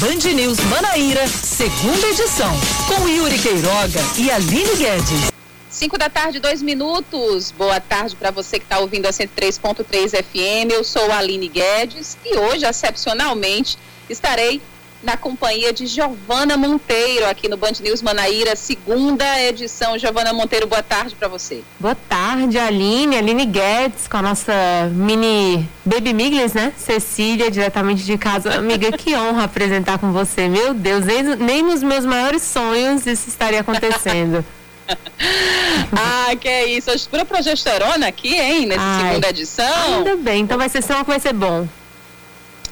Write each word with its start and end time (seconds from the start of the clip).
Band 0.00 0.32
News 0.32 0.60
Manaíra, 0.60 1.26
segunda 1.26 2.06
edição, 2.06 2.52
com 2.86 3.08
Yuri 3.08 3.36
Queiroga 3.36 4.00
e 4.16 4.30
Aline 4.30 4.76
Guedes. 4.76 5.32
5 5.68 5.98
da 5.98 6.08
tarde, 6.08 6.38
dois 6.38 6.62
minutos. 6.62 7.50
Boa 7.50 7.80
tarde 7.80 8.14
para 8.14 8.30
você 8.30 8.60
que 8.60 8.64
está 8.64 8.78
ouvindo 8.78 9.06
a 9.06 9.10
103.3 9.10 10.10
FM. 10.10 10.70
Eu 10.72 10.84
sou 10.84 11.10
a 11.10 11.18
Aline 11.18 11.48
Guedes 11.48 12.16
e 12.24 12.36
hoje, 12.36 12.64
excepcionalmente, 12.64 13.76
estarei 14.08 14.62
na 15.02 15.16
companhia 15.16 15.72
de 15.72 15.86
Giovana 15.86 16.56
Monteiro, 16.56 17.26
aqui 17.26 17.48
no 17.48 17.56
Band 17.56 17.72
News 17.80 18.02
Manaíra, 18.02 18.56
segunda 18.56 19.40
edição. 19.40 19.98
Giovana 19.98 20.32
Monteiro, 20.32 20.66
boa 20.66 20.82
tarde 20.82 21.14
para 21.14 21.28
você. 21.28 21.62
Boa 21.78 21.94
tarde, 21.94 22.58
Aline, 22.58 23.16
Aline 23.16 23.46
Guedes, 23.46 24.08
com 24.08 24.16
a 24.16 24.22
nossa 24.22 24.52
mini 24.92 25.68
Baby 25.84 26.12
Miglis, 26.12 26.52
né? 26.52 26.72
Cecília, 26.76 27.50
diretamente 27.50 28.04
de 28.04 28.18
casa. 28.18 28.54
Amiga, 28.54 28.90
que 28.92 29.14
honra 29.14 29.44
apresentar 29.44 29.98
com 29.98 30.12
você. 30.12 30.48
Meu 30.48 30.74
Deus, 30.74 31.04
nem, 31.04 31.22
nem 31.36 31.62
nos 31.62 31.82
meus 31.82 32.04
maiores 32.04 32.42
sonhos 32.42 33.06
isso 33.06 33.28
estaria 33.28 33.60
acontecendo. 33.60 34.44
ah, 35.92 36.34
que 36.36 36.48
é 36.48 36.66
isso. 36.66 36.90
Pura 37.08 37.24
progesterona 37.24 38.08
aqui, 38.08 38.34
hein, 38.34 38.66
nessa 38.66 38.82
Ai, 38.82 39.08
segunda 39.08 39.28
edição. 39.28 39.98
Ainda 39.98 40.16
bem, 40.16 40.42
então 40.42 40.58
vai 40.58 40.68
ser 40.68 40.82
só 40.82 41.04
que 41.04 41.10
vai 41.10 41.20
ser 41.20 41.32
bom. 41.32 41.68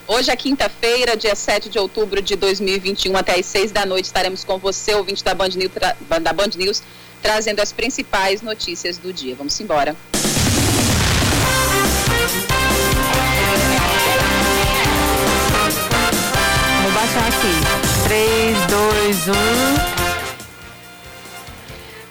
Hoje 0.09 0.31
é 0.31 0.37
quinta-feira, 0.37 1.17
dia 1.17 1.35
7 1.35 1.69
de 1.69 1.79
outubro 1.79 2.23
de 2.23 2.37
2021, 2.37 3.17
até 3.17 3.39
às 3.39 3.47
6 3.47 3.73
da 3.73 3.85
noite 3.85 4.05
estaremos 4.05 4.45
com 4.45 4.57
você, 4.57 4.95
ouvinte 4.95 5.25
da 5.25 5.35
Band 5.35 5.49
News, 5.49 5.73
da 6.23 6.33
Band 6.33 6.51
News 6.57 6.83
trazendo 7.21 7.61
as 7.61 7.73
principais 7.73 8.41
notícias 8.41 8.99
do 8.99 9.13
dia. 9.13 9.35
Vamos 9.35 9.59
embora. 9.61 9.97
Vou 16.83 16.93
baixar 16.93 17.27
aqui. 17.27 17.51
3, 18.05 18.57
2, 18.67 19.29
1. 19.93 19.96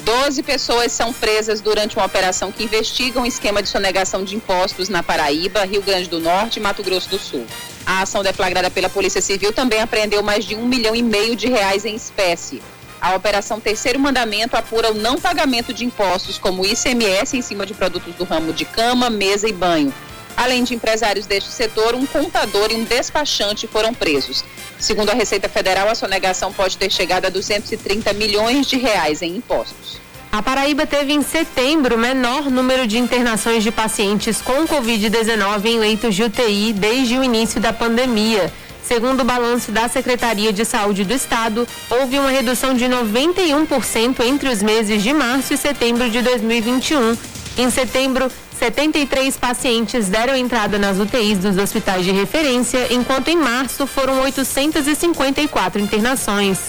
Doze 0.05 0.43
pessoas 0.43 0.91
são 0.91 1.11
presas 1.11 1.61
durante 1.61 1.97
uma 1.97 2.05
operação 2.05 2.51
que 2.51 2.63
investiga 2.63 3.19
um 3.19 3.25
esquema 3.25 3.63
de 3.63 3.69
sonegação 3.69 4.23
de 4.23 4.35
impostos 4.35 4.87
na 4.87 5.01
Paraíba, 5.01 5.65
Rio 5.65 5.81
Grande 5.81 6.07
do 6.07 6.19
Norte 6.19 6.57
e 6.57 6.61
Mato 6.61 6.83
Grosso 6.83 7.09
do 7.09 7.17
Sul. 7.17 7.43
A 7.83 8.03
ação 8.03 8.21
deflagrada 8.21 8.69
pela 8.69 8.87
Polícia 8.87 9.19
Civil 9.19 9.51
também 9.51 9.81
apreendeu 9.81 10.21
mais 10.21 10.45
de 10.45 10.55
um 10.55 10.67
milhão 10.67 10.95
e 10.95 11.01
meio 11.01 11.35
de 11.35 11.47
reais 11.47 11.85
em 11.85 11.95
espécie. 11.95 12.61
A 13.01 13.15
operação 13.15 13.59
Terceiro 13.59 13.99
Mandamento 13.99 14.55
apura 14.55 14.91
o 14.91 14.93
não 14.93 15.19
pagamento 15.19 15.73
de 15.73 15.83
impostos, 15.83 16.37
como 16.37 16.63
ICMS, 16.63 17.35
em 17.35 17.41
cima 17.41 17.65
de 17.65 17.73
produtos 17.73 18.13
do 18.13 18.25
ramo 18.25 18.53
de 18.53 18.63
cama, 18.63 19.09
mesa 19.09 19.49
e 19.49 19.53
banho. 19.53 19.91
Além 20.37 20.63
de 20.63 20.75
empresários 20.75 21.25
deste 21.25 21.51
setor, 21.51 21.95
um 21.95 22.05
contador 22.05 22.69
e 22.71 22.75
um 22.75 22.83
despachante 22.83 23.67
foram 23.67 23.93
presos. 23.93 24.43
Segundo 24.77 25.09
a 25.09 25.13
Receita 25.13 25.47
Federal, 25.47 25.87
a 25.87 25.95
sonegação 25.95 26.51
pode 26.51 26.77
ter 26.77 26.91
chegado 26.91 27.25
a 27.25 27.29
230 27.29 28.11
milhões 28.13 28.67
de 28.67 28.77
reais 28.77 29.21
em 29.21 29.37
impostos. 29.37 29.99
A 30.31 30.43
Paraíba 30.43 30.85
teve 30.85 31.13
em 31.13 31.21
setembro 31.21 31.95
o 31.95 31.97
menor 31.97 32.51
número 32.51 32.85
de 32.85 32.97
internações 32.97 33.63
de 33.63 33.71
pacientes 33.71 34.41
com 34.41 34.67
Covid-19 34.67 35.65
em 35.65 35.79
leitos 35.79 36.13
de 36.13 36.23
UTI 36.23 36.73
desde 36.73 37.17
o 37.17 37.23
início 37.23 37.61
da 37.61 37.71
pandemia. 37.71 38.51
Segundo 38.83 39.21
o 39.21 39.23
balanço 39.23 39.71
da 39.71 39.87
Secretaria 39.87 40.51
de 40.51 40.65
Saúde 40.65 41.05
do 41.05 41.13
Estado, 41.13 41.65
houve 41.89 42.19
uma 42.19 42.29
redução 42.29 42.73
de 42.73 42.85
91% 42.85 44.19
entre 44.25 44.49
os 44.49 44.61
meses 44.61 45.01
de 45.01 45.13
março 45.13 45.53
e 45.53 45.57
setembro 45.57 46.09
de 46.09 46.21
2021. 46.21 47.17
Em 47.57 47.69
setembro, 47.69 48.29
73 48.55 49.37
pacientes 49.37 50.07
deram 50.07 50.35
entrada 50.35 50.79
nas 50.79 50.97
UTIs 50.97 51.39
dos 51.39 51.57
hospitais 51.57 52.05
de 52.05 52.11
referência, 52.11 52.91
enquanto 52.93 53.27
em 53.27 53.35
março 53.35 53.85
foram 53.85 54.21
854 54.21 55.81
internações. 55.81 56.59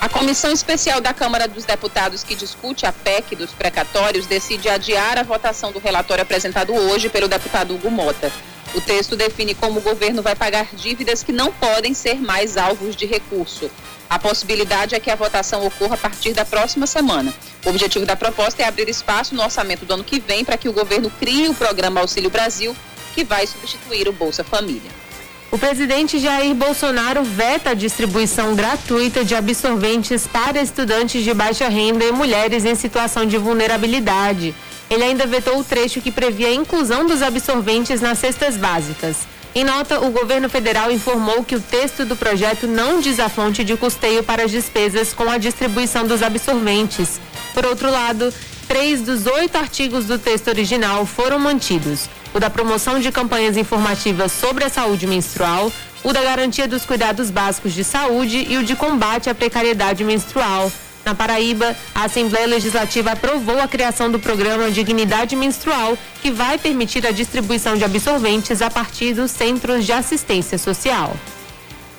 A 0.00 0.08
Comissão 0.08 0.52
Especial 0.52 1.00
da 1.00 1.14
Câmara 1.14 1.48
dos 1.48 1.64
Deputados 1.64 2.22
que 2.22 2.34
discute 2.34 2.84
a 2.84 2.92
PEC 2.92 3.34
dos 3.34 3.52
precatórios 3.52 4.26
decide 4.26 4.68
adiar 4.68 5.18
a 5.18 5.22
votação 5.22 5.72
do 5.72 5.78
relatório 5.78 6.22
apresentado 6.22 6.74
hoje 6.74 7.08
pelo 7.08 7.26
deputado 7.26 7.74
Hugo 7.74 7.90
Mota. 7.90 8.30
O 8.76 8.80
texto 8.82 9.16
define 9.16 9.54
como 9.54 9.78
o 9.78 9.82
governo 9.82 10.20
vai 10.20 10.36
pagar 10.36 10.68
dívidas 10.74 11.22
que 11.22 11.32
não 11.32 11.50
podem 11.50 11.94
ser 11.94 12.16
mais 12.16 12.58
alvos 12.58 12.94
de 12.94 13.06
recurso. 13.06 13.70
A 14.08 14.18
possibilidade 14.18 14.94
é 14.94 15.00
que 15.00 15.10
a 15.10 15.16
votação 15.16 15.66
ocorra 15.66 15.94
a 15.94 15.96
partir 15.96 16.34
da 16.34 16.44
próxima 16.44 16.86
semana. 16.86 17.32
O 17.64 17.70
objetivo 17.70 18.04
da 18.04 18.14
proposta 18.14 18.62
é 18.62 18.66
abrir 18.66 18.86
espaço 18.90 19.34
no 19.34 19.42
orçamento 19.42 19.86
do 19.86 19.94
ano 19.94 20.04
que 20.04 20.20
vem 20.20 20.44
para 20.44 20.58
que 20.58 20.68
o 20.68 20.74
governo 20.74 21.10
crie 21.18 21.48
o 21.48 21.54
programa 21.54 22.02
Auxílio 22.02 22.28
Brasil, 22.28 22.76
que 23.14 23.24
vai 23.24 23.46
substituir 23.46 24.08
o 24.08 24.12
Bolsa 24.12 24.44
Família. 24.44 24.90
O 25.50 25.56
presidente 25.56 26.18
Jair 26.18 26.54
Bolsonaro 26.54 27.24
veta 27.24 27.70
a 27.70 27.74
distribuição 27.74 28.54
gratuita 28.54 29.24
de 29.24 29.34
absorventes 29.34 30.26
para 30.26 30.60
estudantes 30.60 31.24
de 31.24 31.32
baixa 31.32 31.66
renda 31.66 32.04
e 32.04 32.12
mulheres 32.12 32.66
em 32.66 32.74
situação 32.74 33.24
de 33.24 33.38
vulnerabilidade. 33.38 34.54
Ele 34.90 35.02
ainda 35.02 35.26
vetou 35.26 35.58
o 35.58 35.64
trecho 35.64 36.00
que 36.00 36.12
previa 36.12 36.48
a 36.48 36.54
inclusão 36.54 37.06
dos 37.06 37.22
absorventes 37.22 38.00
nas 38.00 38.18
cestas 38.18 38.56
básicas. 38.56 39.16
Em 39.54 39.64
nota, 39.64 40.00
o 40.00 40.10
governo 40.10 40.50
federal 40.50 40.92
informou 40.92 41.42
que 41.42 41.56
o 41.56 41.60
texto 41.60 42.04
do 42.04 42.14
projeto 42.14 42.66
não 42.66 43.00
diz 43.00 43.18
a 43.18 43.28
fonte 43.28 43.64
de 43.64 43.74
custeio 43.76 44.22
para 44.22 44.44
as 44.44 44.50
despesas 44.50 45.14
com 45.14 45.30
a 45.30 45.38
distribuição 45.38 46.06
dos 46.06 46.22
absorventes. 46.22 47.18
Por 47.54 47.64
outro 47.64 47.90
lado, 47.90 48.32
três 48.68 49.00
dos 49.00 49.26
oito 49.26 49.56
artigos 49.56 50.04
do 50.04 50.18
texto 50.18 50.48
original 50.48 51.06
foram 51.06 51.38
mantidos: 51.38 52.06
o 52.34 52.38
da 52.38 52.50
promoção 52.50 53.00
de 53.00 53.10
campanhas 53.10 53.56
informativas 53.56 54.30
sobre 54.30 54.62
a 54.62 54.68
saúde 54.68 55.06
menstrual, 55.06 55.72
o 56.04 56.12
da 56.12 56.22
garantia 56.22 56.68
dos 56.68 56.84
cuidados 56.84 57.30
básicos 57.30 57.72
de 57.72 57.82
saúde 57.82 58.46
e 58.48 58.58
o 58.58 58.62
de 58.62 58.76
combate 58.76 59.30
à 59.30 59.34
precariedade 59.34 60.04
menstrual. 60.04 60.70
Na 61.06 61.14
Paraíba, 61.14 61.76
a 61.94 62.06
Assembleia 62.06 62.48
Legislativa 62.48 63.12
aprovou 63.12 63.60
a 63.60 63.68
criação 63.68 64.10
do 64.10 64.18
programa 64.18 64.72
Dignidade 64.72 65.36
Menstrual, 65.36 65.96
que 66.20 66.32
vai 66.32 66.58
permitir 66.58 67.06
a 67.06 67.12
distribuição 67.12 67.76
de 67.76 67.84
absorventes 67.84 68.60
a 68.60 68.68
partir 68.68 69.14
dos 69.14 69.30
centros 69.30 69.86
de 69.86 69.92
assistência 69.92 70.58
social. 70.58 71.16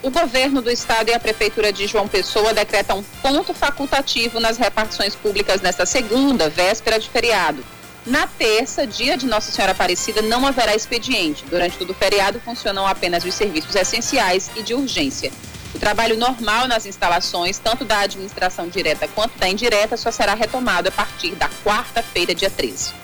O 0.04 0.10
governo 0.10 0.62
do 0.62 0.70
estado 0.70 1.08
e 1.08 1.14
a 1.14 1.20
prefeitura 1.22 1.72
de 1.72 1.88
João 1.88 2.06
Pessoa 2.06 2.54
decretam 2.54 3.02
ponto 3.22 3.54
facultativo 3.54 4.42
nas 4.42 4.58
repartições 4.58 5.16
públicas 5.16 5.62
nesta 5.62 5.86
segunda, 5.86 6.50
véspera 6.50 7.00
de 7.00 7.10
feriado. 7.10 7.64
Na 8.06 8.28
terça, 8.28 8.86
dia 8.86 9.16
de 9.16 9.26
Nossa 9.26 9.54
Senhora 9.54 9.72
Aparecida, 9.72 10.22
não 10.22 10.46
haverá 10.46 10.76
expediente. 10.76 11.46
Durante 11.50 11.78
todo 11.78 11.92
o 11.92 11.94
feriado 11.94 12.42
funcionam 12.42 12.86
apenas 12.86 13.24
os 13.24 13.34
serviços 13.34 13.74
essenciais 13.74 14.52
e 14.58 14.62
de 14.62 14.74
urgência. 14.74 15.32
O 15.78 15.80
trabalho 15.80 16.18
normal 16.18 16.68
nas 16.68 16.88
instalações, 16.88 17.60
tanto 17.60 17.86
da 17.86 18.00
administração 18.00 18.68
direta 18.68 19.08
quanto 19.08 19.38
da 19.38 19.48
indireta, 19.48 19.96
só 19.96 20.10
será 20.10 20.34
retomado 20.34 20.90
a 20.90 20.92
partir 20.92 21.36
da 21.36 21.48
quarta-feira, 21.64 22.34
dia 22.34 22.50
13. 22.50 22.96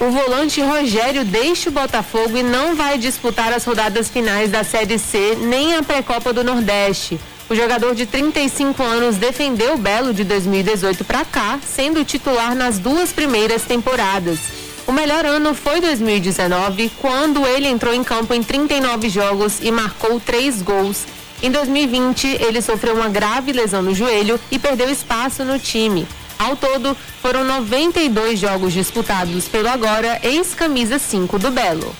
O 0.00 0.10
volante 0.10 0.60
Rogério 0.60 1.24
deixa 1.24 1.70
o 1.70 1.72
Botafogo 1.72 2.36
e 2.36 2.42
não 2.42 2.74
vai 2.74 2.98
disputar 2.98 3.52
as 3.52 3.64
rodadas 3.64 4.10
finais 4.10 4.50
da 4.50 4.64
Série 4.64 4.98
C 4.98 5.36
nem 5.36 5.76
a 5.76 5.84
pré-copa 5.84 6.32
do 6.32 6.42
Nordeste. 6.42 7.20
O 7.52 7.54
jogador 7.54 7.94
de 7.94 8.06
35 8.06 8.82
anos 8.82 9.18
defendeu 9.18 9.74
o 9.74 9.76
Belo 9.76 10.14
de 10.14 10.24
2018 10.24 11.04
para 11.04 11.22
cá, 11.22 11.58
sendo 11.62 12.02
titular 12.02 12.54
nas 12.54 12.78
duas 12.78 13.12
primeiras 13.12 13.60
temporadas. 13.64 14.38
O 14.86 14.92
melhor 14.92 15.26
ano 15.26 15.52
foi 15.52 15.78
2019, 15.78 16.90
quando 16.98 17.46
ele 17.46 17.68
entrou 17.68 17.92
em 17.92 18.02
campo 18.02 18.32
em 18.32 18.42
39 18.42 19.10
jogos 19.10 19.58
e 19.60 19.70
marcou 19.70 20.18
três 20.18 20.62
gols. 20.62 21.04
Em 21.42 21.50
2020, 21.50 22.26
ele 22.40 22.62
sofreu 22.62 22.94
uma 22.94 23.10
grave 23.10 23.52
lesão 23.52 23.82
no 23.82 23.94
joelho 23.94 24.40
e 24.50 24.58
perdeu 24.58 24.88
espaço 24.88 25.44
no 25.44 25.58
time. 25.58 26.08
Ao 26.38 26.56
todo, 26.56 26.96
foram 27.20 27.44
92 27.44 28.38
jogos 28.38 28.72
disputados 28.72 29.46
pelo 29.46 29.68
agora 29.68 30.18
ex-camisa 30.22 30.98
5 30.98 31.38
do 31.38 31.50
Belo. 31.50 31.94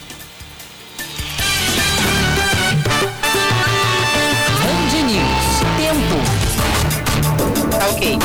Tá 7.83 7.89
ok. 7.89 8.17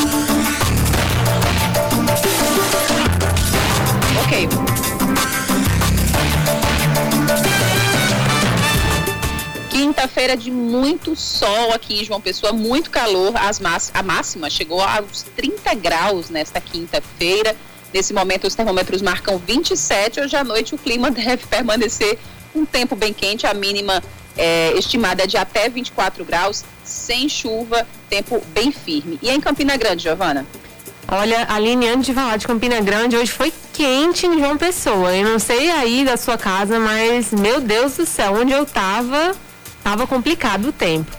Ok. 4.23 4.49
Quinta-feira 9.71 10.37
de 10.37 10.51
muito 10.51 11.15
sol 11.15 11.73
aqui 11.73 12.01
em 12.01 12.05
João 12.05 12.21
Pessoa, 12.21 12.53
muito 12.53 12.91
calor. 12.91 13.35
As 13.35 13.59
a 13.95 14.03
máxima 14.03 14.47
chegou 14.47 14.79
aos 14.79 15.23
30 15.35 15.73
graus 15.73 16.29
nesta 16.29 16.61
quinta-feira. 16.61 17.55
Nesse 17.91 18.13
momento, 18.13 18.45
os 18.45 18.53
termômetros 18.53 19.01
marcam 19.01 19.39
27. 19.39 20.19
Hoje 20.19 20.35
à 20.35 20.43
noite, 20.43 20.75
o 20.75 20.77
clima 20.77 21.09
deve 21.09 21.47
permanecer 21.47 22.19
um 22.53 22.63
tempo 22.63 22.95
bem 22.95 23.11
quente. 23.11 23.47
A 23.47 23.55
mínima 23.55 24.03
é, 24.37 24.77
estimada 24.77 25.23
é 25.23 25.27
de 25.27 25.35
até 25.35 25.67
24 25.67 26.23
graus, 26.23 26.63
sem 26.87 27.27
chuva, 27.27 27.85
tempo 28.09 28.41
bem 28.53 28.71
firme. 28.71 29.19
E 29.21 29.29
em 29.29 29.39
Campina 29.39 29.75
Grande, 29.75 30.03
Giovana? 30.03 30.45
Olha, 31.09 31.45
Aline, 31.49 31.87
antes 31.87 32.07
de 32.07 32.13
falar 32.13 32.37
de 32.37 32.47
Campina 32.47 32.81
Grande, 32.81 33.15
hoje 33.15 33.31
foi 33.31 33.53
quente 33.73 34.25
em 34.25 34.39
João 34.39 34.57
Pessoa. 34.57 35.15
Eu 35.15 35.29
não 35.29 35.39
sei 35.39 35.69
aí 35.69 36.03
da 36.03 36.17
sua 36.17 36.37
casa, 36.37 36.79
mas 36.79 37.31
meu 37.31 37.61
Deus 37.61 37.95
do 37.97 38.05
céu, 38.05 38.33
onde 38.33 38.51
eu 38.51 38.65
tava, 38.65 39.33
tava 39.83 40.05
complicado 40.07 40.69
o 40.69 40.71
tempo. 40.71 41.11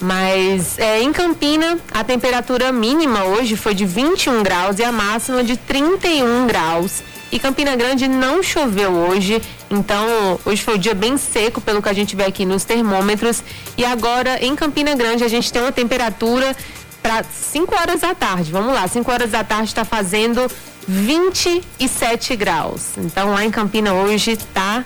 Mas 0.00 0.78
é, 0.78 1.00
em 1.00 1.12
Campina, 1.12 1.78
a 1.92 2.04
temperatura 2.04 2.70
mínima 2.72 3.24
hoje 3.24 3.56
foi 3.56 3.74
de 3.74 3.86
21 3.86 4.42
graus 4.42 4.78
e 4.78 4.84
a 4.84 4.92
máxima 4.92 5.42
de 5.42 5.56
31 5.56 6.46
graus. 6.46 7.02
E 7.30 7.38
Campina 7.38 7.74
Grande 7.76 8.06
não 8.06 8.42
choveu 8.42 8.92
hoje, 8.92 9.40
então 9.70 10.38
hoje 10.44 10.62
foi 10.62 10.76
um 10.76 10.78
dia 10.78 10.94
bem 10.94 11.16
seco, 11.16 11.60
pelo 11.60 11.82
que 11.82 11.88
a 11.88 11.92
gente 11.92 12.14
vê 12.14 12.24
aqui 12.24 12.44
nos 12.44 12.64
termômetros. 12.64 13.42
E 13.76 13.84
agora 13.84 14.44
em 14.44 14.54
Campina 14.54 14.94
Grande 14.94 15.24
a 15.24 15.28
gente 15.28 15.52
tem 15.52 15.62
uma 15.62 15.72
temperatura 15.72 16.56
para 17.02 17.24
5 17.24 17.74
horas 17.74 18.00
da 18.00 18.14
tarde. 18.14 18.50
Vamos 18.52 18.74
lá, 18.74 18.86
5 18.86 19.10
horas 19.10 19.30
da 19.30 19.42
tarde 19.44 19.68
está 19.68 19.84
fazendo 19.84 20.50
27 20.86 22.36
graus. 22.36 22.96
Então 22.96 23.32
lá 23.32 23.44
em 23.44 23.50
Campina 23.50 23.92
hoje 23.92 24.32
está 24.32 24.84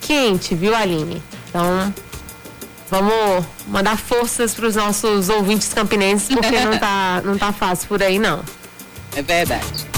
quente, 0.00 0.54
viu, 0.54 0.74
Aline? 0.74 1.22
Então 1.48 1.92
vamos 2.88 3.44
mandar 3.66 3.96
forças 3.96 4.54
para 4.54 4.66
os 4.66 4.76
nossos 4.76 5.28
ouvintes 5.28 5.72
campinenses, 5.72 6.28
porque 6.28 6.60
não 6.60 6.78
tá, 6.78 7.22
não 7.24 7.36
tá 7.36 7.52
fácil 7.52 7.88
por 7.88 8.02
aí, 8.02 8.18
não. 8.18 8.42
É 9.16 9.22
verdade. 9.22 9.89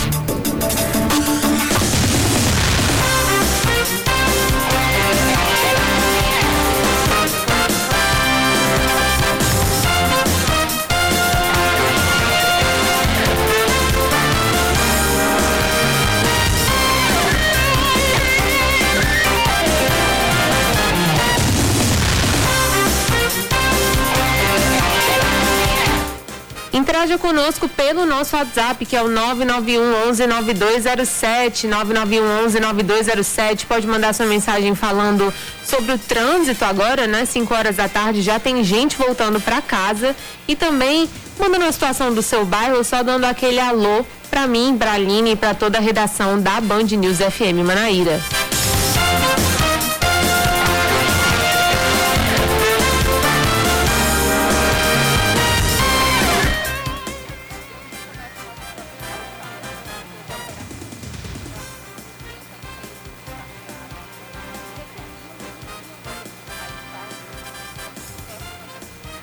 Interaja 26.92 27.16
conosco 27.16 27.66
pelo 27.70 28.04
nosso 28.04 28.36
WhatsApp, 28.36 28.84
que 28.84 28.94
é 28.94 29.02
o 29.02 29.08
991 29.08 30.10
11 30.10 30.26
9207, 30.26 31.66
991 31.66 32.44
11 32.44 32.60
9207. 32.60 33.64
Pode 33.64 33.86
mandar 33.86 34.12
sua 34.12 34.26
mensagem 34.26 34.74
falando 34.74 35.32
sobre 35.64 35.92
o 35.92 35.98
trânsito 35.98 36.62
agora, 36.66 37.06
né? 37.06 37.24
5 37.24 37.54
horas 37.54 37.76
da 37.76 37.88
tarde, 37.88 38.20
já 38.20 38.38
tem 38.38 38.62
gente 38.62 38.98
voltando 38.98 39.40
para 39.40 39.62
casa 39.62 40.14
e 40.46 40.54
também 40.54 41.08
mandando 41.40 41.64
a 41.64 41.72
situação 41.72 42.12
do 42.12 42.20
seu 42.20 42.44
bairro, 42.44 42.84
só 42.84 43.02
dando 43.02 43.24
aquele 43.24 43.58
alô 43.58 44.04
para 44.30 44.46
mim, 44.46 44.76
para 44.78 44.92
Aline 44.92 45.32
e 45.32 45.36
para 45.36 45.54
toda 45.54 45.78
a 45.78 45.80
redação 45.80 46.38
da 46.38 46.60
Band 46.60 46.82
News 46.82 47.16
FM 47.16 47.64
Manaíra. 47.64 48.20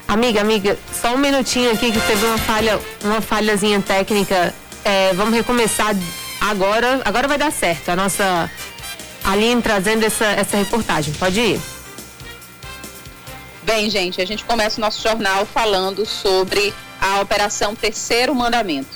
Amiga, 0.09 0.41
amiga, 0.41 0.75
só 0.91 1.13
um 1.13 1.19
minutinho 1.19 1.71
aqui 1.71 1.91
que 1.91 2.01
teve 2.01 2.25
uma 2.25 2.39
falha, 2.39 2.81
uma 3.03 3.21
falhazinha 3.21 3.79
técnica. 3.79 4.55
É, 4.83 5.13
vamos 5.13 5.35
recomeçar 5.35 5.95
agora. 6.41 6.99
Agora 7.05 7.27
vai 7.27 7.37
dar 7.37 7.51
certo. 7.51 7.89
A 7.89 7.95
nossa 7.95 8.49
Aline 9.23 9.61
trazendo 9.61 10.03
essa, 10.03 10.25
essa 10.25 10.57
reportagem. 10.57 11.13
Pode 11.13 11.39
ir. 11.39 11.61
Bem, 13.61 13.87
gente, 13.91 14.19
a 14.19 14.25
gente 14.25 14.43
começa 14.45 14.79
o 14.79 14.81
nosso 14.81 14.99
jornal 14.99 15.45
falando 15.45 16.03
sobre 16.07 16.73
a 16.99 17.21
Operação 17.21 17.75
Terceiro 17.75 18.33
Mandamento. 18.33 18.89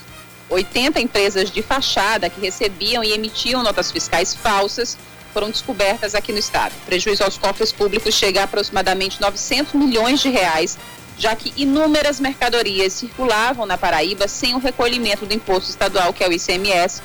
80 0.49 0.99
empresas 0.99 1.51
de 1.51 1.61
fachada 1.61 2.27
que 2.27 2.41
recebiam 2.41 3.03
e 3.03 3.11
emitiam 3.11 3.61
notas 3.61 3.91
fiscais 3.91 4.33
falsas 4.33 4.97
foram 5.31 5.51
descobertas 5.51 6.15
aqui 6.15 6.31
no 6.31 6.39
estado. 6.39 6.73
O 6.81 6.85
prejuízo 6.87 7.23
aos 7.23 7.37
cofres 7.37 7.71
públicos 7.71 8.15
chega 8.15 8.41
a 8.41 8.43
aproximadamente 8.45 9.21
900 9.21 9.73
milhões 9.75 10.19
de 10.19 10.29
reais 10.29 10.75
já 11.17 11.35
que 11.35 11.53
inúmeras 11.55 12.19
mercadorias 12.19 12.93
circulavam 12.93 13.65
na 13.65 13.77
Paraíba 13.77 14.27
sem 14.27 14.53
o 14.55 14.59
recolhimento 14.59 15.25
do 15.25 15.33
imposto 15.33 15.69
estadual, 15.69 16.13
que 16.13 16.23
é 16.23 16.27
o 16.27 16.33
ICMS, 16.33 17.01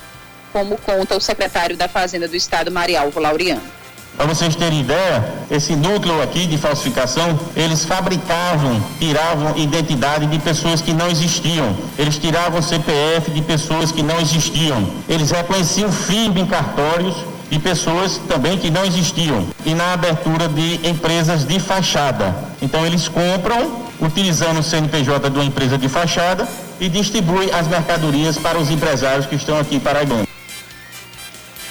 como 0.51 0.77
conta 0.77 1.15
o 1.15 1.21
secretário 1.21 1.77
da 1.77 1.87
Fazenda 1.87 2.27
do 2.27 2.35
Estado, 2.35 2.71
Marialvo 2.71 3.19
Laureano. 3.19 3.79
Para 4.17 4.27
vocês 4.27 4.53
terem 4.53 4.81
ideia, 4.81 5.33
esse 5.49 5.77
núcleo 5.77 6.21
aqui 6.21 6.45
de 6.45 6.57
falsificação, 6.57 7.39
eles 7.55 7.85
fabricavam, 7.85 8.83
tiravam 8.99 9.55
identidade 9.55 10.25
de 10.25 10.37
pessoas 10.39 10.81
que 10.81 10.91
não 10.91 11.09
existiam. 11.09 11.73
Eles 11.97 12.17
tiravam 12.17 12.61
CPF 12.61 13.31
de 13.31 13.41
pessoas 13.41 13.93
que 13.93 14.03
não 14.03 14.19
existiam. 14.19 14.91
Eles 15.07 15.31
reconheciam 15.31 15.89
FIB 15.89 16.41
em 16.41 16.45
cartórios 16.45 17.15
de 17.49 17.59
pessoas 17.59 18.19
também 18.27 18.57
que 18.57 18.69
não 18.69 18.83
existiam. 18.83 19.47
E 19.65 19.73
na 19.73 19.93
abertura 19.93 20.49
de 20.49 20.85
empresas 20.85 21.45
de 21.45 21.57
fachada. 21.57 22.35
Então 22.61 22.85
eles 22.85 23.07
compram 23.07 23.88
utilizando 24.01 24.59
o 24.59 24.63
CNPJ 24.63 25.29
de 25.29 25.37
uma 25.37 25.45
empresa 25.45 25.77
de 25.77 25.89
fachada 25.89 26.47
e 26.79 26.87
distribui 26.87 27.51
as 27.51 27.67
mercadorias 27.67 28.37
para 28.37 28.57
os 28.57 28.69
empresários 28.69 29.25
que 29.25 29.35
estão 29.35 29.59
aqui 29.59 29.75
em 29.75 29.79
Paraíba. 29.79 30.27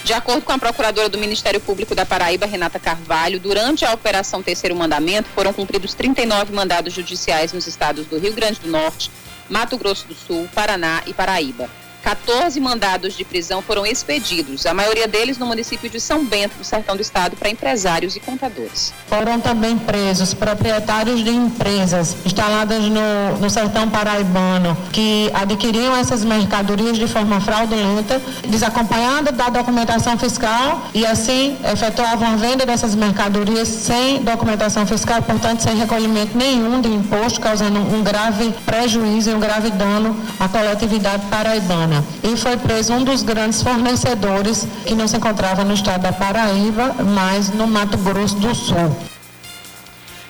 De 0.05 0.13
acordo 0.15 0.43
com 0.43 0.53
a 0.53 0.59
procuradora 0.59 1.09
do 1.09 1.19
Ministério 1.19 1.61
Público 1.61 1.95
da 1.95 2.07
Paraíba, 2.07 2.47
Renata 2.47 2.79
Carvalho, 2.79 3.39
durante 3.39 3.85
a 3.85 3.93
Operação 3.93 4.43
Terceiro 4.43 4.75
Mandamento 4.75 5.29
foram 5.35 5.53
cumpridos 5.53 5.93
39 5.93 6.53
mandados 6.53 6.95
judiciais 6.95 7.53
nos 7.53 7.67
estados 7.67 8.07
do 8.07 8.19
Rio 8.19 8.33
Grande 8.33 8.61
do 8.61 8.69
Norte, 8.69 9.11
Mato 9.51 9.77
Grosso 9.77 10.07
do 10.07 10.15
Sul, 10.15 10.49
Paraná 10.55 11.03
e 11.07 11.13
Paraíba. 11.13 11.69
14 12.09 12.59
mandados 12.59 13.13
de 13.13 13.23
prisão 13.23 13.61
foram 13.61 13.85
expedidos, 13.85 14.65
a 14.65 14.73
maioria 14.73 15.07
deles 15.07 15.37
no 15.37 15.45
município 15.45 15.91
de 15.91 16.01
São 16.01 16.25
Bento, 16.25 16.55
no 16.57 16.65
sertão 16.65 16.97
do 16.97 17.03
estado, 17.03 17.37
para 17.37 17.51
empresários 17.51 18.17
e 18.17 18.21
contadores. 18.21 18.95
Foram 19.09 19.39
também 19.39 19.77
presos 19.77 20.33
proprietários 20.33 21.23
de 21.23 21.29
empresas 21.29 22.17
instaladas 22.25 22.85
no, 22.85 23.37
no 23.39 23.51
sertão 23.51 23.91
paraibano 23.91 24.75
que 24.91 25.31
adquiriam 25.35 25.95
essas 25.95 26.25
mercadorias 26.25 26.97
de 26.97 27.07
forma 27.07 27.43
fraudulenta, 27.43 28.23
desacompanhada 28.49 29.31
da 29.31 29.51
documentação 29.51 30.17
fiscal 30.17 30.89
e 30.95 31.05
assim 31.05 31.59
efetuavam 31.71 32.27
a 32.27 32.37
venda 32.37 32.65
dessas 32.65 32.95
mercadorias 32.95 33.69
sem 33.69 34.23
documentação 34.23 34.87
fiscal, 34.87 35.21
portanto 35.21 35.61
sem 35.61 35.77
recolhimento 35.77 36.39
nenhum 36.39 36.81
de 36.81 36.89
imposto, 36.89 37.39
causando 37.39 37.81
um 37.81 38.03
grave 38.03 38.51
prejuízo 38.65 39.29
e 39.29 39.35
um 39.35 39.41
grave 39.41 39.69
dano 39.73 40.17
à 40.41 40.49
coletividade 40.49 41.27
paraibana. 41.27 41.98
E 42.23 42.37
foi 42.37 42.57
preso 42.57 42.93
um 42.93 43.05
dos 43.05 43.23
grandes 43.23 43.63
fornecedores 43.63 44.67
que 44.87 44.95
não 44.95 45.09
se 45.09 45.17
encontrava 45.17 45.65
no 45.65 45.75
estado 45.75 46.03
da 46.03 46.13
Paraíba, 46.13 46.95
mas 47.15 47.49
no 47.51 47.67
Mato 47.67 47.97
Grosso 47.99 48.37
do 48.37 48.55
Sul. 48.55 48.97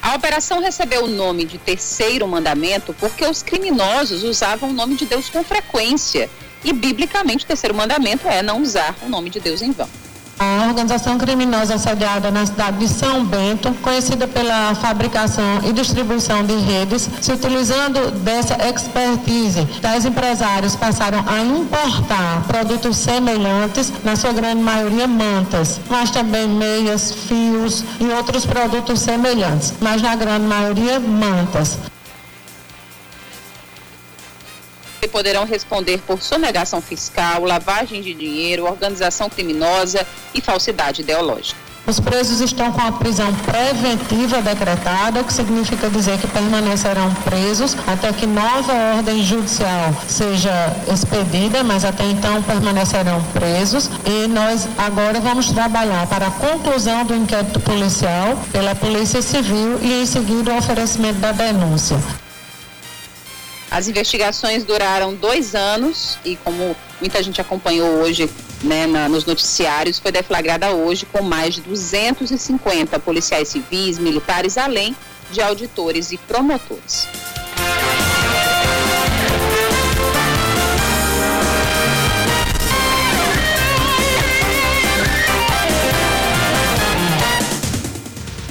A 0.01 0.15
operação 0.15 0.61
recebeu 0.61 1.05
o 1.05 1.09
nome 1.09 1.45
de 1.45 1.59
Terceiro 1.59 2.27
Mandamento 2.27 2.95
porque 2.99 3.27
os 3.27 3.43
criminosos 3.43 4.23
usavam 4.23 4.71
o 4.71 4.73
nome 4.73 4.95
de 4.95 5.05
Deus 5.05 5.29
com 5.29 5.45
frequência. 5.45 6.31
E, 6.65 6.73
biblicamente, 6.73 7.45
o 7.45 7.47
terceiro 7.47 7.75
mandamento 7.75 8.27
é 8.27 8.43
não 8.43 8.61
usar 8.61 8.97
o 9.03 9.09
nome 9.09 9.31
de 9.31 9.39
Deus 9.39 9.63
em 9.63 9.71
vão. 9.71 9.89
A 10.39 10.69
organização 10.69 11.19
criminosa 11.19 11.79
sediada 11.79 12.31
na 12.31 12.47
cidade 12.47 12.79
de 12.79 12.89
São 12.89 13.25
Bento, 13.25 13.73
conhecida 13.83 14.29
pela 14.29 14.73
fabricação 14.77 15.61
e 15.65 15.73
distribuição 15.73 16.45
de 16.45 16.55
redes, 16.55 17.11
se 17.21 17.33
utilizando 17.33 18.13
dessa 18.21 18.55
expertise, 18.69 19.67
tais 19.83 20.05
empresários 20.05 20.77
passaram 20.77 21.25
a 21.27 21.41
importar 21.41 22.45
produtos 22.47 22.97
semelhantes, 22.97 23.93
na 24.05 24.15
sua 24.15 24.33
grande 24.33 24.63
maioria 24.63 25.09
mantas, 25.09 25.81
mas 25.91 26.11
também 26.11 26.47
meias, 26.49 27.13
fios 27.13 27.85
e 27.99 28.05
outros 28.07 28.47
produtos 28.47 29.01
semelhantes, 29.01 29.75
mas 29.81 30.01
na 30.01 30.15
grande 30.15 30.47
maioria 30.47 31.01
mantas. 31.01 31.79
Poderão 35.07 35.45
responder 35.45 35.99
por 35.99 36.23
sonegação 36.23 36.81
fiscal, 36.81 37.45
lavagem 37.45 38.03
de 38.03 38.15
dinheiro, 38.15 38.65
organização 38.65 39.31
criminosa 39.31 40.05
e 40.35 40.41
falsidade 40.41 41.03
ideológica. 41.03 41.69
Os 41.89 41.99
presos 41.99 42.43
estão 42.43 42.71
com 42.71 42.83
a 42.83 42.93
prisão 42.93 43.33
preventiva 43.47 44.43
decretada, 44.43 45.23
o 45.23 45.25
que 45.25 45.33
significa 45.33 45.89
dizer 45.89 46.19
que 46.19 46.27
permanecerão 46.27 47.15
presos 47.25 47.75
até 47.87 48.13
que 48.13 48.27
nova 48.27 48.75
ordem 48.95 49.23
judicial 49.25 49.95
seja 50.07 50.53
expedida, 50.93 51.65
mas 51.65 51.87
até 51.87 52.05
então 52.05 52.43
permanecerão 52.43 53.25
presos. 53.33 53.89
E 54.05 54.29
nós 54.29 54.69
agora 54.77 55.19
vamos 55.19 55.51
trabalhar 55.51 56.07
para 56.09 56.27
a 56.27 56.31
conclusão 56.31 57.07
do 57.07 57.15
inquérito 57.15 57.59
policial 57.61 58.37
pela 58.53 58.75
Polícia 58.75 59.23
Civil 59.23 59.79
e 59.81 60.03
em 60.03 60.05
seguida 60.05 60.53
o 60.53 60.59
oferecimento 60.59 61.21
da 61.21 61.33
denúncia. 61.33 61.97
As 63.71 63.87
investigações 63.87 64.65
duraram 64.65 65.15
dois 65.15 65.55
anos 65.55 66.19
e, 66.25 66.37
como 66.37 66.75
muita 67.01 67.23
gente 67.23 67.41
acompanhou 67.41 68.01
hoje 68.01 68.31
né, 68.63 68.87
na, 68.87 69.09
nos 69.09 69.25
noticiários, 69.25 69.99
foi 69.99 70.11
deflagrada 70.11 70.71
hoje 70.71 71.07
com 71.07 71.23
mais 71.23 71.55
de 71.55 71.61
250 71.61 72.99
policiais 73.01 73.49
civis, 73.49 73.99
militares, 73.99 74.57
além 74.57 74.97
de 75.31 75.43
auditores 75.43 76.13
e 76.13 76.17
promotores. 76.17 77.07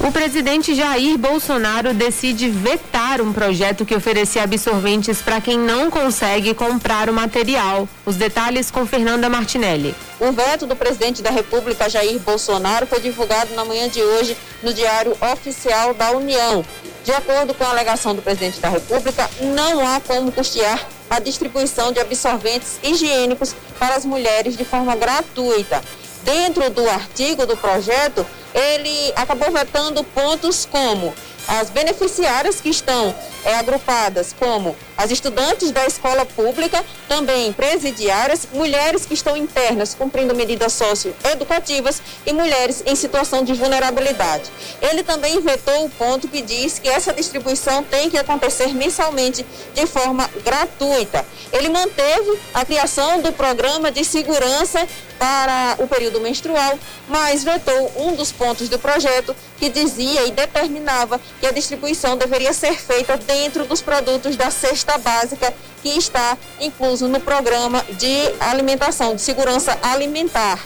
O 0.07 0.11
presidente 0.11 0.73
Jair 0.73 1.17
Bolsonaro 1.17 1.93
decide 1.93 2.49
vetar 2.49 3.19
um 3.19 3.33
projeto 3.33 3.85
que 3.85 3.93
oferecia 3.93 4.41
absorventes 4.41 5.21
para 5.21 5.41
quem 5.41 5.59
não 5.59 5.91
consegue 5.91 6.53
comprar 6.53 7.09
o 7.09 7.13
material. 7.13 7.89
Os 8.05 8.15
detalhes 8.15 8.71
com 8.71 8.85
Fernanda 8.85 9.27
Martinelli. 9.27 9.93
O 10.17 10.31
veto 10.31 10.65
do 10.65 10.77
presidente 10.77 11.21
da 11.21 11.29
República, 11.29 11.89
Jair 11.89 12.17
Bolsonaro, 12.19 12.87
foi 12.87 13.01
divulgado 13.01 13.53
na 13.53 13.65
manhã 13.65 13.89
de 13.89 14.01
hoje 14.01 14.37
no 14.63 14.73
Diário 14.73 15.11
Oficial 15.33 15.93
da 15.93 16.11
União. 16.11 16.63
De 17.03 17.11
acordo 17.11 17.53
com 17.53 17.65
a 17.65 17.71
alegação 17.71 18.15
do 18.15 18.21
presidente 18.21 18.61
da 18.61 18.69
República, 18.69 19.29
não 19.41 19.85
há 19.85 19.99
como 19.99 20.31
custear 20.31 20.87
a 21.09 21.19
distribuição 21.19 21.91
de 21.91 21.99
absorventes 21.99 22.79
higiênicos 22.81 23.53
para 23.77 23.95
as 23.95 24.05
mulheres 24.05 24.55
de 24.55 24.63
forma 24.63 24.95
gratuita. 24.95 25.83
Dentro 26.23 26.69
do 26.69 26.89
artigo 26.89 27.45
do 27.45 27.57
projeto, 27.57 28.25
ele 28.53 29.13
acabou 29.15 29.51
vetando 29.51 30.03
pontos 30.03 30.65
como 30.65 31.13
as 31.47 31.69
beneficiárias 31.69 32.59
que 32.59 32.69
estão 32.69 33.15
é, 33.45 33.55
agrupadas 33.55 34.35
como 34.37 34.75
as 34.97 35.11
estudantes 35.11 35.71
da 35.71 35.85
escola 35.85 36.25
pública, 36.25 36.83
também 37.07 37.53
presidiárias, 37.53 38.47
mulheres 38.51 39.05
que 39.05 39.13
estão 39.13 39.37
internas 39.37 39.93
cumprindo 39.93 40.35
medidas 40.35 40.73
socioeducativas 40.73 42.01
e 42.25 42.33
mulheres 42.33 42.83
em 42.85 42.95
situação 42.95 43.43
de 43.43 43.53
vulnerabilidade. 43.53 44.51
Ele 44.81 45.03
também 45.03 45.39
vetou 45.39 45.85
o 45.85 45.89
ponto 45.89 46.27
que 46.27 46.41
diz 46.41 46.79
que 46.79 46.89
essa 46.89 47.13
distribuição 47.13 47.83
tem 47.83 48.09
que 48.09 48.17
acontecer 48.17 48.73
mensalmente 48.73 49.45
de 49.73 49.85
forma 49.85 50.29
gratuita. 50.43 51.25
Ele 51.53 51.69
manteve 51.69 52.39
a 52.53 52.65
criação 52.65 53.21
do 53.21 53.31
programa 53.31 53.91
de 53.91 54.03
segurança 54.03 54.87
para 55.17 55.75
o 55.79 55.87
período 55.87 56.19
menstrual, 56.19 56.77
mas 57.07 57.43
vetou 57.43 57.91
um 57.97 58.15
dos 58.15 58.31
pontos 58.31 58.69
do 58.69 58.77
projeto 58.77 59.35
que 59.57 59.69
dizia 59.69 60.25
e 60.25 60.31
determinava 60.31 61.19
que 61.39 61.45
a 61.45 61.51
distribuição 61.51 62.17
deveria 62.17 62.53
ser 62.53 62.73
feita 62.73 63.17
dentro 63.17 63.65
dos 63.65 63.81
produtos 63.81 64.35
da 64.35 64.49
cesta 64.51 64.97
básica 64.97 65.53
que 65.81 65.89
está 65.89 66.37
incluso 66.59 67.07
no 67.07 67.19
programa 67.19 67.83
de 67.97 68.33
alimentação, 68.39 69.15
de 69.15 69.21
segurança 69.21 69.77
alimentar. 69.81 70.59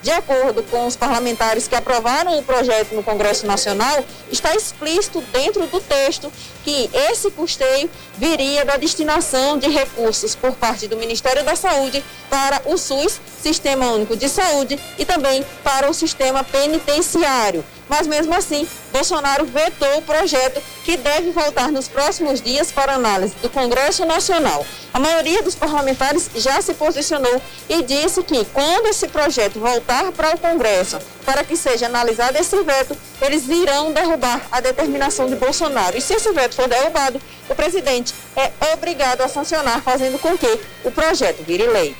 De 0.00 0.12
acordo 0.12 0.62
com 0.64 0.86
os 0.86 0.94
parlamentares 0.94 1.66
que 1.66 1.74
aprovaram 1.74 2.38
o 2.38 2.42
projeto 2.42 2.94
no 2.94 3.02
Congresso 3.02 3.46
Nacional, 3.46 4.04
está 4.30 4.54
explícito 4.54 5.20
dentro 5.32 5.66
do 5.66 5.80
texto 5.80 6.32
que 6.68 6.90
esse 6.92 7.30
custeio 7.30 7.88
viria 8.18 8.62
da 8.62 8.76
destinação 8.76 9.56
de 9.56 9.70
recursos 9.70 10.34
por 10.34 10.52
parte 10.52 10.86
do 10.86 10.98
Ministério 10.98 11.42
da 11.42 11.56
Saúde 11.56 12.04
para 12.28 12.60
o 12.66 12.76
SUS, 12.76 13.18
Sistema 13.40 13.90
Único 13.92 14.14
de 14.14 14.28
Saúde, 14.28 14.78
e 14.98 15.04
também 15.06 15.42
para 15.64 15.88
o 15.88 15.94
sistema 15.94 16.44
penitenciário. 16.44 17.64
Mas 17.88 18.06
mesmo 18.06 18.34
assim, 18.34 18.68
Bolsonaro 18.92 19.46
vetou 19.46 19.96
o 19.96 20.02
projeto 20.02 20.60
que 20.84 20.96
deve 20.96 21.30
voltar 21.30 21.72
nos 21.72 21.88
próximos 21.88 22.40
dias 22.40 22.70
para 22.70 22.94
análise 22.94 23.34
do 23.40 23.48
Congresso 23.48 24.04
Nacional. 24.04 24.66
A 24.92 24.98
maioria 24.98 25.42
dos 25.42 25.54
parlamentares 25.54 26.30
já 26.34 26.60
se 26.60 26.74
posicionou 26.74 27.40
e 27.68 27.82
disse 27.82 28.22
que 28.22 28.44
quando 28.46 28.86
esse 28.86 29.08
projeto 29.08 29.58
voltar 29.58 30.12
para 30.12 30.34
o 30.34 30.38
Congresso, 30.38 30.98
para 31.24 31.44
que 31.44 31.56
seja 31.56 31.86
analisado 31.86 32.36
esse 32.38 32.62
veto, 32.62 32.96
eles 33.20 33.48
irão 33.48 33.92
derrubar 33.92 34.40
a 34.50 34.60
determinação 34.60 35.26
de 35.26 35.36
Bolsonaro. 35.36 35.96
E 35.96 36.00
se 36.00 36.14
esse 36.14 36.32
veto 36.32 36.56
for 36.58 36.68
derrubado, 36.68 37.20
o 37.48 37.54
presidente 37.54 38.12
é 38.34 38.50
obrigado 38.74 39.20
a 39.20 39.28
sancionar, 39.28 39.80
fazendo 39.80 40.18
com 40.18 40.36
que 40.36 40.58
o 40.82 40.90
projeto 40.90 41.44
vire 41.44 41.68
lei. 41.68 41.94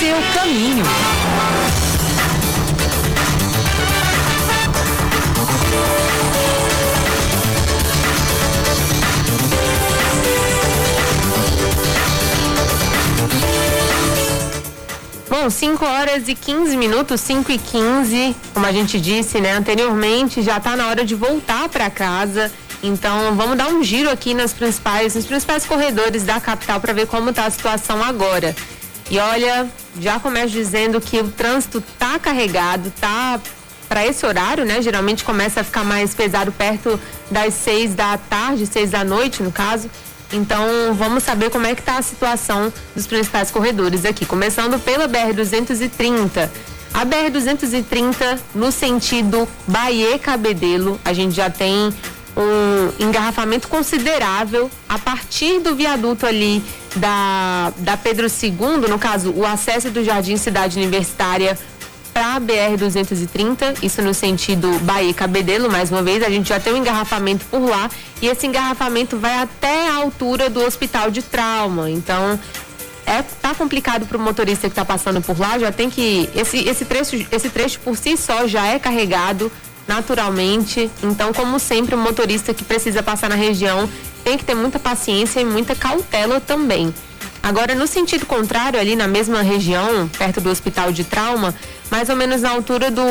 Seu 0.00 0.16
caminho. 0.34 0.82
Bom, 15.28 15.50
5 15.50 15.84
horas 15.84 16.28
e 16.28 16.34
15 16.34 16.76
minutos, 16.78 17.20
5 17.20 17.52
e 17.52 17.58
15, 17.58 18.36
como 18.54 18.64
a 18.64 18.72
gente 18.72 18.98
disse, 18.98 19.38
né, 19.38 19.52
anteriormente, 19.52 20.40
já 20.40 20.56
está 20.56 20.76
na 20.76 20.88
hora 20.88 21.04
de 21.04 21.14
voltar 21.14 21.68
para 21.68 21.90
casa. 21.90 22.50
Então, 22.82 23.36
vamos 23.36 23.56
dar 23.56 23.68
um 23.68 23.82
giro 23.84 24.10
aqui 24.10 24.34
nas 24.34 24.52
principais, 24.52 25.14
nos 25.14 25.24
principais 25.24 25.64
corredores 25.64 26.24
da 26.24 26.40
capital 26.40 26.80
para 26.80 26.92
ver 26.92 27.06
como 27.06 27.30
está 27.30 27.46
a 27.46 27.50
situação 27.50 28.02
agora. 28.02 28.54
E 29.08 29.18
olha, 29.18 29.68
já 30.00 30.18
começo 30.18 30.48
dizendo 30.48 31.00
que 31.00 31.20
o 31.20 31.28
trânsito 31.28 31.82
tá 31.98 32.18
carregado, 32.18 32.92
tá 33.00 33.38
para 33.88 34.06
esse 34.06 34.24
horário, 34.24 34.64
né? 34.64 34.80
Geralmente 34.80 35.22
começa 35.22 35.60
a 35.60 35.64
ficar 35.64 35.84
mais 35.84 36.14
pesado 36.14 36.50
perto 36.50 36.98
das 37.30 37.54
seis 37.54 37.94
da 37.94 38.16
tarde, 38.16 38.66
seis 38.66 38.90
da 38.90 39.04
noite, 39.04 39.42
no 39.42 39.52
caso. 39.52 39.90
Então, 40.32 40.94
vamos 40.94 41.22
saber 41.22 41.50
como 41.50 41.66
é 41.66 41.74
que 41.74 41.82
está 41.82 41.98
a 41.98 42.02
situação 42.02 42.72
dos 42.96 43.06
principais 43.06 43.50
corredores 43.50 44.04
aqui. 44.04 44.24
Começando 44.24 44.82
pela 44.82 45.06
BR-230. 45.06 46.48
A 46.94 47.04
BR-230, 47.04 48.38
no 48.54 48.72
sentido 48.72 49.46
Bahia-Cabedelo, 49.66 50.98
a 51.04 51.12
gente 51.12 51.34
já 51.34 51.50
tem 51.50 51.92
um 52.36 53.04
engarrafamento 53.04 53.68
considerável 53.68 54.70
a 54.88 54.98
partir 54.98 55.60
do 55.60 55.74
viaduto 55.74 56.26
ali 56.26 56.62
da, 56.96 57.72
da 57.78 57.96
Pedro 57.96 58.26
II, 58.26 58.88
no 58.88 58.98
caso, 58.98 59.32
o 59.32 59.44
acesso 59.44 59.90
do 59.90 60.02
Jardim 60.02 60.36
Cidade 60.36 60.78
Universitária 60.78 61.58
para 62.12 62.36
a 62.36 62.40
BR-230, 62.40 63.82
isso 63.82 64.02
no 64.02 64.12
sentido 64.12 64.78
Bahia-Cabedelo, 64.80 65.70
mais 65.70 65.90
uma 65.90 66.02
vez, 66.02 66.22
a 66.22 66.28
gente 66.28 66.50
já 66.50 66.60
tem 66.60 66.74
um 66.74 66.76
engarrafamento 66.76 67.44
por 67.46 67.62
lá 67.66 67.90
e 68.20 68.28
esse 68.28 68.46
engarrafamento 68.46 69.16
vai 69.16 69.38
até 69.38 69.88
a 69.88 69.96
altura 69.96 70.50
do 70.50 70.62
hospital 70.62 71.10
de 71.10 71.22
trauma. 71.22 71.90
Então, 71.90 72.38
é 73.06 73.22
tá 73.22 73.54
complicado 73.54 74.06
para 74.06 74.16
o 74.16 74.20
motorista 74.20 74.68
que 74.68 74.72
está 74.72 74.84
passando 74.84 75.20
por 75.20 75.38
lá, 75.38 75.58
já 75.58 75.72
tem 75.72 75.90
que 75.90 76.28
esse 76.36 76.68
esse 76.68 76.84
trecho 76.84 77.26
esse 77.32 77.50
trecho 77.50 77.80
por 77.80 77.96
si 77.96 78.16
só 78.16 78.46
já 78.46 78.66
é 78.66 78.78
carregado 78.78 79.50
naturalmente. 79.86 80.90
Então, 81.02 81.32
como 81.32 81.58
sempre, 81.58 81.94
o 81.94 81.98
motorista 81.98 82.54
que 82.54 82.64
precisa 82.64 83.02
passar 83.02 83.28
na 83.28 83.36
região 83.36 83.88
tem 84.24 84.38
que 84.38 84.44
ter 84.44 84.54
muita 84.54 84.78
paciência 84.78 85.40
e 85.40 85.44
muita 85.44 85.74
cautela 85.74 86.40
também. 86.40 86.94
Agora, 87.42 87.74
no 87.74 87.86
sentido 87.88 88.24
contrário, 88.24 88.78
ali 88.78 88.94
na 88.94 89.08
mesma 89.08 89.42
região, 89.42 90.08
perto 90.16 90.40
do 90.40 90.48
hospital 90.48 90.92
de 90.92 91.02
trauma, 91.02 91.52
mais 91.92 92.08
ou 92.08 92.16
menos 92.16 92.40
na 92.40 92.48
altura 92.48 92.90
do 92.90 93.02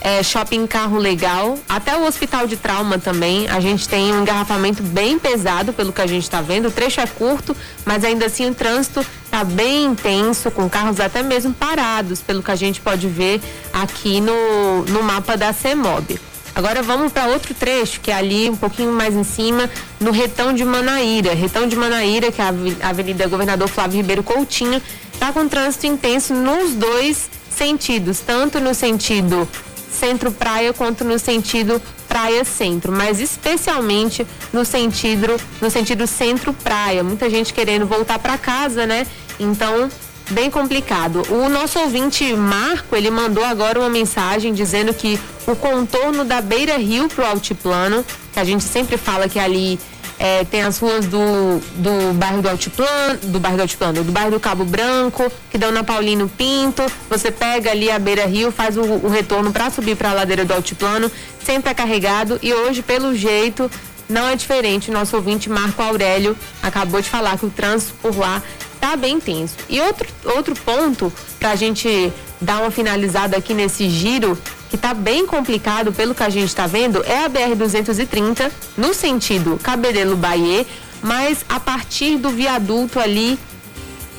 é, 0.00 0.22
shopping 0.22 0.66
Carro 0.66 0.96
Legal, 0.96 1.58
até 1.68 1.94
o 1.94 2.06
hospital 2.06 2.46
de 2.46 2.56
trauma 2.56 2.98
também, 2.98 3.46
a 3.50 3.60
gente 3.60 3.86
tem 3.86 4.10
um 4.14 4.22
engarrafamento 4.22 4.82
bem 4.82 5.18
pesado, 5.18 5.74
pelo 5.74 5.92
que 5.92 6.00
a 6.00 6.06
gente 6.06 6.22
está 6.22 6.40
vendo. 6.40 6.68
O 6.68 6.70
trecho 6.70 7.02
é 7.02 7.06
curto, 7.06 7.54
mas 7.84 8.02
ainda 8.04 8.24
assim 8.24 8.48
o 8.48 8.54
trânsito 8.54 9.04
está 9.26 9.44
bem 9.44 9.84
intenso, 9.84 10.50
com 10.50 10.70
carros 10.70 11.00
até 11.00 11.22
mesmo 11.22 11.52
parados, 11.52 12.22
pelo 12.22 12.42
que 12.42 12.50
a 12.50 12.56
gente 12.56 12.80
pode 12.80 13.06
ver 13.08 13.42
aqui 13.74 14.22
no, 14.22 14.86
no 14.86 15.02
mapa 15.02 15.36
da 15.36 15.52
CEMOB. 15.52 16.18
Agora 16.54 16.82
vamos 16.82 17.12
para 17.12 17.26
outro 17.26 17.52
trecho, 17.52 18.00
que 18.00 18.10
é 18.10 18.14
ali 18.14 18.48
um 18.48 18.56
pouquinho 18.56 18.90
mais 18.90 19.14
em 19.14 19.22
cima, 19.22 19.68
no 20.00 20.12
Retão 20.12 20.54
de 20.54 20.64
Manaíra. 20.64 21.34
Retão 21.34 21.66
de 21.66 21.76
Manaíra, 21.76 22.32
que 22.32 22.40
é 22.40 22.44
a 22.44 22.88
Avenida 22.88 23.28
Governador 23.28 23.68
Flávio 23.68 23.98
Ribeiro 23.98 24.22
Coutinho, 24.22 24.80
está 25.12 25.30
com 25.30 25.46
trânsito 25.46 25.86
intenso 25.86 26.32
nos 26.32 26.72
dois 26.72 27.28
sentidos, 27.50 28.20
tanto 28.20 28.60
no 28.60 28.74
sentido 28.74 29.48
centro-praia 29.90 30.72
quanto 30.72 31.04
no 31.04 31.18
sentido 31.18 31.80
praia-centro, 32.06 32.92
mas 32.92 33.20
especialmente 33.20 34.26
no 34.52 34.64
sentido 34.64 35.36
no 35.60 35.70
sentido 35.70 36.06
centro-praia. 36.06 37.02
Muita 37.02 37.28
gente 37.28 37.52
querendo 37.52 37.86
voltar 37.86 38.18
para 38.18 38.38
casa, 38.38 38.86
né? 38.86 39.06
Então 39.38 39.90
bem 40.30 40.50
complicado. 40.50 41.22
O 41.30 41.48
nosso 41.48 41.78
ouvinte 41.78 42.34
Marco, 42.34 42.94
ele 42.94 43.10
mandou 43.10 43.44
agora 43.44 43.78
uma 43.78 43.88
mensagem 43.88 44.52
dizendo 44.52 44.92
que 44.92 45.18
o 45.46 45.56
contorno 45.56 46.24
da 46.24 46.40
Beira 46.40 46.76
Rio 46.76 47.08
pro 47.08 47.24
Altiplano, 47.24 48.04
que 48.32 48.38
a 48.38 48.44
gente 48.44 48.64
sempre 48.64 48.96
fala 48.96 49.28
que 49.28 49.38
ali 49.38 49.78
é, 50.18 50.44
tem 50.44 50.62
as 50.62 50.78
ruas 50.78 51.06
do, 51.06 51.60
do 51.76 52.12
bairro 52.14 52.42
do 52.42 52.48
Altiplano, 52.48 53.18
do 53.22 53.40
bairro 53.40 53.56
do 53.56 53.62
Altiplano, 53.62 54.04
do 54.04 54.12
bairro 54.12 54.30
do 54.30 54.40
Cabo 54.40 54.64
Branco, 54.64 55.30
que 55.50 55.58
dão 55.58 55.70
na 55.70 55.82
Paulino 55.82 56.28
Pinto. 56.28 56.84
Você 57.08 57.30
pega 57.30 57.70
ali 57.70 57.90
a 57.90 57.98
Beira 57.98 58.26
Rio, 58.26 58.50
faz 58.50 58.76
o, 58.76 58.82
o 58.82 59.08
retorno 59.08 59.52
para 59.52 59.70
subir 59.70 59.96
para 59.96 60.10
a 60.10 60.12
ladeira 60.12 60.44
do 60.44 60.54
Altiplano, 60.54 61.10
sempre 61.44 61.70
é 61.70 61.74
carregado 61.74 62.38
e 62.42 62.52
hoje, 62.52 62.82
pelo 62.82 63.14
jeito, 63.14 63.70
não 64.08 64.28
é 64.28 64.36
diferente. 64.36 64.90
O 64.90 64.92
nosso 64.92 65.16
ouvinte 65.16 65.50
Marco 65.50 65.82
Aurélio 65.82 66.36
acabou 66.62 67.00
de 67.00 67.08
falar 67.08 67.38
que 67.38 67.46
o 67.46 67.50
trânsito 67.50 67.94
por 68.00 68.16
lá 68.16 68.42
está 68.74 68.96
bem 68.96 69.20
tenso. 69.20 69.54
E 69.68 69.80
outro, 69.80 70.08
outro 70.36 70.54
ponto 70.54 71.12
para 71.38 71.50
a 71.50 71.56
gente 71.56 72.12
dar 72.40 72.60
uma 72.60 72.70
finalizada 72.70 73.36
aqui 73.36 73.52
nesse 73.52 73.88
giro 73.90 74.38
que 74.70 74.76
está 74.76 74.94
bem 74.94 75.26
complicado 75.26 75.92
pelo 75.92 76.14
que 76.14 76.22
a 76.22 76.28
gente 76.28 76.48
está 76.48 76.66
vendo 76.66 77.02
é 77.04 77.24
a 77.24 77.30
BR-230 77.30 78.50
no 78.76 78.94
sentido 78.94 79.58
Cabedelo 79.62 80.16
Bahia, 80.16 80.64
mas 81.02 81.44
a 81.48 81.58
partir 81.58 82.16
do 82.16 82.30
viaduto 82.30 83.00
ali 83.00 83.38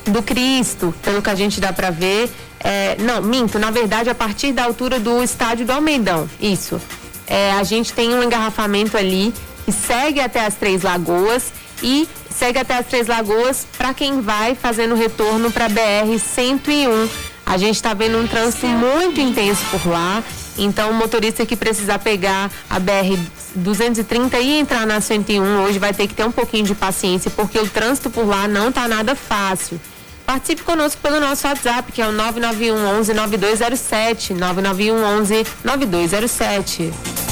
do 0.04 0.22
Cristo, 0.22 0.94
pelo 1.02 1.22
que 1.22 1.30
a 1.30 1.34
gente 1.34 1.60
dá 1.60 1.72
para 1.72 1.90
ver, 1.90 2.30
é, 2.58 2.96
não, 2.98 3.22
minto, 3.22 3.58
na 3.58 3.70
verdade 3.70 4.10
a 4.10 4.14
partir 4.14 4.52
da 4.52 4.64
altura 4.64 4.98
do 4.98 5.22
estádio 5.22 5.64
do 5.64 5.72
Almeidão, 5.72 6.28
isso. 6.40 6.80
É, 7.26 7.52
a 7.52 7.62
gente 7.62 7.92
tem 7.92 8.12
um 8.12 8.22
engarrafamento 8.22 8.96
ali 8.96 9.32
que 9.64 9.72
segue 9.72 10.20
até 10.20 10.44
as 10.44 10.54
Três 10.54 10.82
Lagoas 10.82 11.52
e 11.82 12.08
segue 12.30 12.58
até 12.58 12.78
as 12.78 12.86
Três 12.86 13.06
Lagoas 13.06 13.66
para 13.76 13.94
quem 13.94 14.20
vai 14.20 14.54
fazendo 14.54 14.94
retorno 14.94 15.50
para 15.50 15.68
BR 15.68 16.18
101. 16.18 17.08
A 17.46 17.56
gente 17.56 17.76
está 17.76 17.94
vendo 17.94 18.18
um 18.18 18.26
trânsito 18.26 18.66
muito 18.66 19.20
intenso 19.20 19.62
por 19.70 19.86
lá. 19.88 20.22
Então, 20.56 20.90
o 20.90 20.94
motorista 20.94 21.44
que 21.46 21.56
precisar 21.56 21.98
pegar 21.98 22.50
a 22.68 22.78
BR 22.78 23.18
230 23.54 24.38
e 24.38 24.58
entrar 24.58 24.86
na 24.86 25.00
101 25.00 25.62
hoje 25.62 25.78
vai 25.78 25.92
ter 25.92 26.06
que 26.06 26.14
ter 26.14 26.24
um 26.24 26.30
pouquinho 26.30 26.64
de 26.64 26.74
paciência, 26.74 27.30
porque 27.30 27.58
o 27.58 27.66
trânsito 27.68 28.10
por 28.10 28.26
lá 28.26 28.46
não 28.46 28.68
está 28.68 28.86
nada 28.86 29.16
fácil. 29.16 29.80
Participe 30.24 30.62
conosco 30.62 31.00
pelo 31.02 31.18
nosso 31.18 31.44
WhatsApp, 31.44 31.90
que 31.90 32.00
é 32.00 32.06
o 32.06 32.12
991 32.12 32.98
11 33.00 33.14
9207. 33.14 34.34
991 34.34 35.02
11 35.02 35.46
9207. 35.64 37.29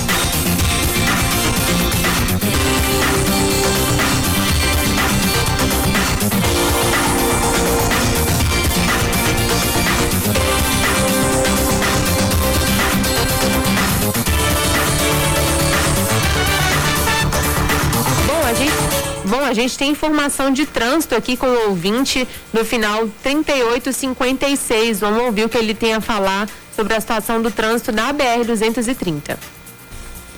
A 19.49 19.55
gente 19.55 19.79
tem 19.79 19.91
informação 19.91 20.51
de 20.51 20.67
trânsito 20.67 21.15
aqui 21.15 21.37
com 21.37 21.47
o 21.47 21.69
ouvinte 21.71 22.29
no 22.53 22.65
final 22.65 23.09
3856. 23.23 25.01
Vamos 25.01 25.23
ouvir 25.23 25.45
o 25.45 25.49
que 25.49 25.57
ele 25.57 25.75
tem 25.75 25.95
a 25.95 26.01
falar 26.01 26.49
sobre 26.77 26.95
a 26.95 27.01
situação 27.01 27.41
do 27.41 27.51
trânsito 27.51 27.91
na 27.91 28.13
BR-230. 28.13 29.39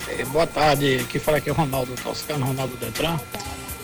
É, 0.09 0.25
boa 0.27 0.47
tarde, 0.47 1.01
aqui 1.01 1.19
fala 1.19 1.39
aqui 1.39 1.49
é 1.49 1.53
o 1.53 1.57
Ronaldo 1.57 1.93
Toscano, 2.03 2.47
Ronaldo 2.47 2.77
Detran. 2.77 3.19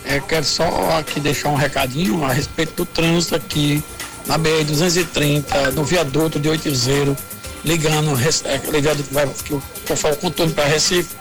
É, 0.05 0.21
quero 0.21 0.45
só 0.45 0.97
aqui 0.97 1.19
deixar 1.19 1.49
um 1.49 1.55
recadinho 1.55 2.23
a 2.23 2.31
respeito 2.31 2.73
do 2.75 2.85
trânsito 2.85 3.35
aqui 3.35 3.83
na 4.25 4.39
BR-230, 4.39 5.73
no 5.73 5.83
viaduto 5.83 6.39
de 6.39 6.47
80, 6.47 7.17
ligando, 7.65 8.11
é, 8.45 8.71
ligado 8.71 9.03
vai, 9.11 9.27
que 9.43 9.53
o, 9.53 9.57
o 9.57 10.15
contorno 10.17 10.53
para 10.53 10.65
Recife 10.65 11.15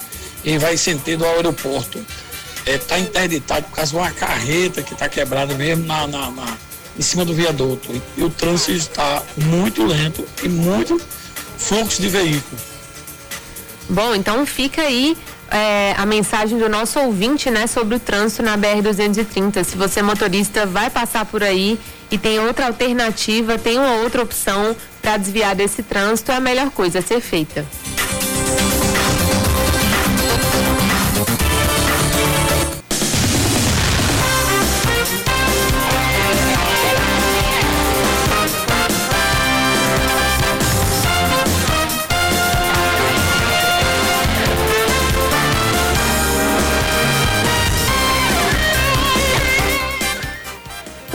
e 0.44 0.58
vai 0.58 0.76
sentido 0.76 1.25
ao 1.25 1.34
aeroporto 1.34 2.00
está 2.75 2.99
interditado 2.99 3.66
por 3.66 3.76
causa 3.76 3.92
de 3.92 3.96
uma 3.96 4.11
carreta 4.11 4.82
que 4.82 4.92
está 4.92 5.08
quebrada 5.08 5.54
mesmo 5.54 5.87
na, 5.87 6.06
na, 6.06 6.30
na, 6.30 6.56
em 6.99 7.02
cima 7.02 7.25
do 7.25 7.32
viaduto. 7.32 7.92
E, 7.92 8.20
e 8.20 8.25
o 8.25 8.30
trânsito 8.30 8.73
está 8.73 9.23
muito 9.37 9.85
lento 9.85 10.26
e 10.42 10.49
muito 10.49 11.00
fluxo 11.58 12.02
de 12.02 12.08
veículos. 12.08 12.61
Bom, 13.88 14.14
então 14.14 14.44
fica 14.44 14.82
aí 14.82 15.16
é, 15.50 15.94
a 15.96 16.04
mensagem 16.04 16.58
do 16.58 16.68
nosso 16.68 16.99
ouvinte, 16.99 17.50
né, 17.50 17.66
sobre 17.66 17.96
o 17.96 18.00
trânsito 18.00 18.42
na 18.42 18.58
BR-230. 18.58 19.62
Se 19.64 19.76
você 19.76 20.02
motorista 20.02 20.66
vai 20.66 20.90
passar 20.90 21.25
por 21.25 21.42
aí 21.42 21.78
e 22.11 22.18
tem 22.18 22.38
outra 22.40 22.66
alternativa, 22.66 23.58
tem 23.58 23.78
uma 23.78 23.94
outra 24.02 24.23
opção 24.23 24.76
para 25.00 25.16
desviar 25.16 25.54
desse 25.54 25.82
trânsito, 25.82 26.32
é 26.32 26.36
a 26.36 26.40
melhor 26.40 26.71
coisa 26.71 26.99
a 26.99 27.02
ser 27.02 27.21
feita. 27.21 27.64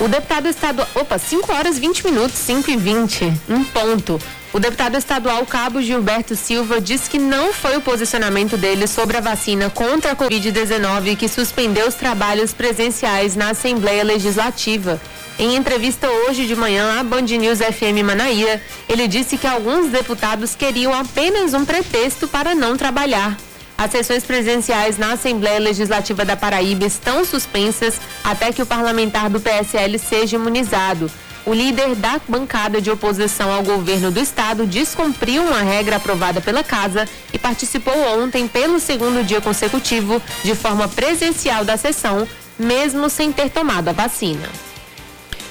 O 0.04 0.08
deputado 0.08 0.48
estadual. 0.48 0.88
Opa, 0.96 1.20
5 1.20 1.54
horas 1.54 1.78
20 1.78 2.04
minutos, 2.06 2.36
5 2.40 2.72
e 2.72 2.76
20, 2.76 3.34
um 3.48 3.64
ponto. 3.64 4.20
O 4.52 4.60
deputado 4.60 4.98
estadual 4.98 5.46
Cabo 5.46 5.80
Gilberto 5.80 6.36
Silva 6.36 6.82
diz 6.82 7.08
que 7.08 7.20
não 7.20 7.54
foi 7.54 7.78
o 7.78 7.82
posicionamento 7.82 8.58
dele 8.58 8.88
sobre 8.88 9.18
a 9.18 9.22
vacina 9.22 9.70
contra 9.70 10.14
a 10.14 10.16
Covid-19 10.16 11.16
que 11.16 11.28
suspendeu 11.28 11.88
os 11.88 11.94
trabalhos 11.94 12.52
presenciais 12.52 13.36
na 13.36 13.52
Assembleia 13.52 14.04
Legislativa. 14.04 15.00
Em 15.38 15.56
entrevista 15.56 16.10
hoje 16.10 16.48
de 16.48 16.56
manhã 16.56 17.00
à 17.00 17.04
Band 17.04 17.22
News 17.22 17.60
FM 17.60 18.04
Manaíra, 18.04 18.60
ele 18.90 19.08
disse 19.08 19.38
que 19.38 19.46
alguns 19.46 19.92
deputados 19.92 20.56
queriam 20.56 20.94
apenas 20.96 21.54
um 21.54 21.64
pretexto 21.64 22.28
para 22.28 22.56
não 22.56 22.76
trabalhar. 22.76 23.38
As 23.82 23.90
sessões 23.90 24.24
presenciais 24.24 25.00
na 25.00 25.14
Assembleia 25.14 25.58
Legislativa 25.58 26.24
da 26.24 26.38
Paraíba 26.38 26.86
estão 26.86 27.26
suspensas 27.26 28.00
até 28.24 28.54
que 28.54 28.62
o 28.62 28.66
parlamentar 28.66 29.28
do 29.28 29.42
PSL 29.42 29.98
seja 29.98 30.36
imunizado. 30.36 31.10
O 31.48 31.52
líder 31.52 31.96
da 31.96 32.22
bancada 32.28 32.80
de 32.80 32.92
oposição 32.92 33.52
ao 33.52 33.64
governo 33.64 34.12
do 34.12 34.20
estado 34.20 34.68
descumpriu 34.68 35.42
uma 35.42 35.64
regra 35.64 35.96
aprovada 35.96 36.40
pela 36.40 36.64
casa 36.64 37.10
e 37.34 37.40
participou 37.40 37.98
ontem 38.22 38.48
pelo 38.48 38.80
segundo 38.80 39.26
dia 39.26 39.42
consecutivo 39.42 40.22
de 40.44 40.54
forma 40.54 40.88
presencial 40.88 41.66
da 41.66 41.76
sessão, 41.76 42.28
mesmo 42.60 43.10
sem 43.10 43.32
ter 43.32 43.50
tomado 43.50 43.88
a 43.88 43.94
vacina. 43.94 44.48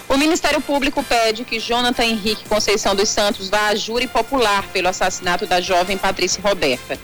O 0.08 0.16
Ministério 0.16 0.60
Público 0.60 1.02
pede 1.02 1.44
que 1.44 1.58
Jonathan 1.58 2.04
Henrique 2.04 2.48
Conceição 2.48 2.94
dos 2.94 3.08
Santos 3.08 3.48
vá 3.48 3.70
à 3.70 3.74
júri 3.74 4.06
popular 4.06 4.62
pelo 4.72 4.86
assassinato 4.86 5.46
da 5.46 5.60
jovem 5.60 5.98
Patrícia 5.98 6.40
Roberta. 6.40 6.96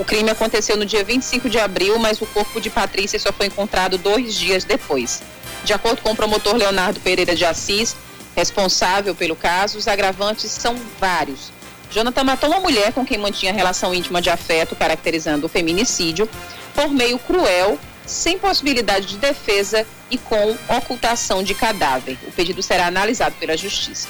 O 0.00 0.04
crime 0.04 0.30
aconteceu 0.30 0.78
no 0.78 0.86
dia 0.86 1.04
25 1.04 1.50
de 1.50 1.58
abril, 1.58 1.98
mas 1.98 2.22
o 2.22 2.26
corpo 2.26 2.58
de 2.58 2.70
Patrícia 2.70 3.18
só 3.18 3.30
foi 3.30 3.44
encontrado 3.44 3.98
dois 3.98 4.34
dias 4.34 4.64
depois. 4.64 5.20
De 5.62 5.74
acordo 5.74 6.00
com 6.00 6.12
o 6.12 6.16
promotor 6.16 6.56
Leonardo 6.56 6.98
Pereira 7.00 7.36
de 7.36 7.44
Assis, 7.44 7.94
responsável 8.34 9.14
pelo 9.14 9.36
caso, 9.36 9.76
os 9.76 9.86
agravantes 9.86 10.50
são 10.50 10.74
vários. 10.98 11.52
Jonathan 11.90 12.24
matou 12.24 12.48
uma 12.48 12.60
mulher 12.60 12.94
com 12.94 13.04
quem 13.04 13.18
mantinha 13.18 13.52
relação 13.52 13.94
íntima 13.94 14.22
de 14.22 14.30
afeto, 14.30 14.74
caracterizando 14.74 15.44
o 15.44 15.50
feminicídio, 15.50 16.26
por 16.74 16.88
meio 16.88 17.18
cruel, 17.18 17.78
sem 18.06 18.38
possibilidade 18.38 19.06
de 19.06 19.18
defesa 19.18 19.86
e 20.10 20.16
com 20.16 20.56
ocultação 20.78 21.42
de 21.42 21.52
cadáver. 21.52 22.16
O 22.26 22.32
pedido 22.32 22.62
será 22.62 22.86
analisado 22.86 23.34
pela 23.38 23.54
Justiça. 23.54 24.08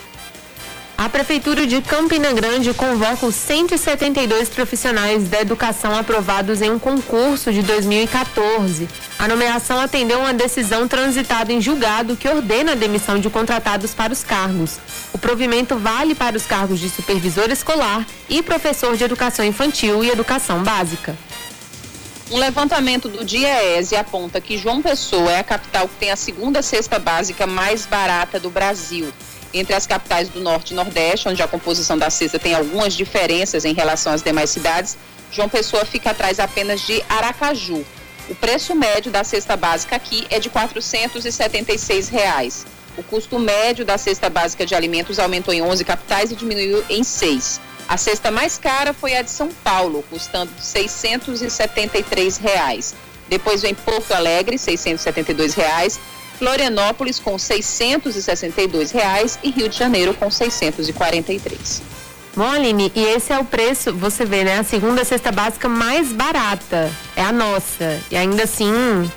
A 1.00 1.08
Prefeitura 1.08 1.66
de 1.66 1.80
Campina 1.80 2.30
Grande 2.30 2.74
convoca 2.74 3.24
os 3.24 3.34
172 3.34 4.50
profissionais 4.50 5.30
da 5.30 5.40
educação 5.40 5.96
aprovados 5.96 6.60
em 6.60 6.70
um 6.70 6.78
concurso 6.78 7.50
de 7.50 7.62
2014. 7.62 8.86
A 9.18 9.26
nomeação 9.26 9.80
atendeu 9.80 10.18
uma 10.18 10.34
decisão 10.34 10.86
transitada 10.86 11.54
em 11.54 11.58
julgado 11.58 12.16
que 12.16 12.28
ordena 12.28 12.72
a 12.72 12.74
demissão 12.74 13.18
de 13.18 13.30
contratados 13.30 13.94
para 13.94 14.12
os 14.12 14.22
cargos. 14.22 14.78
O 15.14 15.16
provimento 15.18 15.74
vale 15.78 16.14
para 16.14 16.36
os 16.36 16.44
cargos 16.44 16.78
de 16.78 16.90
supervisor 16.90 17.50
escolar 17.50 18.06
e 18.28 18.42
professor 18.42 18.94
de 18.94 19.02
educação 19.02 19.42
infantil 19.42 20.04
e 20.04 20.10
educação 20.10 20.62
básica. 20.62 21.16
Um 22.30 22.36
levantamento 22.36 23.08
do 23.08 23.24
DIEESE 23.24 23.96
aponta 23.96 24.38
que 24.38 24.58
João 24.58 24.82
Pessoa 24.82 25.32
é 25.32 25.38
a 25.38 25.44
capital 25.44 25.88
que 25.88 25.96
tem 25.96 26.10
a 26.10 26.16
segunda 26.16 26.60
cesta 26.60 26.98
básica 26.98 27.46
mais 27.46 27.86
barata 27.86 28.38
do 28.38 28.50
Brasil 28.50 29.10
entre 29.52 29.74
as 29.74 29.86
capitais 29.86 30.28
do 30.28 30.40
Norte 30.40 30.72
e 30.72 30.76
Nordeste, 30.76 31.28
onde 31.28 31.42
a 31.42 31.48
composição 31.48 31.98
da 31.98 32.10
cesta 32.10 32.38
tem 32.38 32.54
algumas 32.54 32.94
diferenças 32.94 33.64
em 33.64 33.74
relação 33.74 34.12
às 34.12 34.22
demais 34.22 34.50
cidades, 34.50 34.96
João 35.32 35.48
Pessoa 35.48 35.84
fica 35.84 36.10
atrás 36.10 36.40
apenas 36.40 36.80
de 36.80 37.02
Aracaju. 37.08 37.84
O 38.28 38.34
preço 38.34 38.74
médio 38.74 39.10
da 39.10 39.24
cesta 39.24 39.56
básica 39.56 39.96
aqui 39.96 40.26
é 40.30 40.38
de 40.38 40.48
476 40.48 42.08
reais. 42.08 42.66
O 42.96 43.02
custo 43.02 43.38
médio 43.38 43.84
da 43.84 43.96
cesta 43.96 44.28
básica 44.28 44.66
de 44.66 44.74
alimentos 44.74 45.18
aumentou 45.18 45.54
em 45.54 45.62
11 45.62 45.84
capitais 45.84 46.30
e 46.30 46.36
diminuiu 46.36 46.84
em 46.88 47.02
6. 47.02 47.60
A 47.88 47.96
cesta 47.96 48.30
mais 48.30 48.56
cara 48.58 48.92
foi 48.92 49.16
a 49.16 49.22
de 49.22 49.30
São 49.30 49.48
Paulo, 49.48 50.04
custando 50.08 50.52
673 50.60 52.36
reais. 52.36 52.94
Depois 53.28 53.62
vem 53.62 53.74
Porto 53.74 54.12
Alegre, 54.12 54.58
672 54.58 55.54
reais. 55.54 55.98
Florianópolis 56.40 57.20
com 57.20 57.38
662 57.38 58.90
reais, 58.92 59.38
e 59.42 59.50
Rio 59.50 59.68
de 59.68 59.76
Janeiro 59.76 60.14
com 60.14 60.24
R$ 60.24 60.30
643. 60.30 61.82
Bom, 62.34 62.54
e 62.94 63.04
esse 63.04 63.30
é 63.30 63.38
o 63.38 63.44
preço, 63.44 63.92
você 63.92 64.24
vê, 64.24 64.42
né? 64.42 64.60
A 64.60 64.64
segunda 64.64 65.04
cesta 65.04 65.30
básica 65.30 65.68
mais 65.68 66.12
barata 66.12 66.90
é 67.14 67.22
a 67.22 67.30
nossa. 67.30 68.00
E 68.10 68.16
ainda 68.16 68.44
assim, 68.44 68.72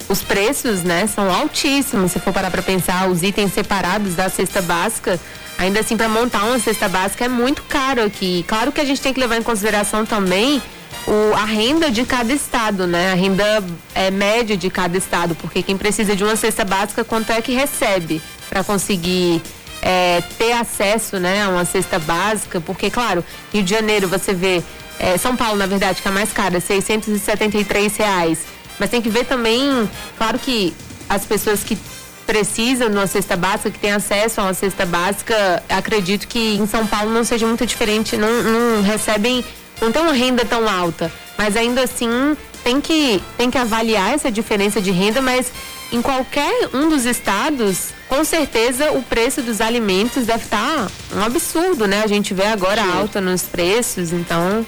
os 0.10 0.22
preços, 0.22 0.84
né, 0.84 1.08
são 1.08 1.32
altíssimos. 1.34 2.12
Se 2.12 2.20
for 2.20 2.34
parar 2.34 2.52
para 2.52 2.62
pensar, 2.62 3.10
os 3.10 3.24
itens 3.24 3.54
separados 3.54 4.16
da 4.16 4.28
cesta 4.28 4.62
básica, 4.62 5.18
ainda 5.58 5.80
assim, 5.80 5.96
para 5.96 6.10
montar 6.10 6.44
uma 6.44 6.60
cesta 6.60 6.90
básica 6.90 7.24
é 7.24 7.30
muito 7.30 7.64
caro 7.64 8.04
aqui. 8.04 8.44
Claro 8.50 8.74
que 8.74 8.82
a 8.82 8.86
gente 8.86 9.00
tem 9.00 9.14
que 9.14 9.20
levar 9.22 9.38
em 9.38 9.44
consideração 9.44 10.06
também 10.06 10.62
o, 11.08 11.34
a 11.36 11.46
renda 11.46 11.92
de 11.92 12.06
cada 12.06 12.34
estado, 12.34 12.88
né? 12.88 13.12
A 13.12 13.16
renda 13.16 13.64
é, 13.94 14.10
média 14.10 14.56
de 14.56 14.70
cada 14.70 14.98
estado, 14.98 15.36
porque 15.36 15.62
quem 15.62 15.78
precisa 15.78 16.16
de 16.16 16.24
uma 16.24 16.36
cesta 16.36 16.64
básica, 16.64 17.04
quanto 17.04 17.32
é 17.32 17.42
que 17.42 17.54
recebe 17.54 18.22
para 18.50 18.64
conseguir 18.64 19.42
é, 19.82 20.24
ter 20.38 20.54
acesso 20.54 21.20
né, 21.20 21.44
a 21.44 21.50
uma 21.50 21.66
cesta 21.66 22.00
básica, 22.00 22.62
porque, 22.62 22.90
claro, 22.90 23.24
Rio 23.52 23.64
de 23.64 23.70
Janeiro 23.70 24.08
você 24.08 24.34
vê, 24.34 24.64
é, 24.98 25.18
São 25.18 25.36
Paulo, 25.36 25.58
na 25.58 25.66
verdade, 25.66 26.02
que 26.02 26.08
é 26.08 26.12
a 26.12 26.14
mais 26.14 26.32
cara, 26.32 26.60
673 26.60 27.98
reais. 27.98 28.40
Mas 28.80 28.90
tem 28.90 29.02
que 29.02 29.10
ver 29.10 29.26
também, 29.26 29.90
claro 30.18 30.40
que 30.40 30.74
as 31.10 31.26
pessoas 31.26 31.64
que 31.64 31.78
precisam 32.26 32.90
de 32.90 32.96
uma 32.96 33.08
cesta 33.08 33.36
básica, 33.36 33.70
que 33.70 33.80
têm 33.80 33.92
acesso 33.92 34.40
a 34.40 34.46
uma 34.46 34.54
cesta 34.54 34.86
básica, 34.86 35.62
acredito 35.68 36.28
que 36.28 36.56
em 36.56 36.66
São 36.66 36.88
Paulo 36.88 37.12
não 37.12 37.24
seja 37.26 37.46
muito 37.46 37.66
diferente, 37.66 38.16
não, 38.16 38.42
não 38.44 38.82
recebem, 38.82 39.44
não 39.84 39.92
tem 39.92 40.02
uma 40.02 40.14
renda 40.14 40.46
tão 40.46 40.68
alta. 40.68 41.12
Mas 41.38 41.58
ainda 41.58 41.84
assim 41.84 42.38
tem 42.64 42.80
que, 42.80 43.22
tem 43.38 43.52
que 43.52 43.58
avaliar 43.58 44.14
essa 44.14 44.32
diferença 44.32 44.82
de 44.82 44.92
renda, 44.92 45.22
mas 45.22 45.52
em 45.92 46.02
qualquer 46.02 46.70
um 46.74 46.90
dos 46.90 47.06
estados, 47.06 47.90
com 48.08 48.24
certeza 48.24 48.92
o 48.92 49.04
preço 49.04 49.42
dos 49.42 49.60
alimentos 49.60 50.26
deve 50.26 50.46
estar 50.46 50.88
um 51.14 51.24
absurdo, 51.24 51.88
né? 51.88 52.02
A 52.04 52.08
gente 52.08 52.34
vê 52.34 52.46
agora 52.46 52.82
Sim. 52.82 52.92
alta 52.98 53.22
nos 53.22 53.44
preços, 53.44 54.12
então. 54.14 54.66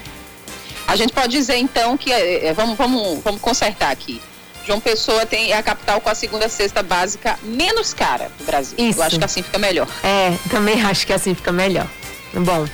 A 0.86 0.94
gente 0.94 1.12
pode 1.12 1.32
dizer 1.32 1.56
então 1.56 1.96
que 1.96 2.12
é, 2.12 2.46
é, 2.46 2.52
vamos, 2.52 2.76
vamos, 2.76 3.20
vamos 3.24 3.40
consertar 3.40 3.90
aqui. 3.90 4.20
João 4.66 4.80
Pessoa 4.80 5.24
tem 5.24 5.52
é 5.52 5.56
a 5.56 5.62
capital 5.62 6.00
com 6.00 6.10
a 6.10 6.14
segunda 6.14 6.48
cesta 6.48 6.82
básica 6.82 7.38
menos 7.42 7.94
cara 7.94 8.30
do 8.38 8.44
Brasil. 8.44 8.76
Isso. 8.78 8.98
Eu 8.98 9.04
acho 9.04 9.18
que 9.18 9.24
assim 9.24 9.42
fica 9.42 9.58
melhor. 9.58 9.88
É, 10.02 10.36
também 10.50 10.82
acho 10.84 11.06
que 11.06 11.12
assim 11.12 11.34
fica 11.34 11.52
melhor. 11.52 11.86
Bom. 12.34 12.66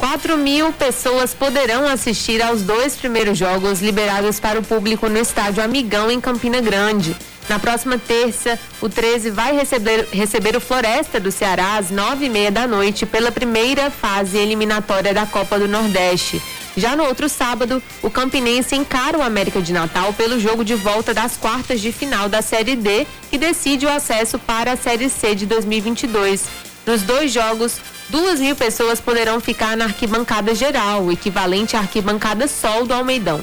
4 0.00 0.38
mil 0.38 0.72
pessoas 0.72 1.34
poderão 1.34 1.86
assistir 1.86 2.40
aos 2.42 2.62
dois 2.62 2.96
primeiros 2.96 3.36
jogos 3.36 3.82
liberados 3.82 4.40
para 4.40 4.58
o 4.58 4.62
público 4.62 5.10
no 5.10 5.18
estádio 5.18 5.62
Amigão, 5.62 6.10
em 6.10 6.18
Campina 6.18 6.58
Grande. 6.58 7.14
Na 7.50 7.58
próxima 7.58 7.98
terça, 7.98 8.58
o 8.80 8.88
13 8.88 9.30
vai 9.30 9.54
receber, 9.54 10.08
receber 10.10 10.56
o 10.56 10.60
Floresta 10.60 11.20
do 11.20 11.30
Ceará 11.30 11.76
às 11.76 11.90
nove 11.90 12.24
e 12.24 12.30
meia 12.30 12.50
da 12.50 12.66
noite 12.66 13.04
pela 13.04 13.30
primeira 13.30 13.90
fase 13.90 14.38
eliminatória 14.38 15.12
da 15.12 15.26
Copa 15.26 15.58
do 15.58 15.68
Nordeste. 15.68 16.40
Já 16.78 16.96
no 16.96 17.04
outro 17.04 17.28
sábado, 17.28 17.82
o 18.02 18.08
Campinense 18.08 18.74
encara 18.74 19.18
o 19.18 19.22
América 19.22 19.60
de 19.60 19.72
Natal 19.72 20.14
pelo 20.14 20.40
jogo 20.40 20.64
de 20.64 20.76
volta 20.76 21.12
das 21.12 21.36
quartas 21.36 21.78
de 21.78 21.92
final 21.92 22.26
da 22.26 22.40
Série 22.40 22.74
D, 22.74 23.06
que 23.28 23.36
decide 23.36 23.84
o 23.84 23.90
acesso 23.90 24.38
para 24.38 24.72
a 24.72 24.76
Série 24.76 25.10
C 25.10 25.34
de 25.34 25.44
2022. 25.44 26.44
Nos 26.86 27.02
dois 27.02 27.30
jogos, 27.30 27.78
duas 28.10 28.40
mil 28.40 28.56
pessoas 28.56 29.00
poderão 29.00 29.40
ficar 29.40 29.76
na 29.76 29.84
arquibancada 29.84 30.54
geral, 30.54 31.04
o 31.04 31.12
equivalente 31.12 31.76
à 31.76 31.80
arquibancada 31.80 32.46
Sol 32.46 32.84
do 32.86 32.92
Almeidão. 32.92 33.40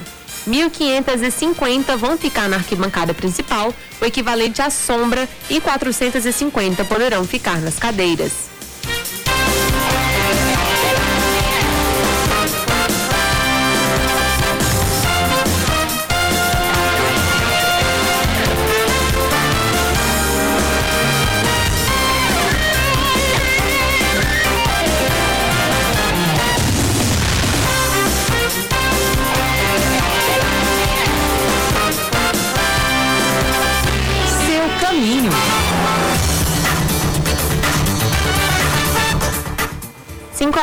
1.550 0.48 1.98
vão 1.98 2.18
ficar 2.18 2.48
na 2.48 2.58
arquibancada 2.58 3.14
principal, 3.14 3.74
o 4.00 4.06
equivalente 4.06 4.62
à 4.62 4.70
sombra, 4.70 5.28
e 5.50 5.60
450 5.60 6.86
poderão 6.86 7.26
ficar 7.26 7.60
nas 7.60 7.78
cadeiras. 7.78 8.48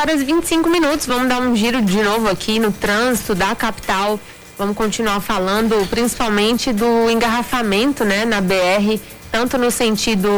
Horas 0.05 0.21
e 0.21 0.25
25 0.25 0.69
minutos. 0.69 1.07
Vamos 1.07 1.31
dar 1.31 1.41
um 1.41 1.57
giro 1.57 1.81
de 1.81 2.03
novo 2.03 2.29
aqui 2.29 2.59
no 2.59 2.71
trânsito 2.71 3.35
da 3.35 3.55
capital. 3.55 4.21
Vamos 4.59 4.77
continuar 4.77 5.19
falando 5.21 5.75
principalmente 5.89 6.75
do 6.75 7.09
engarrafamento, 7.09 8.05
né, 8.05 8.27
na 8.27 8.39
BR, 8.43 9.01
tanto 9.33 9.57
no 9.57 9.71
sentido 9.71 10.29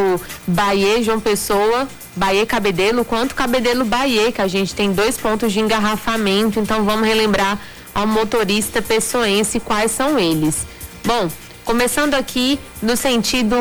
Bahia, 0.47 1.03
João 1.03 1.19
Pessoa, 1.19 1.89
Bahia 2.15 2.47
Cabedelo, 2.47 3.05
quanto 3.05 3.35
Cabedelo 3.35 3.85
Bahia, 3.85 4.31
que 4.31 4.41
a 4.41 4.47
gente 4.47 4.73
tem 4.73 4.93
dois 4.93 5.17
pontos 5.17 5.53
de 5.53 5.59
engarrafamento. 5.59 6.61
Então 6.61 6.85
vamos 6.85 7.05
relembrar 7.05 7.59
ao 7.93 8.07
motorista 8.07 8.81
pessoense 8.81 9.59
quais 9.59 9.91
são 9.91 10.17
eles. 10.17 10.65
Bom, 11.05 11.29
Começando 11.65 12.15
aqui 12.15 12.61
no 12.81 12.97
sentido 12.97 13.57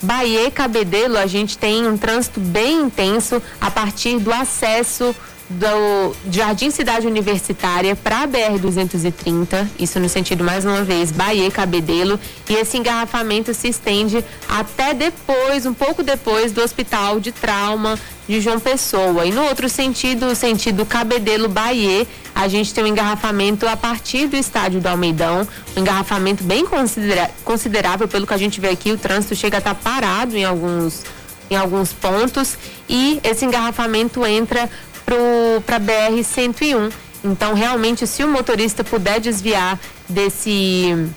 Bahia 0.00 0.50
Cabedelo, 0.50 1.18
a 1.18 1.26
gente 1.26 1.58
tem 1.58 1.86
um 1.86 1.94
trânsito 1.94 2.40
bem 2.40 2.84
intenso 2.84 3.42
a 3.60 3.70
partir 3.70 4.18
do 4.18 4.32
acesso 4.32 5.14
do 5.48 6.16
Jardim 6.30 6.70
Cidade 6.70 7.06
Universitária 7.06 7.94
para 7.94 8.22
a 8.22 8.26
BR-230, 8.26 9.66
isso 9.78 10.00
no 10.00 10.08
sentido, 10.08 10.42
mais 10.42 10.64
uma 10.64 10.82
vez, 10.82 11.10
Bahia 11.12 11.50
Cabedelo, 11.50 12.18
e 12.48 12.54
esse 12.54 12.78
engarrafamento 12.78 13.52
se 13.52 13.68
estende 13.68 14.24
até 14.48 14.94
depois, 14.94 15.66
um 15.66 15.74
pouco 15.74 16.02
depois 16.02 16.52
do 16.52 16.62
Hospital 16.62 17.20
de 17.20 17.30
Trauma 17.30 17.98
de 18.26 18.40
João 18.40 18.58
Pessoa. 18.58 19.26
E 19.26 19.32
no 19.32 19.44
outro 19.44 19.68
sentido, 19.68 20.26
o 20.26 20.34
sentido 20.34 20.86
Cabedelo 20.86 21.48
Bahia, 21.48 22.06
a 22.34 22.48
gente 22.48 22.72
tem 22.72 22.82
um 22.82 22.86
engarrafamento 22.86 23.68
a 23.68 23.76
partir 23.76 24.26
do 24.26 24.36
estádio 24.36 24.80
do 24.80 24.88
Almeidão, 24.88 25.46
um 25.76 25.80
engarrafamento 25.80 26.42
bem 26.42 26.64
considera 26.64 27.30
considerável, 27.44 28.08
pelo 28.08 28.26
que 28.26 28.34
a 28.34 28.38
gente 28.38 28.60
vê 28.60 28.70
aqui, 28.70 28.92
o 28.92 28.98
trânsito 28.98 29.34
chega 29.34 29.58
a 29.58 29.58
estar 29.58 29.74
parado 29.74 30.36
em 30.36 30.44
alguns 30.44 31.02
em 31.50 31.56
alguns 31.56 31.92
pontos 31.92 32.56
e 32.88 33.20
esse 33.22 33.44
engarrafamento 33.44 34.24
entra 34.24 34.68
para 35.04 35.76
a 35.76 35.80
BR-101. 35.80 36.92
Então, 37.24 37.54
realmente, 37.54 38.06
se 38.06 38.22
o 38.22 38.28
motorista 38.28 38.84
puder 38.84 39.20
desviar 39.20 39.78
desse, 40.08 41.08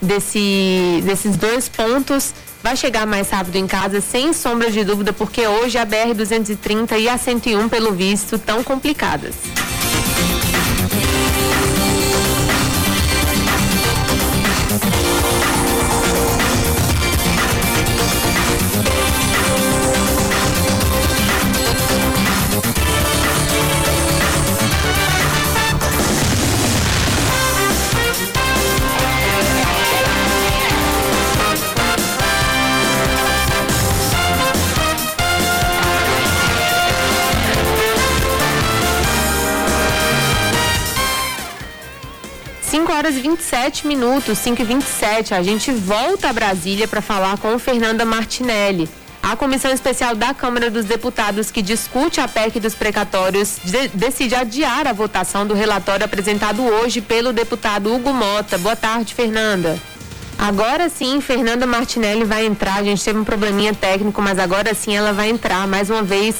desse, 0.00 1.02
desses 1.04 1.36
dois 1.36 1.68
pontos, 1.68 2.34
vai 2.62 2.76
chegar 2.76 3.06
mais 3.06 3.30
rápido 3.30 3.56
em 3.56 3.66
casa, 3.66 4.00
sem 4.00 4.32
sombra 4.32 4.70
de 4.70 4.84
dúvida, 4.84 5.12
porque 5.12 5.46
hoje 5.46 5.78
a 5.78 5.86
BR-230 5.86 6.98
e 6.98 7.08
a 7.08 7.16
101, 7.16 7.68
pelo 7.68 7.92
visto, 7.92 8.36
estão 8.36 8.62
complicadas. 8.62 9.34
27 43.24 43.86
minutos, 43.86 44.36
5 44.36 44.60
e 44.60 44.64
27. 44.66 45.32
A 45.32 45.42
gente 45.42 45.72
volta 45.72 46.28
a 46.28 46.32
Brasília 46.32 46.86
para 46.86 47.00
falar 47.00 47.38
com 47.38 47.58
Fernanda 47.58 48.04
Martinelli. 48.04 48.86
A 49.22 49.34
Comissão 49.34 49.72
Especial 49.72 50.14
da 50.14 50.34
Câmara 50.34 50.70
dos 50.70 50.84
Deputados, 50.84 51.50
que 51.50 51.62
discute 51.62 52.20
a 52.20 52.28
PEC 52.28 52.60
dos 52.60 52.74
precatórios, 52.74 53.56
de, 53.64 53.88
decide 53.88 54.34
adiar 54.34 54.86
a 54.86 54.92
votação 54.92 55.46
do 55.46 55.54
relatório 55.54 56.04
apresentado 56.04 56.62
hoje 56.62 57.00
pelo 57.00 57.32
deputado 57.32 57.94
Hugo 57.94 58.12
Mota. 58.12 58.58
Boa 58.58 58.76
tarde, 58.76 59.14
Fernanda. 59.14 59.78
Agora 60.36 60.90
sim, 60.90 61.18
Fernanda 61.22 61.66
Martinelli 61.66 62.24
vai 62.24 62.44
entrar. 62.44 62.80
A 62.80 62.84
gente 62.84 63.02
teve 63.02 63.18
um 63.18 63.24
probleminha 63.24 63.72
técnico, 63.72 64.20
mas 64.20 64.38
agora 64.38 64.74
sim 64.74 64.94
ela 64.94 65.14
vai 65.14 65.30
entrar 65.30 65.66
mais 65.66 65.88
uma 65.88 66.02
vez 66.02 66.36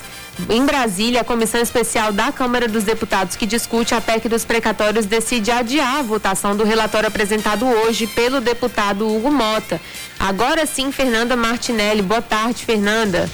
em 0.49 0.65
Brasília, 0.65 1.21
a 1.21 1.25
Comissão 1.25 1.61
Especial 1.61 2.13
da 2.13 2.33
Câmara 2.33 2.67
dos 2.67 2.85
Deputados 2.85 3.37
que 3.37 3.47
discute 3.47 3.95
a 3.95 4.01
PEC 4.01 4.29
dos 4.29 4.45
precatórios 4.45 5.07
decide 5.07 5.51
adiar 5.51 5.99
a 5.99 6.03
votação 6.03 6.57
do 6.57 6.65
relatório 6.65 7.09
apresentado 7.09 7.67
hoje 7.67 8.07
pelo 8.07 8.41
deputado 8.41 9.09
Hugo 9.09 9.31
Mota. 9.31 9.81
Agora 10.19 10.67
sim, 10.67 10.91
Fernanda 10.91 11.37
Martinelli. 11.37 12.03
Boa 12.03 12.23
tarde, 12.23 12.65
Fernanda. 12.65 13.31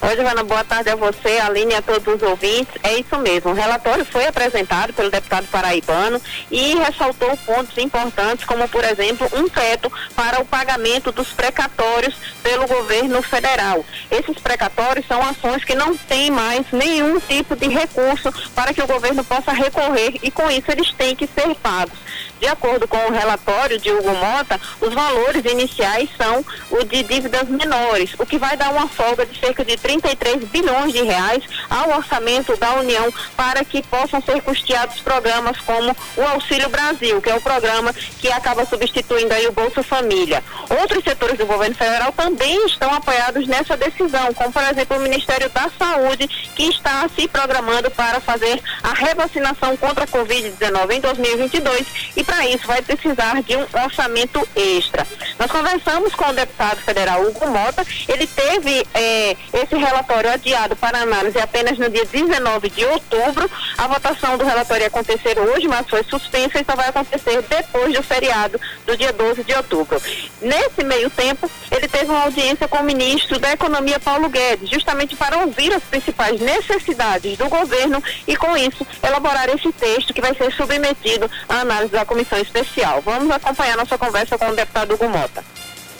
Oi, 0.00 0.14
Giovana, 0.14 0.44
boa 0.44 0.62
tarde 0.62 0.90
a 0.90 0.94
você, 0.94 1.38
a 1.38 1.46
Aline 1.46 1.72
e 1.72 1.74
a 1.74 1.82
todos 1.82 2.06
os 2.14 2.22
ouvintes. 2.22 2.72
É 2.84 3.00
isso 3.00 3.18
mesmo, 3.18 3.50
o 3.50 3.54
relatório 3.54 4.04
foi 4.04 4.28
apresentado 4.28 4.92
pelo 4.92 5.10
deputado 5.10 5.48
paraibano 5.48 6.22
e 6.52 6.76
ressaltou 6.76 7.36
pontos 7.38 7.76
importantes, 7.78 8.44
como, 8.44 8.68
por 8.68 8.84
exemplo, 8.84 9.28
um 9.32 9.48
teto 9.48 9.90
para 10.14 10.40
o 10.40 10.44
pagamento 10.44 11.10
dos 11.10 11.30
precatórios 11.30 12.14
pelo 12.44 12.68
governo 12.68 13.20
federal. 13.22 13.84
Esses 14.08 14.38
precatórios 14.38 15.04
são 15.04 15.20
ações 15.20 15.64
que 15.64 15.74
não 15.74 15.96
têm 15.96 16.30
mais 16.30 16.64
nenhum 16.70 17.18
tipo 17.18 17.56
de 17.56 17.66
recurso 17.66 18.32
para 18.54 18.72
que 18.72 18.80
o 18.80 18.86
governo 18.86 19.24
possa 19.24 19.52
recorrer 19.52 20.14
e, 20.22 20.30
com 20.30 20.48
isso, 20.48 20.70
eles 20.70 20.92
têm 20.92 21.16
que 21.16 21.26
ser 21.26 21.52
pagos. 21.56 21.98
De 22.40 22.46
acordo 22.46 22.86
com 22.86 22.96
o 22.96 23.12
relatório 23.12 23.78
de 23.78 23.90
Hugo 23.90 24.14
Mota, 24.14 24.60
os 24.80 24.94
valores 24.94 25.44
iniciais 25.44 26.08
são 26.16 26.44
o 26.70 26.84
de 26.84 27.02
dívidas 27.02 27.48
menores, 27.48 28.14
o 28.18 28.24
que 28.24 28.38
vai 28.38 28.56
dar 28.56 28.70
uma 28.70 28.88
folga 28.88 29.26
de 29.26 29.38
cerca 29.38 29.64
de 29.64 29.76
33 29.76 30.44
bilhões 30.44 30.92
de 30.92 31.02
reais 31.02 31.42
ao 31.68 31.96
orçamento 31.96 32.56
da 32.56 32.74
União 32.74 33.12
para 33.36 33.64
que 33.64 33.82
possam 33.82 34.20
ser 34.22 34.40
custeados 34.42 35.00
programas 35.00 35.58
como 35.60 35.96
o 36.16 36.22
Auxílio 36.22 36.68
Brasil, 36.68 37.20
que 37.20 37.30
é 37.30 37.34
o 37.34 37.40
programa 37.40 37.92
que 37.92 38.30
acaba 38.30 38.64
substituindo 38.64 39.34
aí 39.34 39.46
o 39.46 39.52
Bolsa 39.52 39.82
Família. 39.82 40.42
Outros 40.80 41.02
setores 41.02 41.38
do 41.38 41.46
governo 41.46 41.74
federal 41.74 42.12
também 42.12 42.66
estão 42.66 42.92
apoiados 42.94 43.46
nessa 43.46 43.76
decisão, 43.76 44.32
como 44.34 44.52
por 44.52 44.62
exemplo 44.62 44.96
o 44.96 45.00
Ministério 45.00 45.48
da 45.50 45.70
Saúde, 45.78 46.28
que 46.54 46.68
está 46.68 47.08
se 47.08 47.26
programando 47.26 47.90
para 47.90 48.20
fazer 48.20 48.60
a 48.82 48.92
revacinação 48.92 49.76
contra 49.76 50.04
a 50.04 50.06
Covid-19 50.06 50.92
em 50.92 51.00
2022 51.00 51.86
e 52.16 52.24
para 52.28 52.46
isso 52.46 52.66
vai 52.66 52.82
precisar 52.82 53.42
de 53.42 53.56
um 53.56 53.66
orçamento 53.82 54.46
extra. 54.54 55.06
Nós 55.38 55.50
conversamos 55.50 56.14
com 56.14 56.26
o 56.26 56.34
deputado 56.34 56.76
federal 56.82 57.22
Hugo 57.22 57.48
Mota, 57.48 57.84
ele 58.06 58.26
teve 58.26 58.86
eh, 58.92 59.34
esse 59.54 59.74
relatório 59.74 60.30
adiado 60.30 60.76
para 60.76 60.98
análise 60.98 61.38
apenas 61.38 61.78
no 61.78 61.88
dia 61.88 62.04
19 62.04 62.68
de 62.68 62.84
outubro. 62.84 63.50
A 63.78 63.86
votação 63.86 64.36
do 64.36 64.44
relatório 64.44 64.82
ia 64.82 64.88
acontecer 64.88 65.38
hoje, 65.38 65.66
mas 65.66 65.88
foi 65.88 66.04
suspensa 66.04 66.60
e 66.60 66.64
só 66.64 66.76
vai 66.76 66.88
acontecer 66.90 67.40
depois 67.48 67.94
do 67.94 68.02
feriado 68.02 68.60
do 68.86 68.94
dia 68.94 69.12
12 69.12 69.42
de 69.42 69.54
outubro. 69.54 70.00
Nesse 70.42 70.84
meio 70.84 71.08
tempo, 71.08 71.50
ele 71.70 71.88
teve 71.88 72.10
uma 72.10 72.24
audiência 72.24 72.68
com 72.68 72.78
o 72.78 72.84
ministro 72.84 73.38
da 73.38 73.52
Economia, 73.52 73.98
Paulo 73.98 74.28
Guedes, 74.28 74.68
justamente 74.68 75.16
para 75.16 75.38
ouvir 75.38 75.72
as 75.72 75.82
principais 75.82 76.38
necessidades 76.40 77.38
do 77.38 77.48
governo 77.48 78.02
e, 78.26 78.36
com 78.36 78.54
isso, 78.56 78.86
elaborar 79.02 79.48
esse 79.48 79.72
texto 79.72 80.12
que 80.12 80.20
vai 80.20 80.34
ser 80.34 80.52
submetido 80.52 81.30
à 81.48 81.60
análise 81.60 81.92
da 81.92 82.04
comissão 82.04 82.17
comissão 82.18 82.38
especial. 82.40 83.00
Vamos 83.04 83.30
acompanhar 83.30 83.76
nossa 83.76 83.96
conversa 83.96 84.36
com 84.36 84.48
o 84.48 84.56
deputado 84.56 84.94
Hugo 84.94 85.08
Mota. 85.08 85.44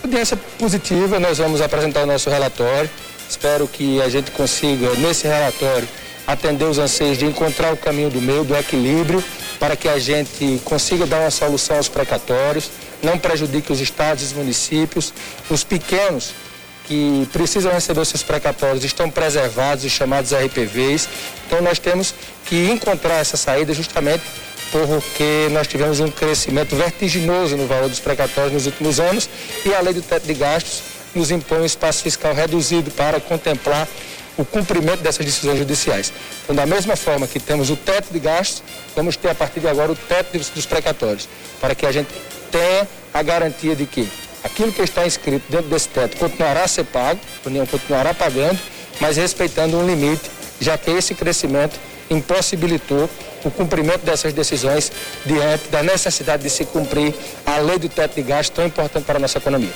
Audiência 0.03 0.37
positiva, 0.59 1.21
nós 1.21 1.39
vamos 1.39 1.61
apresentar 1.61 2.03
o 2.03 2.07
nosso 2.07 2.29
relatório. 2.29 2.91
Espero 3.29 3.69
que 3.69 4.01
a 4.03 4.09
gente 4.09 4.31
consiga, 4.33 4.93
nesse 4.95 5.29
relatório, 5.29 5.89
atender 6.27 6.65
os 6.65 6.79
anseios 6.79 7.19
de 7.19 7.25
encontrar 7.25 7.73
o 7.73 7.77
caminho 7.77 8.11
do 8.11 8.21
meio, 8.21 8.43
do 8.43 8.57
equilíbrio, 8.57 9.23
para 9.61 9.77
que 9.77 9.89
a 9.89 9.99
gente 9.99 10.61
consiga 10.65 11.07
dar 11.07 11.21
uma 11.21 11.31
solução 11.31 11.77
aos 11.77 11.89
precatórios, 11.89 12.71
não 13.03 13.19
prejudique 13.19 13.73
os 13.73 13.81
estados 13.81 14.25
os 14.25 14.33
municípios, 14.33 15.13
os 15.51 15.63
pequenos 15.63 16.33
que 16.87 17.29
precisam 17.33 17.71
receber 17.71 18.01
os 18.01 18.09
seus 18.09 18.23
precatórios 18.23 18.83
estão 18.83 19.11
preservados 19.11 19.85
e 19.85 19.91
chamados 19.91 20.33
RPVs. 20.33 21.09
Então 21.47 21.61
nós 21.61 21.79
temos 21.79 22.15
que 22.47 22.71
encontrar 22.71 23.17
essa 23.17 23.37
saída 23.37 23.75
justamente 23.75 24.23
porque 24.71 25.49
nós 25.51 25.67
tivemos 25.67 26.01
um 26.01 26.11
crescimento 26.11 26.77
vertiginoso 26.77 27.57
no 27.57 27.67
valor 27.67 27.89
dos 27.89 28.01
precatórios 28.01 28.53
nos 28.53 28.67
últimos 28.67 29.01
anos 29.01 29.29
e 29.65 29.75
a 29.75 29.81
lei 29.81 29.95
do 29.95 30.03
teto 30.03 30.27
de 30.27 30.35
gastos 30.35 30.83
nos 31.15 31.31
impõe 31.31 31.61
um 31.61 31.65
espaço 31.65 32.03
fiscal 32.03 32.35
reduzido 32.35 32.91
para 32.91 33.19
contemplar 33.21 33.89
o 34.37 34.45
cumprimento 34.45 35.01
dessas 35.01 35.27
decisões 35.27 35.59
judiciais. 35.59 36.13
Então, 36.45 36.55
da 36.55 36.65
mesma 36.65 36.95
forma 36.95 37.27
que 37.27 37.41
temos 37.41 37.71
o 37.71 37.77
teto 37.77 38.13
de 38.13 38.21
gastos, 38.21 38.63
vamos 38.95 39.17
ter 39.17 39.31
a 39.31 39.35
partir 39.35 39.59
de 39.61 39.69
agora 39.69 39.91
o 39.91 39.97
teto 39.97 40.39
dos 40.39 40.65
precatórios, 40.65 41.29
para 41.61 41.75
que 41.75 41.85
a 41.85 41.91
gente 41.91 42.09
tenha 42.51 42.87
a 43.13 43.23
garantia 43.23 43.75
de 43.75 43.85
que 43.85 44.09
aquilo 44.45 44.73
que 44.73 44.83
está 44.83 45.05
inscrito 45.05 45.45
dentro 45.51 45.69
desse 45.69 45.89
teto 45.89 46.17
continuará 46.19 46.63
a 46.63 46.69
ser 46.69 46.85
pago, 46.85 47.19
a 47.45 47.49
União 47.49 47.67
continuará 47.67 48.15
pagando, 48.15 48.59
mas 49.01 49.17
respeitando 49.17 49.77
um 49.77 49.85
limite, 49.85 50.31
já 50.61 50.79
que 50.79 50.91
esse 50.91 51.15
crescimento 51.15 51.79
impossibilitou 52.09 53.11
o 53.45 53.51
cumprimento 53.51 54.05
dessas 54.05 54.33
decisões 54.33 54.91
diante 55.25 55.69
da 55.69 55.83
necessidade 55.83 56.43
de 56.43 56.51
se 56.51 56.65
cumprir 56.65 57.15
a 57.47 57.59
lei 57.59 57.79
do 57.79 57.89
teto 57.89 58.15
de 58.15 58.23
gasto 58.23 58.53
tão 58.53 58.67
importante 58.67 59.05
para 59.05 59.17
a 59.17 59.21
nossa 59.21 59.39
economia. 59.39 59.73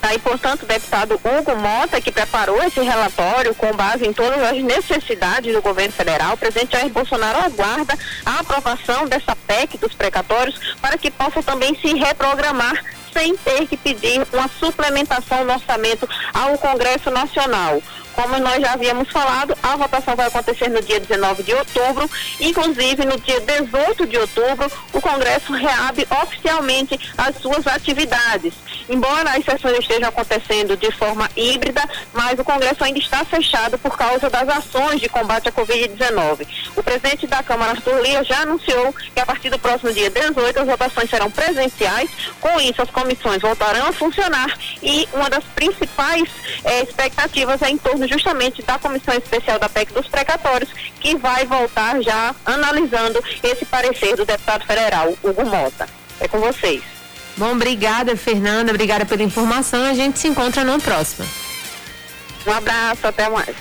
Tá, 0.00 0.14
e, 0.14 0.18
portanto, 0.20 0.62
o 0.62 0.66
deputado 0.66 1.14
Hugo 1.14 1.56
Mota, 1.56 2.00
que 2.00 2.12
preparou 2.12 2.62
esse 2.62 2.80
relatório 2.80 3.52
com 3.54 3.72
base 3.72 4.06
em 4.06 4.12
todas 4.12 4.40
as 4.40 4.62
necessidades 4.62 5.52
do 5.52 5.60
governo 5.60 5.92
federal, 5.92 6.34
o 6.34 6.36
presidente 6.36 6.72
Jair 6.72 6.90
Bolsonaro 6.90 7.38
aguarda 7.38 7.98
a 8.24 8.38
aprovação 8.38 9.08
dessa 9.08 9.34
PEC 9.34 9.78
dos 9.78 9.94
precatórios 9.94 10.76
para 10.80 10.96
que 10.96 11.10
possa 11.10 11.42
também 11.42 11.74
se 11.74 11.92
reprogramar 11.94 12.84
sem 13.12 13.36
ter 13.38 13.66
que 13.66 13.76
pedir 13.78 14.24
uma 14.32 14.48
suplementação 14.60 15.42
no 15.44 15.54
orçamento 15.54 16.06
ao 16.34 16.56
Congresso 16.58 17.10
Nacional. 17.10 17.82
Como 18.16 18.38
nós 18.38 18.62
já 18.62 18.72
havíamos 18.72 19.10
falado, 19.10 19.54
a 19.62 19.76
votação 19.76 20.16
vai 20.16 20.26
acontecer 20.26 20.70
no 20.70 20.80
dia 20.80 20.98
19 20.98 21.42
de 21.42 21.52
outubro. 21.52 22.10
Inclusive, 22.40 23.04
no 23.04 23.20
dia 23.20 23.40
18 23.40 24.06
de 24.06 24.16
outubro, 24.16 24.72
o 24.94 25.00
Congresso 25.02 25.52
reabre 25.52 26.08
oficialmente 26.22 26.98
as 27.18 27.36
suas 27.36 27.66
atividades. 27.66 28.54
Embora 28.88 29.30
as 29.30 29.44
sessões 29.44 29.78
estejam 29.78 30.08
acontecendo 30.08 30.76
de 30.76 30.90
forma 30.92 31.28
híbrida, 31.36 31.82
mas 32.12 32.38
o 32.38 32.44
Congresso 32.44 32.84
ainda 32.84 32.98
está 32.98 33.24
fechado 33.24 33.78
por 33.78 33.96
causa 33.96 34.30
das 34.30 34.48
ações 34.48 35.00
de 35.00 35.08
combate 35.08 35.48
à 35.48 35.52
Covid-19. 35.52 36.46
O 36.76 36.82
presidente 36.82 37.26
da 37.26 37.42
Câmara, 37.42 37.72
Arthur 37.72 38.00
Lia, 38.00 38.22
já 38.24 38.42
anunciou 38.42 38.92
que 38.92 39.20
a 39.20 39.26
partir 39.26 39.50
do 39.50 39.58
próximo 39.58 39.92
dia 39.92 40.10
18 40.10 40.60
as 40.60 40.66
votações 40.66 41.10
serão 41.10 41.30
presenciais. 41.30 42.10
Com 42.40 42.60
isso, 42.60 42.80
as 42.80 42.90
comissões 42.90 43.42
voltarão 43.42 43.86
a 43.86 43.92
funcionar 43.92 44.56
e 44.82 45.08
uma 45.12 45.28
das 45.28 45.44
principais 45.44 46.28
eh, 46.64 46.82
expectativas 46.82 47.60
é 47.62 47.70
em 47.70 47.78
torno 47.78 48.06
justamente 48.06 48.62
da 48.62 48.78
Comissão 48.78 49.14
Especial 49.14 49.58
da 49.58 49.68
PEC 49.68 49.92
dos 49.92 50.06
Precatórios, 50.06 50.70
que 51.00 51.16
vai 51.16 51.44
voltar 51.44 52.00
já 52.02 52.34
analisando 52.44 53.22
esse 53.42 53.64
parecer 53.64 54.16
do 54.16 54.24
deputado 54.24 54.64
federal, 54.64 55.12
Hugo 55.22 55.44
Mota. 55.44 55.88
É 56.20 56.28
com 56.28 56.38
vocês. 56.40 56.95
Bom, 57.36 57.52
obrigada, 57.52 58.16
Fernanda. 58.16 58.72
Obrigada 58.72 59.04
pela 59.04 59.22
informação. 59.22 59.84
A 59.84 59.94
gente 59.94 60.18
se 60.18 60.28
encontra 60.28 60.64
no 60.64 60.80
próximo. 60.80 61.28
Um 62.46 62.52
abraço, 62.52 63.06
até 63.06 63.28
mais. 63.28 63.54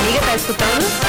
Amiga, 0.00 0.20
tá 0.20 0.36
escutando? 0.36 1.07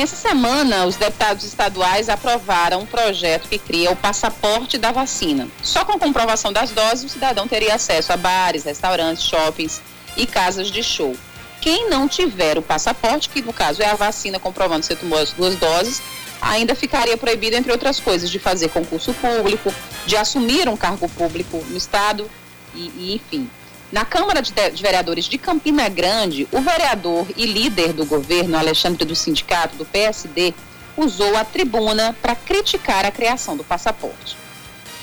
Essa 0.00 0.16
semana 0.16 0.86
os 0.86 0.96
deputados 0.96 1.44
estaduais 1.44 2.08
aprovaram 2.08 2.80
um 2.80 2.86
projeto 2.86 3.50
que 3.50 3.58
cria 3.58 3.90
o 3.90 3.96
passaporte 3.96 4.78
da 4.78 4.90
vacina. 4.90 5.46
Só 5.62 5.84
com 5.84 5.98
comprovação 5.98 6.50
das 6.50 6.70
doses, 6.70 7.04
o 7.04 7.08
cidadão 7.10 7.46
teria 7.46 7.74
acesso 7.74 8.10
a 8.10 8.16
bares, 8.16 8.64
restaurantes, 8.64 9.22
shoppings 9.22 9.82
e 10.16 10.26
casas 10.26 10.70
de 10.70 10.82
show. 10.82 11.14
Quem 11.60 11.90
não 11.90 12.08
tiver 12.08 12.56
o 12.56 12.62
passaporte, 12.62 13.28
que 13.28 13.42
no 13.42 13.52
caso 13.52 13.82
é 13.82 13.90
a 13.90 13.94
vacina 13.94 14.38
comprovando 14.38 14.80
que 14.80 14.86
você 14.86 14.96
tomou 14.96 15.18
as 15.18 15.32
duas 15.32 15.56
doses, 15.56 16.00
ainda 16.40 16.74
ficaria 16.74 17.18
proibido, 17.18 17.56
entre 17.56 17.70
outras 17.70 18.00
coisas, 18.00 18.30
de 18.30 18.38
fazer 18.38 18.70
concurso 18.70 19.12
público, 19.12 19.70
de 20.06 20.16
assumir 20.16 20.66
um 20.66 20.78
cargo 20.78 21.10
público 21.10 21.62
no 21.68 21.76
Estado 21.76 22.26
e, 22.74 22.90
e 22.96 23.14
enfim. 23.16 23.50
Na 23.92 24.04
Câmara 24.04 24.40
de, 24.40 24.52
de 24.52 24.82
Vereadores 24.82 25.24
de 25.24 25.36
Campina 25.36 25.88
Grande, 25.88 26.46
o 26.52 26.60
vereador 26.60 27.26
e 27.36 27.44
líder 27.44 27.92
do 27.92 28.04
governo, 28.04 28.56
Alexandre 28.56 29.04
do 29.04 29.16
Sindicato, 29.16 29.76
do 29.76 29.84
PSD, 29.84 30.54
usou 30.96 31.36
a 31.36 31.44
tribuna 31.44 32.14
para 32.22 32.36
criticar 32.36 33.04
a 33.04 33.10
criação 33.10 33.56
do 33.56 33.64
passaporte. 33.64 34.36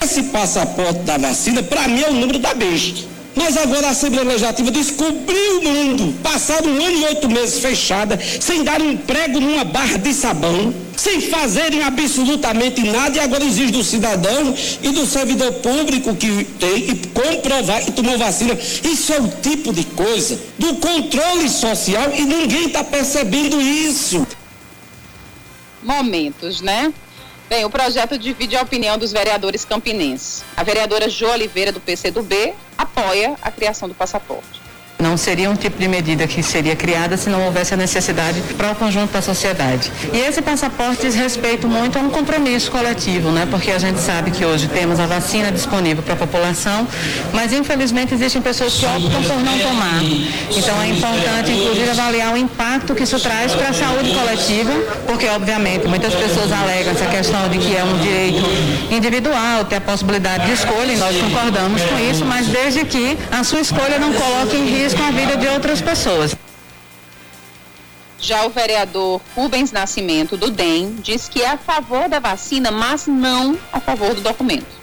Esse 0.01 0.23
passaporte 0.23 0.99
da 0.99 1.17
vacina, 1.17 1.61
para 1.63 1.87
mim, 1.87 2.01
é 2.01 2.09
o 2.09 2.13
número 2.13 2.39
da 2.39 2.53
besta. 2.53 3.16
Mas 3.37 3.55
agora 3.55 3.87
a 3.87 3.91
Assembleia 3.91 4.27
Legislativa 4.27 4.71
descobriu 4.71 5.59
o 5.59 5.63
mundo, 5.63 6.13
passado 6.23 6.67
um 6.67 6.83
ano 6.83 6.97
e 6.97 7.05
oito 7.05 7.29
meses 7.29 7.59
fechada, 7.59 8.19
sem 8.41 8.63
dar 8.63 8.81
um 8.81 8.97
prego 8.97 9.39
numa 9.39 9.63
barra 9.63 9.97
de 9.97 10.11
sabão, 10.11 10.73
sem 10.95 11.21
fazerem 11.21 11.83
absolutamente 11.83 12.81
nada, 12.81 13.15
e 13.15 13.19
agora 13.19 13.43
exige 13.43 13.71
do 13.71 13.83
cidadão 13.83 14.55
e 14.81 14.89
do 14.89 15.05
servidor 15.05 15.53
público 15.53 16.15
que 16.15 16.45
tem 16.59 16.81
que 16.81 17.07
comprovar 17.09 17.85
que 17.85 17.91
tomou 17.91 18.17
vacina. 18.17 18.57
Isso 18.83 19.13
é 19.13 19.21
o 19.21 19.27
tipo 19.27 19.71
de 19.71 19.83
coisa 19.83 20.39
do 20.57 20.73
controle 20.77 21.47
social 21.47 22.11
e 22.15 22.23
ninguém 22.23 22.65
está 22.65 22.83
percebendo 22.83 23.61
isso. 23.61 24.25
Momentos, 25.83 26.59
né? 26.59 26.91
Bem, 27.49 27.63
o 27.63 27.69
projeto 27.69 28.17
divide 28.17 28.57
a 28.57 28.61
opinião 28.61 28.97
dos 28.97 29.13
vereadores 29.13 29.63
campinenses. 29.63 30.43
A 30.55 30.63
vereadora 30.63 31.07
Jo 31.07 31.29
Oliveira, 31.29 31.71
do 31.71 31.79
PCdoB, 31.79 32.53
apoia 32.77 33.37
a 33.41 33.49
criação 33.49 33.87
do 33.87 33.95
passaporte. 33.95 34.66
Não 34.99 35.15
seria 35.15 35.47
um 35.47 35.55
tipo 35.55 35.77
de 35.77 35.87
medida 35.87 36.25
que 36.25 36.41
seria 36.41 36.75
criada 36.75 37.15
se 37.17 37.29
não 37.29 37.45
houvesse 37.45 37.71
a 37.71 37.77
necessidade 37.77 38.41
para 38.57 38.71
o 38.71 38.75
conjunto 38.75 39.11
da 39.11 39.21
sociedade. 39.21 39.91
E 40.11 40.17
esse 40.17 40.41
passaporte 40.41 41.03
diz 41.03 41.13
respeito 41.13 41.67
muito 41.67 41.99
a 41.99 42.01
um 42.01 42.09
compromisso 42.09 42.71
coletivo, 42.71 43.29
né? 43.29 43.47
Porque 43.47 43.69
a 43.69 43.77
gente 43.77 43.99
sabe 43.99 44.31
que 44.31 44.43
hoje 44.43 44.67
temos 44.67 44.99
a 44.99 45.05
vacina 45.05 45.51
disponível 45.51 46.01
para 46.01 46.15
a 46.15 46.17
população, 46.17 46.87
mas 47.31 47.53
infelizmente 47.53 48.15
existem 48.15 48.41
pessoas 48.41 48.73
que 48.73 48.87
optam 48.87 49.21
por 49.21 49.39
não 49.43 49.59
tomar. 49.59 50.01
Então 50.55 50.81
é 50.81 50.87
importante, 50.87 51.51
inclusive, 51.51 51.89
avaliar 51.91 52.33
o 52.33 52.37
impacto 52.37 52.95
que 52.95 53.03
isso 53.03 53.19
traz 53.19 53.51
para 53.51 53.69
a 53.69 53.73
saúde 53.73 54.11
coletiva, 54.15 54.73
porque 55.05 55.27
obviamente 55.27 55.87
muitas 55.87 56.15
pessoas 56.15 56.51
alegam 56.51 56.93
essa 56.93 57.05
questão 57.05 57.47
de 57.49 57.59
que 57.59 57.75
é 57.75 57.83
um 57.83 57.99
direito 57.99 58.43
individual, 58.89 59.63
ter 59.65 59.75
a 59.75 59.81
possibilidade 59.81 60.47
de 60.47 60.53
escolha, 60.53 60.91
e 60.91 60.97
nós 60.97 61.15
concordamos 61.17 61.83
com 61.83 61.99
isso, 61.99 62.25
mas 62.25 62.47
desde 62.47 62.83
que 62.83 63.15
a 63.31 63.43
sua 63.43 63.59
escolha 63.59 63.99
não 63.99 64.11
coloque 64.11 64.55
em 64.55 64.65
risco 64.65 64.86
com 64.93 65.03
a 65.03 65.11
vida 65.11 65.37
de 65.37 65.47
outras 65.47 65.81
pessoas. 65.81 66.35
Já 68.19 68.45
o 68.45 68.49
vereador 68.49 69.21
Rubens 69.35 69.71
Nascimento, 69.71 70.35
do 70.35 70.49
DEM, 70.49 70.95
diz 71.03 71.29
que 71.29 71.41
é 71.41 71.49
a 71.49 71.57
favor 71.57 72.09
da 72.09 72.19
vacina, 72.19 72.71
mas 72.71 73.05
não 73.05 73.57
a 73.71 73.79
favor 73.79 74.13
do 74.15 74.21
documento. 74.21 74.77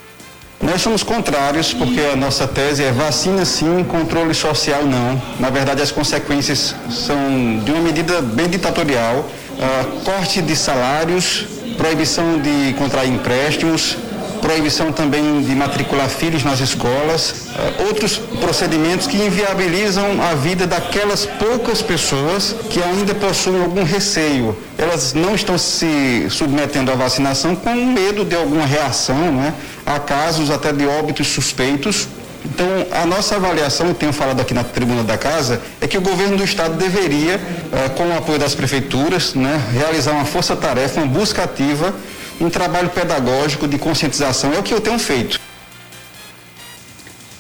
Nós 0.62 0.80
somos 0.80 1.02
contrários, 1.02 1.74
porque 1.74 2.00
a 2.00 2.16
nossa 2.16 2.46
tese 2.46 2.84
é 2.84 2.92
vacina 2.92 3.44
sim, 3.44 3.84
controle 3.84 4.32
social 4.32 4.84
não. 4.84 5.20
Na 5.38 5.50
verdade, 5.50 5.82
as 5.82 5.90
consequências 5.90 6.74
são 6.90 7.58
de 7.62 7.70
uma 7.70 7.80
medida 7.80 8.22
bem 8.22 8.48
ditatorial, 8.48 9.16
uh, 9.18 10.00
corte 10.04 10.40
de 10.40 10.56
salários, 10.56 11.44
proibição 11.76 12.38
de 12.40 12.72
contrair 12.78 13.12
empréstimos, 13.12 13.98
proibição 14.44 14.92
também 14.92 15.40
de 15.40 15.54
matricular 15.54 16.07
filhos 16.07 16.44
nas 16.44 16.61
escolas, 16.61 17.30
uh, 17.30 17.87
outros 17.87 18.18
procedimentos 18.18 19.07
que 19.07 19.16
inviabilizam 19.16 20.04
a 20.22 20.35
vida 20.35 20.66
daquelas 20.66 21.24
poucas 21.24 21.80
pessoas 21.80 22.54
que 22.68 22.83
ainda 22.83 23.14
possuem 23.14 23.62
algum 23.62 23.83
receio. 23.83 24.54
Elas 24.76 25.14
não 25.14 25.35
estão 25.35 25.57
se 25.57 26.26
submetendo 26.28 26.92
à 26.92 26.94
vacinação 26.94 27.57
com 27.57 27.74
medo 27.74 28.22
de 28.22 28.37
alguma 28.37 28.66
reação, 28.66 29.33
né? 29.33 29.54
Há 29.87 29.98
casos 29.98 30.50
até 30.50 30.74
de 30.74 30.87
óbitos 30.87 31.26
suspeitos. 31.28 32.07
Então, 32.44 32.66
a 32.92 33.07
nossa 33.07 33.37
avaliação, 33.37 33.90
e 33.90 33.94
tenho 33.94 34.12
falado 34.12 34.40
aqui 34.40 34.52
na 34.52 34.62
tribuna 34.62 35.02
da 35.02 35.16
casa, 35.16 35.62
é 35.80 35.87
que 35.87 35.96
o 35.96 36.02
governo 36.02 36.37
do 36.37 36.44
estado 36.44 36.74
deveria, 36.74 37.37
uh, 37.37 37.90
com 37.96 38.09
o 38.09 38.18
apoio 38.18 38.38
das 38.38 38.54
prefeituras, 38.54 39.33
né, 39.33 39.59
realizar 39.72 40.12
uma 40.12 40.26
força-tarefa, 40.26 41.00
uma 41.00 41.07
busca 41.07 41.44
ativa 41.44 41.94
um 42.40 42.50
trabalho 42.50 42.90
pedagógico 42.90 43.66
de 43.66 43.78
conscientização. 43.78 44.52
É 44.52 44.58
o 44.58 44.62
que 44.62 44.74
eu 44.74 44.80
tenho 44.80 44.98
feito. 44.98 45.40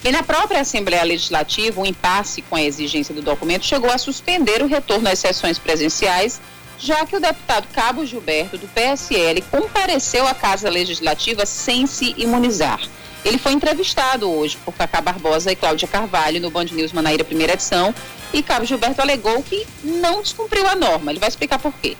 E 0.04 0.12
na 0.12 0.22
própria 0.22 0.60
Assembleia 0.60 1.02
Legislativa, 1.02 1.80
o 1.80 1.86
impasse 1.86 2.42
com 2.42 2.56
a 2.56 2.62
exigência 2.62 3.14
do 3.14 3.22
documento 3.22 3.64
chegou 3.64 3.90
a 3.90 3.96
suspender 3.96 4.62
o 4.62 4.66
retorno 4.66 5.08
às 5.08 5.18
sessões 5.18 5.58
presenciais, 5.58 6.40
já 6.78 7.06
que 7.06 7.16
o 7.16 7.20
deputado 7.20 7.66
Cabo 7.72 8.04
Gilberto, 8.04 8.58
do 8.58 8.68
PSL, 8.68 9.40
compareceu 9.50 10.26
à 10.26 10.34
Casa 10.34 10.68
Legislativa 10.68 11.46
sem 11.46 11.86
se 11.86 12.14
imunizar. 12.18 12.80
Ele 13.24 13.38
foi 13.38 13.52
entrevistado 13.52 14.30
hoje 14.30 14.58
por 14.62 14.74
Cacá 14.74 15.00
Barbosa 15.00 15.50
e 15.50 15.56
Cláudia 15.56 15.88
Carvalho 15.88 16.38
no 16.38 16.50
Band 16.50 16.66
News 16.66 16.92
Manaíra 16.92 17.24
Primeira 17.24 17.54
Edição 17.54 17.94
e 18.34 18.42
Cabo 18.42 18.66
Gilberto 18.66 19.00
alegou 19.00 19.42
que 19.42 19.66
não 19.82 20.20
descumpriu 20.20 20.66
a 20.68 20.74
norma. 20.74 21.10
Ele 21.10 21.20
vai 21.20 21.30
explicar 21.30 21.58
por 21.58 21.72
quê. 21.80 21.96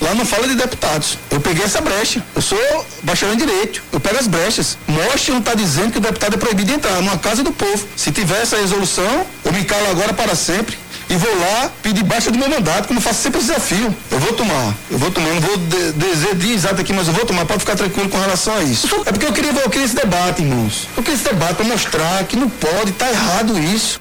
Lá 0.00 0.14
não 0.14 0.24
fala 0.24 0.46
de 0.46 0.54
deputados. 0.54 1.18
Eu 1.30 1.40
peguei 1.40 1.64
essa 1.64 1.80
brecha. 1.80 2.22
Eu 2.34 2.42
sou 2.42 2.86
bacharel 3.02 3.34
em 3.34 3.38
direito. 3.38 3.82
Eu 3.92 4.00
pego 4.00 4.18
as 4.18 4.26
brechas. 4.26 4.78
Mostre 4.86 5.32
não 5.32 5.40
está 5.40 5.54
dizendo 5.54 5.92
que 5.92 5.98
o 5.98 6.00
deputado 6.00 6.34
é 6.34 6.38
proibido 6.38 6.68
de 6.68 6.74
entrar 6.74 7.02
numa 7.02 7.18
casa 7.18 7.42
do 7.42 7.52
povo. 7.52 7.86
Se 7.96 8.12
tiver 8.12 8.42
essa 8.42 8.56
resolução, 8.56 9.26
eu 9.44 9.52
me 9.52 9.64
calo 9.64 9.90
agora 9.90 10.12
para 10.12 10.34
sempre 10.34 10.76
e 11.10 11.16
vou 11.16 11.38
lá 11.38 11.70
pedir 11.82 12.04
baixa 12.04 12.30
do 12.30 12.38
meu 12.38 12.48
mandato, 12.48 12.86
como 12.86 13.00
faço 13.00 13.22
sempre 13.22 13.40
o 13.40 13.42
desafio. 13.42 13.94
Eu 14.10 14.18
vou 14.18 14.32
tomar, 14.34 14.74
eu 14.90 14.98
vou 14.98 15.10
tomar, 15.10 15.30
não 15.30 15.40
vou 15.40 15.56
de, 15.56 15.92
dizer 15.92 16.34
de 16.34 16.52
exato 16.52 16.80
aqui, 16.80 16.92
mas 16.92 17.08
eu 17.08 17.14
vou 17.14 17.24
tomar, 17.24 17.46
pode 17.46 17.60
ficar 17.60 17.76
tranquilo 17.76 18.08
com 18.08 18.18
relação 18.18 18.54
a 18.54 18.62
isso. 18.62 18.86
É 19.06 19.12
porque 19.12 19.26
eu 19.26 19.32
queria, 19.32 19.50
eu 19.52 19.70
queria 19.70 19.86
esse 19.86 19.96
debate, 19.96 20.42
irmãos. 20.42 20.86
Eu 20.96 21.02
queria 21.02 21.16
esse 21.16 21.24
debate 21.24 21.54
para 21.54 21.64
mostrar 21.64 22.24
que 22.24 22.36
não 22.36 22.48
pode, 22.48 22.90
está 22.90 23.08
errado 23.08 23.58
isso. 23.58 24.00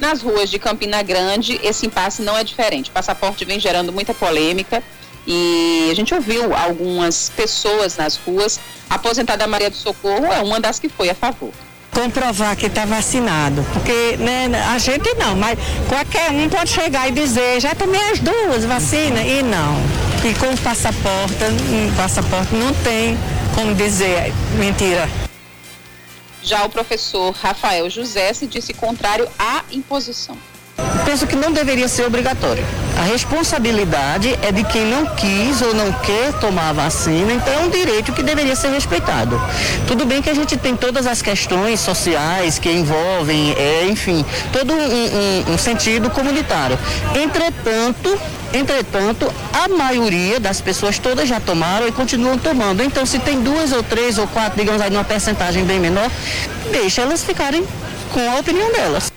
Nas 0.00 0.22
ruas 0.22 0.48
de 0.48 0.58
Campina 0.58 1.02
Grande, 1.02 1.60
esse 1.62 1.86
impasse 1.86 2.22
não 2.22 2.36
é 2.36 2.42
diferente. 2.42 2.88
O 2.88 2.92
passaporte 2.92 3.44
vem 3.44 3.60
gerando 3.60 3.92
muita 3.92 4.14
polêmica 4.14 4.82
e 5.26 5.88
a 5.90 5.94
gente 5.94 6.14
ouviu 6.14 6.54
algumas 6.54 7.30
pessoas 7.36 7.98
nas 7.98 8.16
ruas. 8.16 8.58
A 8.88 8.94
aposentada 8.94 9.46
Maria 9.46 9.68
do 9.68 9.76
Socorro 9.76 10.24
é 10.24 10.40
uma 10.40 10.58
das 10.58 10.78
que 10.78 10.88
foi 10.88 11.10
a 11.10 11.14
favor 11.14 11.52
comprovar 11.92 12.56
que 12.56 12.66
está 12.66 12.84
vacinado. 12.86 13.62
Porque 13.74 14.16
né, 14.16 14.48
a 14.72 14.78
gente 14.78 15.12
não, 15.14 15.36
mas 15.36 15.58
qualquer 15.88 16.30
um 16.30 16.48
pode 16.48 16.70
chegar 16.70 17.08
e 17.08 17.12
dizer, 17.12 17.60
já 17.60 17.74
tomei 17.74 18.00
as 18.10 18.20
duas 18.20 18.64
vacinas, 18.64 19.26
e 19.26 19.42
não. 19.42 19.76
E 20.24 20.32
com 20.34 20.46
o 20.46 20.58
passaporte, 20.58 21.34
o 21.44 21.96
passaporte 21.96 22.54
não 22.54 22.72
tem 22.74 23.18
como 23.54 23.74
dizer 23.74 24.32
mentira. 24.56 25.08
Já 26.42 26.64
o 26.64 26.70
professor 26.70 27.32
Rafael 27.32 27.88
José 27.90 28.32
se 28.32 28.46
disse 28.46 28.72
contrário 28.72 29.28
à 29.38 29.64
imposição. 29.70 30.36
Penso 31.04 31.26
que 31.26 31.36
não 31.36 31.52
deveria 31.52 31.88
ser 31.88 32.04
obrigatório. 32.04 32.64
A 32.98 33.02
responsabilidade 33.02 34.38
é 34.42 34.52
de 34.52 34.62
quem 34.64 34.84
não 34.84 35.06
quis 35.14 35.62
ou 35.62 35.74
não 35.74 35.92
quer 35.92 36.32
tomar 36.34 36.68
a 36.68 36.72
vacina, 36.72 37.32
então 37.32 37.52
é 37.52 37.58
um 37.58 37.70
direito 37.70 38.12
que 38.12 38.22
deveria 38.22 38.54
ser 38.54 38.68
respeitado. 38.68 39.40
Tudo 39.86 40.04
bem 40.04 40.20
que 40.20 40.28
a 40.28 40.34
gente 40.34 40.56
tem 40.56 40.76
todas 40.76 41.06
as 41.06 41.22
questões 41.22 41.80
sociais 41.80 42.58
que 42.58 42.70
envolvem, 42.70 43.54
é, 43.56 43.86
enfim, 43.88 44.24
todo 44.52 44.72
um, 44.72 44.76
um, 44.76 45.54
um 45.54 45.58
sentido 45.58 46.10
comunitário. 46.10 46.78
Entretanto, 47.14 48.18
Entretanto, 48.52 49.32
a 49.52 49.68
maioria 49.68 50.40
das 50.40 50.60
pessoas 50.60 50.98
todas 50.98 51.28
já 51.28 51.38
tomaram 51.38 51.86
e 51.86 51.92
continuam 51.92 52.36
tomando. 52.36 52.82
Então, 52.82 53.06
se 53.06 53.20
tem 53.20 53.40
duas 53.40 53.72
ou 53.72 53.82
três 53.82 54.18
ou 54.18 54.26
quatro, 54.26 54.58
digamos 54.58 54.82
aí, 54.82 54.90
numa 54.90 55.04
percentagem 55.04 55.64
bem 55.64 55.78
menor, 55.78 56.10
deixa 56.72 57.02
elas 57.02 57.22
ficarem 57.22 57.64
com 58.12 58.28
a 58.28 58.40
opinião 58.40 58.72
delas. 58.72 59.09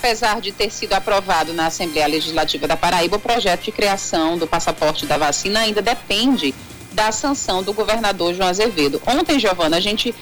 Apesar 0.00 0.40
de 0.40 0.50
ter 0.50 0.70
sido 0.72 0.94
aprovado 0.94 1.52
na 1.52 1.66
Assembleia 1.66 2.06
Legislativa 2.06 2.66
da 2.66 2.74
Paraíba, 2.74 3.16
o 3.16 3.20
projeto 3.20 3.64
de 3.64 3.70
criação 3.70 4.38
do 4.38 4.46
passaporte 4.46 5.04
da 5.04 5.18
vacina 5.18 5.60
ainda 5.60 5.82
depende 5.82 6.54
da 6.90 7.12
sanção 7.12 7.62
do 7.62 7.74
governador 7.74 8.32
João 8.32 8.48
Azevedo. 8.48 9.00
Ontem, 9.06 9.38
Giovana, 9.38 9.76
a 9.76 9.80
gente 9.80 10.14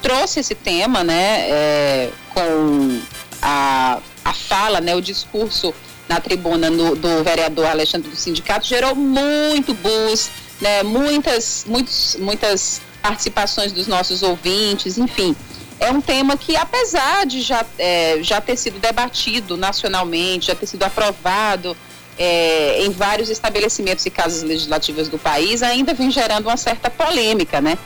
trouxe 0.00 0.40
esse 0.40 0.54
tema, 0.54 1.04
né, 1.04 1.50
é, 1.50 2.10
com 2.32 2.98
a, 3.42 3.98
a 4.24 4.32
fala, 4.32 4.80
né, 4.80 4.96
o 4.96 5.02
discurso 5.02 5.74
na 6.08 6.18
tribuna 6.18 6.70
no, 6.70 6.96
do 6.96 7.22
vereador 7.22 7.66
Alexandre 7.66 8.08
do 8.08 8.16
Sindicato 8.16 8.66
gerou 8.66 8.94
muito 8.94 9.74
bus, 9.74 10.30
né, 10.62 10.82
muitas, 10.82 11.66
muitos, 11.68 12.16
muitas 12.18 12.80
participações 13.02 13.70
dos 13.70 13.86
nossos 13.86 14.22
ouvintes, 14.22 14.96
enfim. 14.96 15.36
É 15.78 15.90
um 15.90 16.00
tema 16.00 16.36
que, 16.36 16.56
apesar 16.56 17.26
de 17.26 17.42
já, 17.42 17.64
é, 17.78 18.18
já 18.22 18.40
ter 18.40 18.56
sido 18.56 18.78
debatido 18.78 19.56
nacionalmente, 19.56 20.46
já 20.46 20.54
ter 20.54 20.66
sido 20.66 20.82
aprovado 20.84 21.76
é, 22.18 22.82
em 22.82 22.90
vários 22.90 23.28
estabelecimentos 23.28 24.06
e 24.06 24.10
casas 24.10 24.42
legislativas 24.42 25.08
do 25.08 25.18
país, 25.18 25.62
ainda 25.62 25.92
vem 25.92 26.10
gerando 26.10 26.46
uma 26.46 26.56
certa 26.56 26.88
polêmica, 26.88 27.60
né? 27.60 27.76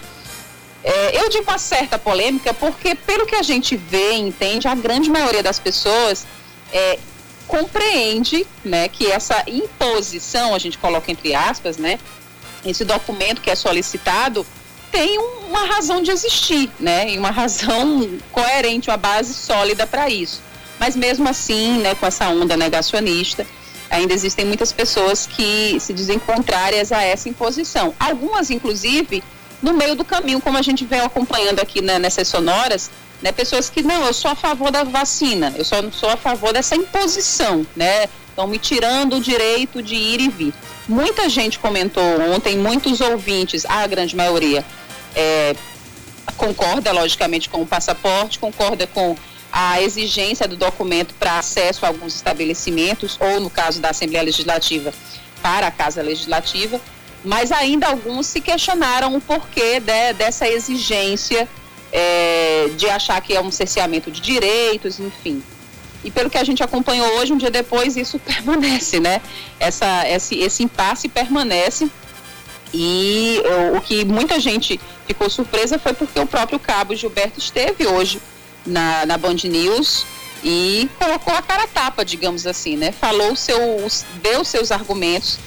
É, 0.82 1.22
eu 1.22 1.28
digo 1.28 1.44
uma 1.44 1.58
certa 1.58 1.98
polêmica 1.98 2.54
porque, 2.54 2.94
pelo 2.94 3.26
que 3.26 3.34
a 3.34 3.42
gente 3.42 3.76
vê 3.76 4.12
e 4.12 4.20
entende, 4.20 4.66
a 4.66 4.74
grande 4.74 5.10
maioria 5.10 5.42
das 5.42 5.58
pessoas 5.58 6.26
é, 6.72 6.98
compreende 7.46 8.46
né, 8.64 8.88
que 8.88 9.06
essa 9.10 9.42
imposição, 9.46 10.54
a 10.54 10.58
gente 10.58 10.78
coloca 10.78 11.10
entre 11.10 11.34
aspas, 11.34 11.76
né, 11.76 11.98
esse 12.64 12.84
documento 12.84 13.40
que 13.40 13.50
é 13.50 13.54
solicitado, 13.54 14.46
tem 14.90 15.18
uma 15.48 15.66
razão 15.66 16.02
de 16.02 16.10
existir, 16.10 16.70
né, 16.78 17.10
e 17.10 17.18
uma 17.18 17.30
razão 17.30 18.08
coerente, 18.32 18.90
uma 18.90 18.96
base 18.96 19.32
sólida 19.34 19.86
para 19.86 20.08
isso. 20.08 20.42
Mas 20.78 20.96
mesmo 20.96 21.28
assim, 21.28 21.78
né, 21.78 21.94
com 21.94 22.06
essa 22.06 22.28
onda 22.28 22.56
negacionista, 22.56 23.46
ainda 23.90 24.14
existem 24.14 24.44
muitas 24.44 24.72
pessoas 24.72 25.26
que 25.26 25.78
se 25.80 25.92
dizem 25.92 26.18
contrárias 26.18 26.92
a 26.92 27.02
essa 27.02 27.28
imposição. 27.28 27.94
Algumas, 27.98 28.50
inclusive, 28.50 29.22
no 29.62 29.74
meio 29.74 29.94
do 29.94 30.04
caminho, 30.04 30.40
como 30.40 30.56
a 30.56 30.62
gente 30.62 30.84
vem 30.84 31.00
acompanhando 31.00 31.60
aqui 31.60 31.82
né, 31.82 31.98
nessas 31.98 32.28
sonoras, 32.28 32.90
né? 33.20 33.32
Pessoas 33.32 33.68
que, 33.68 33.82
não, 33.82 34.06
eu 34.06 34.14
sou 34.14 34.30
a 34.30 34.34
favor 34.34 34.70
da 34.70 34.84
vacina, 34.84 35.52
eu 35.56 35.64
só 35.64 35.82
não 35.82 35.92
sou 35.92 36.08
a 36.08 36.16
favor 36.16 36.52
dessa 36.52 36.74
imposição, 36.74 37.66
né? 37.76 38.08
Estão 38.28 38.46
me 38.46 38.58
tirando 38.58 39.16
o 39.16 39.20
direito 39.20 39.82
de 39.82 39.94
ir 39.94 40.20
e 40.20 40.28
vir. 40.28 40.54
Muita 40.88 41.28
gente 41.28 41.58
comentou 41.58 42.02
ontem, 42.34 42.56
muitos 42.56 43.00
ouvintes, 43.00 43.66
a 43.66 43.86
grande 43.86 44.16
maioria, 44.16 44.64
é, 45.14 45.54
concorda, 46.36 46.92
logicamente, 46.92 47.48
com 47.48 47.62
o 47.62 47.66
passaporte, 47.66 48.38
concorda 48.38 48.86
com 48.86 49.16
a 49.52 49.82
exigência 49.82 50.46
do 50.46 50.56
documento 50.56 51.14
para 51.14 51.38
acesso 51.38 51.84
a 51.84 51.88
alguns 51.88 52.14
estabelecimentos, 52.14 53.18
ou 53.20 53.40
no 53.40 53.50
caso 53.50 53.80
da 53.80 53.90
Assembleia 53.90 54.24
Legislativa, 54.24 54.92
para 55.42 55.66
a 55.66 55.70
Casa 55.70 56.02
Legislativa, 56.02 56.80
mas 57.24 57.52
ainda 57.52 57.88
alguns 57.88 58.26
se 58.26 58.40
questionaram 58.40 59.14
o 59.14 59.20
porquê 59.20 59.80
de, 59.80 60.12
dessa 60.14 60.48
exigência 60.48 61.48
é, 61.92 62.70
de 62.76 62.88
achar 62.88 63.20
que 63.20 63.34
é 63.34 63.40
um 63.40 63.50
cerceamento 63.50 64.10
de 64.10 64.20
direitos, 64.20 65.00
enfim. 65.00 65.42
E 66.02 66.10
pelo 66.10 66.30
que 66.30 66.38
a 66.38 66.44
gente 66.44 66.62
acompanhou 66.62 67.18
hoje, 67.18 67.32
um 67.32 67.36
dia 67.36 67.50
depois, 67.50 67.96
isso 67.96 68.18
permanece, 68.20 69.00
né? 69.00 69.20
Essa, 69.58 70.08
esse, 70.08 70.38
esse 70.38 70.62
impasse 70.62 71.08
permanece. 71.08 71.90
E 72.72 73.42
o, 73.72 73.78
o 73.78 73.80
que 73.80 74.04
muita 74.04 74.38
gente 74.38 74.80
ficou 75.06 75.28
surpresa 75.28 75.78
foi 75.78 75.92
porque 75.92 76.18
o 76.20 76.26
próprio 76.26 76.58
cabo 76.58 76.94
Gilberto 76.94 77.38
esteve 77.38 77.86
hoje 77.86 78.20
na, 78.64 79.04
na 79.06 79.18
Band 79.18 79.36
News 79.44 80.06
e 80.42 80.88
colocou 80.98 81.34
a 81.34 81.42
cara 81.42 81.64
a 81.64 81.68
tapa, 81.68 82.04
digamos 82.04 82.46
assim, 82.46 82.76
né? 82.76 82.92
Falou 82.92 83.36
seus, 83.36 84.04
deu 84.22 84.44
seus 84.44 84.70
argumentos 84.70 85.38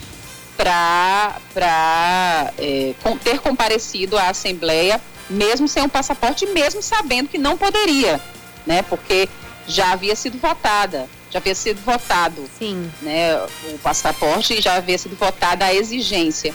para 0.56 2.54
é, 2.58 2.94
ter 3.24 3.40
comparecido 3.40 4.18
à 4.18 4.30
Assembleia, 4.30 5.02
mesmo 5.30 5.68
sem 5.68 5.84
o 5.84 5.88
um 5.88 5.90
passaporte, 5.90 6.46
mesmo 6.48 6.82
sabendo 6.82 7.30
que 7.30 7.38
não 7.38 7.58
poderia, 7.58 8.22
né? 8.66 8.84
Porque 8.84 9.28
já 9.68 9.94
havia 9.94 10.16
sido 10.16 10.38
votada, 10.38 11.10
já 11.32 11.40
havia 11.40 11.56
sido 11.56 11.82
votado, 11.82 12.48
Sim. 12.60 12.92
né? 13.02 13.36
O 13.74 13.80
passaporte 13.80 14.62
já 14.62 14.76
havia 14.76 14.98
sido 14.98 15.16
votada 15.16 15.66
a 15.66 15.74
exigência. 15.74 16.54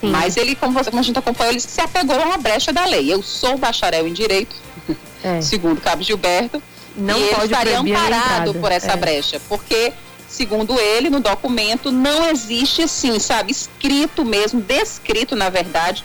Sim. 0.00 0.10
Mas 0.10 0.36
ele, 0.36 0.54
como, 0.54 0.72
você, 0.72 0.90
como 0.90 1.00
a 1.00 1.04
gente 1.04 1.18
acompanhou, 1.18 1.52
ele 1.52 1.60
se 1.60 1.80
apegou 1.80 2.16
a 2.16 2.24
uma 2.24 2.38
brecha 2.38 2.72
da 2.72 2.84
lei. 2.84 3.12
Eu 3.12 3.22
sou 3.22 3.58
bacharel 3.58 4.06
em 4.06 4.12
direito, 4.12 4.54
é. 5.22 5.40
segundo 5.42 5.80
Cabo 5.80 6.02
Gilberto, 6.02 6.62
não 6.96 7.18
e 7.18 7.22
ele 7.22 7.44
estaria 7.44 7.78
amparado 7.78 8.54
por 8.54 8.70
essa 8.70 8.92
é. 8.92 8.96
brecha, 8.96 9.40
porque 9.48 9.92
segundo 10.28 10.78
ele, 10.78 11.10
no 11.10 11.20
documento 11.20 11.90
não 11.90 12.28
existe 12.30 12.82
assim, 12.82 13.18
sabe, 13.18 13.50
escrito 13.50 14.24
mesmo, 14.24 14.60
descrito 14.60 15.34
na 15.34 15.48
verdade, 15.48 16.04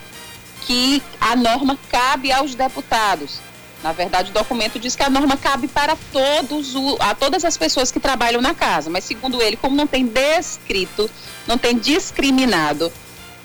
que 0.62 1.04
a 1.20 1.36
norma 1.36 1.78
cabe 1.90 2.32
aos 2.32 2.56
deputados. 2.56 3.40
Na 3.84 3.92
verdade, 3.92 4.32
o 4.32 4.34
documento 4.34 4.80
diz 4.80 4.96
que 4.96 5.04
a 5.04 5.10
norma 5.10 5.36
cabe 5.36 5.68
para 5.68 5.98
todos 6.14 6.74
o, 6.74 6.96
a 7.02 7.14
todas 7.14 7.44
as 7.44 7.58
pessoas 7.58 7.92
que 7.92 8.00
trabalham 8.00 8.42
na 8.42 8.54
casa, 8.54 8.90
mas 8.90 9.04
segundo 9.04 9.42
ele, 9.42 9.58
como 9.58 9.76
não 9.76 9.86
tem 9.86 10.06
descrito, 10.06 11.10
não 11.46 11.58
tem 11.58 11.78
discriminado 11.78 12.92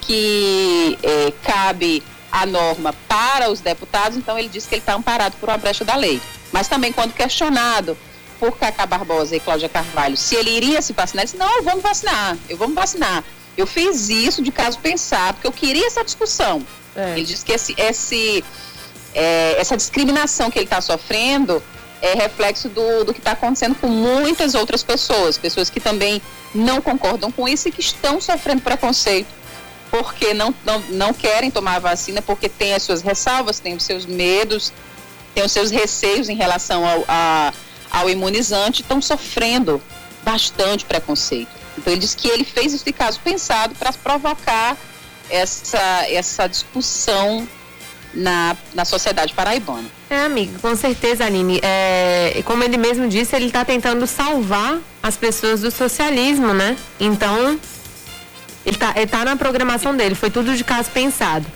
que 0.00 0.98
eh, 1.02 1.32
cabe 1.42 2.02
a 2.30 2.46
norma 2.46 2.94
para 3.08 3.50
os 3.50 3.60
deputados, 3.60 4.16
então 4.16 4.38
ele 4.38 4.48
diz 4.48 4.66
que 4.66 4.74
ele 4.74 4.82
está 4.82 4.94
amparado 4.94 5.36
por 5.38 5.48
uma 5.48 5.58
brecha 5.58 5.84
da 5.84 5.96
lei. 5.96 6.20
Mas 6.52 6.68
também 6.68 6.92
quando 6.92 7.12
questionado 7.12 7.96
por 8.38 8.56
Cacá 8.56 8.86
Barbosa 8.86 9.36
e 9.36 9.40
Cláudia 9.40 9.68
Carvalho 9.68 10.16
se 10.16 10.34
ele 10.34 10.50
iria 10.50 10.80
se 10.80 10.92
vacinar, 10.92 11.24
ele 11.24 11.32
disse, 11.32 11.38
não, 11.38 11.56
eu 11.56 11.62
vou 11.62 11.76
me 11.76 11.82
vacinar, 11.82 12.36
eu 12.48 12.56
vou 12.56 12.68
me 12.68 12.74
vacinar. 12.74 13.24
Eu 13.56 13.66
fiz 13.66 14.08
isso 14.08 14.40
de 14.40 14.52
caso 14.52 14.78
pensado, 14.78 15.34
porque 15.34 15.46
eu 15.48 15.52
queria 15.52 15.86
essa 15.86 16.04
discussão. 16.04 16.64
É. 16.94 17.14
Ele 17.16 17.24
disse 17.24 17.44
que 17.44 17.52
esse, 17.52 17.74
esse, 17.76 18.44
é, 19.14 19.56
essa 19.58 19.76
discriminação 19.76 20.50
que 20.50 20.58
ele 20.58 20.66
está 20.66 20.80
sofrendo 20.80 21.60
é 22.00 22.14
reflexo 22.14 22.68
do, 22.68 23.04
do 23.04 23.12
que 23.12 23.18
está 23.18 23.32
acontecendo 23.32 23.74
com 23.74 23.88
muitas 23.88 24.54
outras 24.54 24.84
pessoas, 24.84 25.36
pessoas 25.36 25.68
que 25.68 25.80
também 25.80 26.22
não 26.54 26.80
concordam 26.80 27.32
com 27.32 27.48
isso 27.48 27.68
e 27.68 27.72
que 27.72 27.80
estão 27.80 28.20
sofrendo 28.20 28.62
preconceito 28.62 29.37
porque 29.90 30.34
não, 30.34 30.54
não, 30.64 30.80
não 30.90 31.12
querem 31.12 31.50
tomar 31.50 31.76
a 31.76 31.78
vacina, 31.78 32.20
porque 32.22 32.48
tem 32.48 32.74
as 32.74 32.82
suas 32.82 33.02
ressalvas, 33.02 33.58
tem 33.58 33.74
os 33.74 33.84
seus 33.84 34.04
medos, 34.06 34.72
tem 35.34 35.44
os 35.44 35.52
seus 35.52 35.70
receios 35.70 36.28
em 36.28 36.36
relação 36.36 36.86
ao, 36.86 37.04
a, 37.08 37.52
ao 37.90 38.10
imunizante 38.10 38.82
estão 38.82 39.00
sofrendo 39.00 39.80
bastante 40.24 40.84
preconceito. 40.84 41.50
Então 41.76 41.92
ele 41.92 42.00
disse 42.00 42.16
que 42.16 42.28
ele 42.28 42.44
fez 42.44 42.74
esse 42.74 42.92
caso 42.92 43.20
pensado 43.20 43.74
para 43.74 43.92
provocar 43.92 44.76
essa, 45.30 46.06
essa 46.08 46.46
discussão 46.46 47.46
na, 48.12 48.56
na 48.74 48.84
sociedade 48.84 49.32
paraibana. 49.32 49.86
É, 50.10 50.24
amiga, 50.24 50.58
com 50.60 50.74
certeza, 50.74 51.24
Aline. 51.24 51.60
É, 51.62 52.42
como 52.44 52.64
ele 52.64 52.76
mesmo 52.76 53.08
disse, 53.08 53.36
ele 53.36 53.46
está 53.46 53.64
tentando 53.64 54.06
salvar 54.06 54.78
as 55.02 55.16
pessoas 55.16 55.60
do 55.60 55.70
socialismo, 55.70 56.52
né? 56.52 56.76
Então, 56.98 57.58
ele 58.68 58.76
está 58.76 58.92
ele 58.94 59.06
tá 59.06 59.24
na 59.24 59.34
programação 59.36 59.96
dele, 59.96 60.14
foi 60.14 60.30
tudo 60.30 60.54
de 60.54 60.62
caso 60.62 60.90
pensado. 60.90 61.46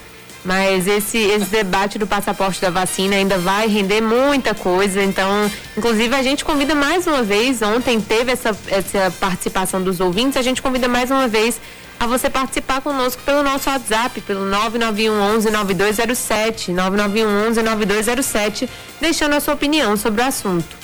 Mas 0.44 0.88
esse, 0.88 1.18
esse 1.18 1.44
debate 1.44 1.98
do 1.98 2.06
passaporte 2.06 2.60
da 2.60 2.68
vacina 2.68 3.14
ainda 3.14 3.38
vai 3.38 3.68
render 3.68 4.00
muita 4.00 4.54
coisa. 4.54 5.00
Então, 5.00 5.48
inclusive, 5.76 6.12
a 6.16 6.22
gente 6.22 6.44
convida 6.44 6.74
mais 6.74 7.06
uma 7.06 7.22
vez. 7.22 7.62
Ontem 7.62 8.00
teve 8.00 8.32
essa, 8.32 8.50
essa 8.66 9.14
participação 9.20 9.80
dos 9.80 10.00
ouvintes. 10.00 10.36
A 10.36 10.42
gente 10.42 10.60
convida 10.60 10.88
mais 10.88 11.12
uma 11.12 11.28
vez 11.28 11.60
a 12.00 12.08
você 12.08 12.28
participar 12.28 12.80
conosco 12.80 13.22
pelo 13.22 13.44
nosso 13.44 13.70
WhatsApp, 13.70 14.20
pelo 14.22 14.44
991 14.46 15.12
11 15.36 15.50
9207, 15.52 16.72
991 16.72 17.48
11 17.50 17.62
9207, 17.62 18.68
deixando 19.00 19.34
a 19.34 19.40
sua 19.40 19.54
opinião 19.54 19.96
sobre 19.96 20.22
o 20.22 20.24
assunto. 20.24 20.76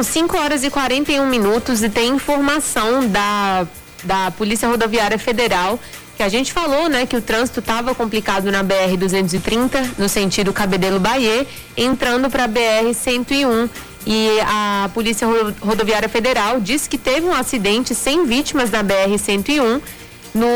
Bom, 0.00 0.04
5 0.04 0.38
horas 0.38 0.64
e 0.64 0.70
41 0.70 1.26
minutos 1.26 1.82
e 1.82 1.90
tem 1.90 2.08
informação 2.14 3.06
da, 3.06 3.66
da 4.02 4.30
Polícia 4.30 4.66
Rodoviária 4.66 5.18
Federal 5.18 5.78
que 6.16 6.22
a 6.22 6.28
gente 6.30 6.54
falou, 6.54 6.88
né, 6.88 7.04
que 7.04 7.14
o 7.14 7.20
trânsito 7.20 7.60
estava 7.60 7.94
complicado 7.94 8.50
na 8.50 8.62
BR 8.62 8.96
230 8.98 9.90
no 9.98 10.08
sentido 10.08 10.54
Cabedelo 10.54 10.98
Bahia, 10.98 11.46
entrando 11.76 12.30
para 12.30 12.44
a 12.44 12.46
BR 12.46 12.94
101 12.94 13.68
e 14.06 14.40
a 14.40 14.88
Polícia 14.94 15.28
Rodoviária 15.60 16.08
Federal 16.08 16.60
disse 16.62 16.88
que 16.88 16.96
teve 16.96 17.26
um 17.26 17.34
acidente 17.34 17.94
sem 17.94 18.24
vítimas 18.24 18.70
na 18.70 18.82
BR 18.82 19.18
101 19.18 19.82
no, 20.34 20.48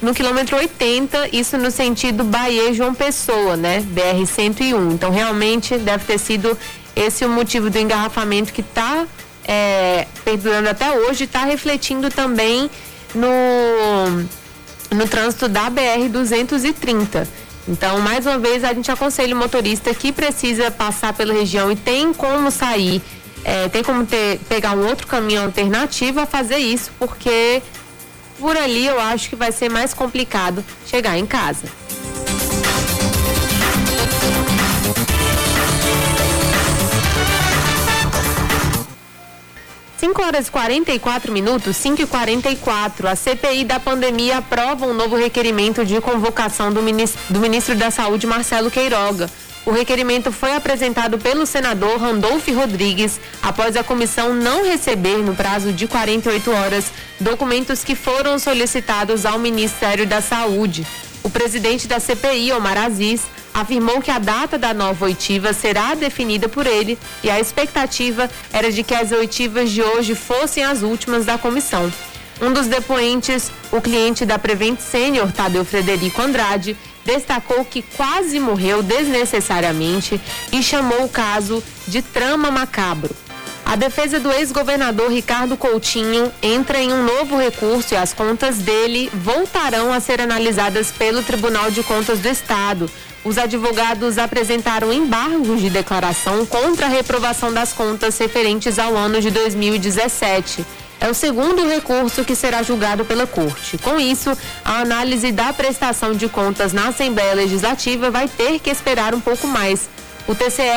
no 0.00 0.14
quilômetro 0.14 0.56
80, 0.56 1.36
isso 1.36 1.58
no 1.58 1.70
sentido 1.70 2.24
Bahia 2.24 2.72
João 2.72 2.94
Pessoa, 2.94 3.56
né? 3.56 3.80
BR 3.80 4.24
101. 4.24 4.92
Então 4.92 5.10
realmente 5.10 5.76
deve 5.76 6.04
ter 6.04 6.18
sido 6.18 6.56
esse 7.00 7.24
o 7.24 7.28
motivo 7.28 7.70
do 7.70 7.78
engarrafamento 7.78 8.52
que 8.52 8.60
está 8.60 9.06
é, 9.44 10.06
perdurando 10.24 10.68
até 10.68 10.90
hoje, 10.92 11.24
está 11.24 11.44
refletindo 11.44 12.10
também 12.10 12.70
no, 13.14 14.96
no 14.96 15.08
trânsito 15.08 15.48
da 15.48 15.70
BR 15.70 16.08
230. 16.10 17.26
Então, 17.68 18.00
mais 18.00 18.26
uma 18.26 18.38
vez, 18.38 18.64
a 18.64 18.72
gente 18.72 18.90
aconselha 18.90 19.34
o 19.34 19.38
motorista 19.38 19.94
que 19.94 20.12
precisa 20.12 20.70
passar 20.70 21.12
pela 21.12 21.32
região 21.32 21.70
e 21.70 21.76
tem 21.76 22.12
como 22.12 22.50
sair, 22.50 23.02
é, 23.44 23.68
tem 23.68 23.82
como 23.82 24.04
ter, 24.04 24.38
pegar 24.48 24.76
um 24.76 24.86
outro 24.86 25.06
caminho 25.06 25.42
alternativo 25.42 26.20
a 26.20 26.26
fazer 26.26 26.58
isso, 26.58 26.90
porque 26.98 27.62
por 28.38 28.56
ali 28.56 28.86
eu 28.86 28.98
acho 29.00 29.28
que 29.28 29.36
vai 29.36 29.52
ser 29.52 29.70
mais 29.70 29.94
complicado 29.94 30.64
chegar 30.86 31.16
em 31.18 31.26
casa. 31.26 31.79
Cinco 40.00 40.22
horas 40.22 40.48
e 40.48 40.50
44 40.50 41.30
minutos, 41.30 41.76
5 41.76 42.00
e 42.00 42.06
44 42.06 43.06
A 43.06 43.14
CPI 43.14 43.64
da 43.64 43.78
pandemia 43.78 44.38
aprova 44.38 44.86
um 44.86 44.94
novo 44.94 45.14
requerimento 45.14 45.84
de 45.84 46.00
convocação 46.00 46.72
do 46.72 46.82
ministro, 46.82 47.20
do 47.28 47.38
ministro 47.38 47.74
da 47.74 47.90
Saúde, 47.90 48.26
Marcelo 48.26 48.70
Queiroga. 48.70 49.28
O 49.66 49.70
requerimento 49.70 50.32
foi 50.32 50.54
apresentado 50.56 51.18
pelo 51.18 51.44
senador 51.44 52.00
Randolph 52.00 52.48
Rodrigues 52.48 53.20
após 53.42 53.76
a 53.76 53.84
comissão 53.84 54.32
não 54.32 54.64
receber, 54.64 55.18
no 55.18 55.34
prazo 55.34 55.70
de 55.70 55.86
48 55.86 56.50
horas, 56.50 56.86
documentos 57.20 57.84
que 57.84 57.94
foram 57.94 58.38
solicitados 58.38 59.26
ao 59.26 59.38
Ministério 59.38 60.06
da 60.06 60.22
Saúde. 60.22 60.86
O 61.22 61.28
presidente 61.28 61.86
da 61.86 62.00
CPI, 62.00 62.52
Omar 62.54 62.78
Aziz, 62.78 63.20
afirmou 63.52 64.00
que 64.00 64.10
a 64.10 64.18
data 64.18 64.58
da 64.58 64.72
nova 64.72 65.04
oitiva 65.04 65.52
será 65.52 65.94
definida 65.94 66.48
por 66.48 66.66
ele 66.66 66.98
e 67.22 67.30
a 67.30 67.40
expectativa 67.40 68.30
era 68.52 68.70
de 68.70 68.82
que 68.82 68.94
as 68.94 69.12
oitivas 69.12 69.70
de 69.70 69.82
hoje 69.82 70.14
fossem 70.14 70.64
as 70.64 70.82
últimas 70.82 71.24
da 71.24 71.38
comissão. 71.38 71.92
Um 72.40 72.52
dos 72.52 72.66
depoentes, 72.66 73.52
o 73.70 73.80
cliente 73.80 74.24
da 74.24 74.38
Prevent 74.38 74.80
Senior, 74.80 75.30
Tadeu 75.30 75.64
Frederico 75.64 76.22
Andrade, 76.22 76.76
destacou 77.04 77.64
que 77.64 77.82
quase 77.82 78.40
morreu 78.40 78.82
desnecessariamente 78.82 80.20
e 80.50 80.62
chamou 80.62 81.04
o 81.04 81.08
caso 81.08 81.62
de 81.86 82.00
trama 82.00 82.50
macabro. 82.50 83.14
A 83.64 83.76
defesa 83.76 84.18
do 84.18 84.32
ex-governador 84.32 85.12
Ricardo 85.12 85.56
Coutinho 85.56 86.32
entra 86.42 86.80
em 86.80 86.92
um 86.92 87.04
novo 87.04 87.36
recurso 87.36 87.94
e 87.94 87.96
as 87.96 88.12
contas 88.12 88.58
dele 88.58 89.08
voltarão 89.14 89.92
a 89.92 90.00
ser 90.00 90.20
analisadas 90.20 90.90
pelo 90.90 91.22
Tribunal 91.22 91.70
de 91.70 91.82
Contas 91.84 92.18
do 92.18 92.28
Estado. 92.28 92.90
Os 93.22 93.36
advogados 93.36 94.16
apresentaram 94.16 94.90
embargos 94.90 95.60
de 95.60 95.68
declaração 95.68 96.46
contra 96.46 96.86
a 96.86 96.88
reprovação 96.88 97.52
das 97.52 97.72
contas 97.72 98.16
referentes 98.16 98.78
ao 98.78 98.96
ano 98.96 99.20
de 99.20 99.30
2017. 99.30 100.64
É 100.98 101.08
o 101.08 101.14
segundo 101.14 101.66
recurso 101.66 102.24
que 102.24 102.34
será 102.34 102.62
julgado 102.62 103.04
pela 103.04 103.26
Corte. 103.26 103.76
Com 103.78 104.00
isso, 104.00 104.36
a 104.64 104.80
análise 104.80 105.32
da 105.32 105.52
prestação 105.52 106.14
de 106.14 106.28
contas 106.28 106.72
na 106.72 106.88
Assembleia 106.88 107.34
Legislativa 107.34 108.10
vai 108.10 108.26
ter 108.26 108.58
que 108.58 108.70
esperar 108.70 109.14
um 109.14 109.20
pouco 109.20 109.46
mais. 109.46 109.88
O 110.26 110.34
TCE 110.34 110.70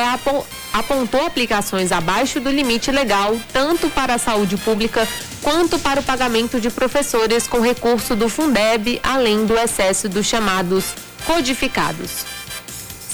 apontou 0.72 1.24
aplicações 1.26 1.92
abaixo 1.92 2.40
do 2.40 2.50
limite 2.50 2.90
legal, 2.90 3.38
tanto 3.52 3.88
para 3.88 4.14
a 4.14 4.18
saúde 4.18 4.56
pública 4.58 5.06
quanto 5.42 5.78
para 5.78 6.00
o 6.00 6.02
pagamento 6.02 6.60
de 6.60 6.70
professores 6.70 7.46
com 7.46 7.60
recurso 7.60 8.14
do 8.14 8.28
Fundeb, 8.28 9.00
além 9.02 9.46
do 9.46 9.56
excesso 9.56 10.08
dos 10.08 10.26
chamados 10.26 10.94
codificados. 11.26 12.33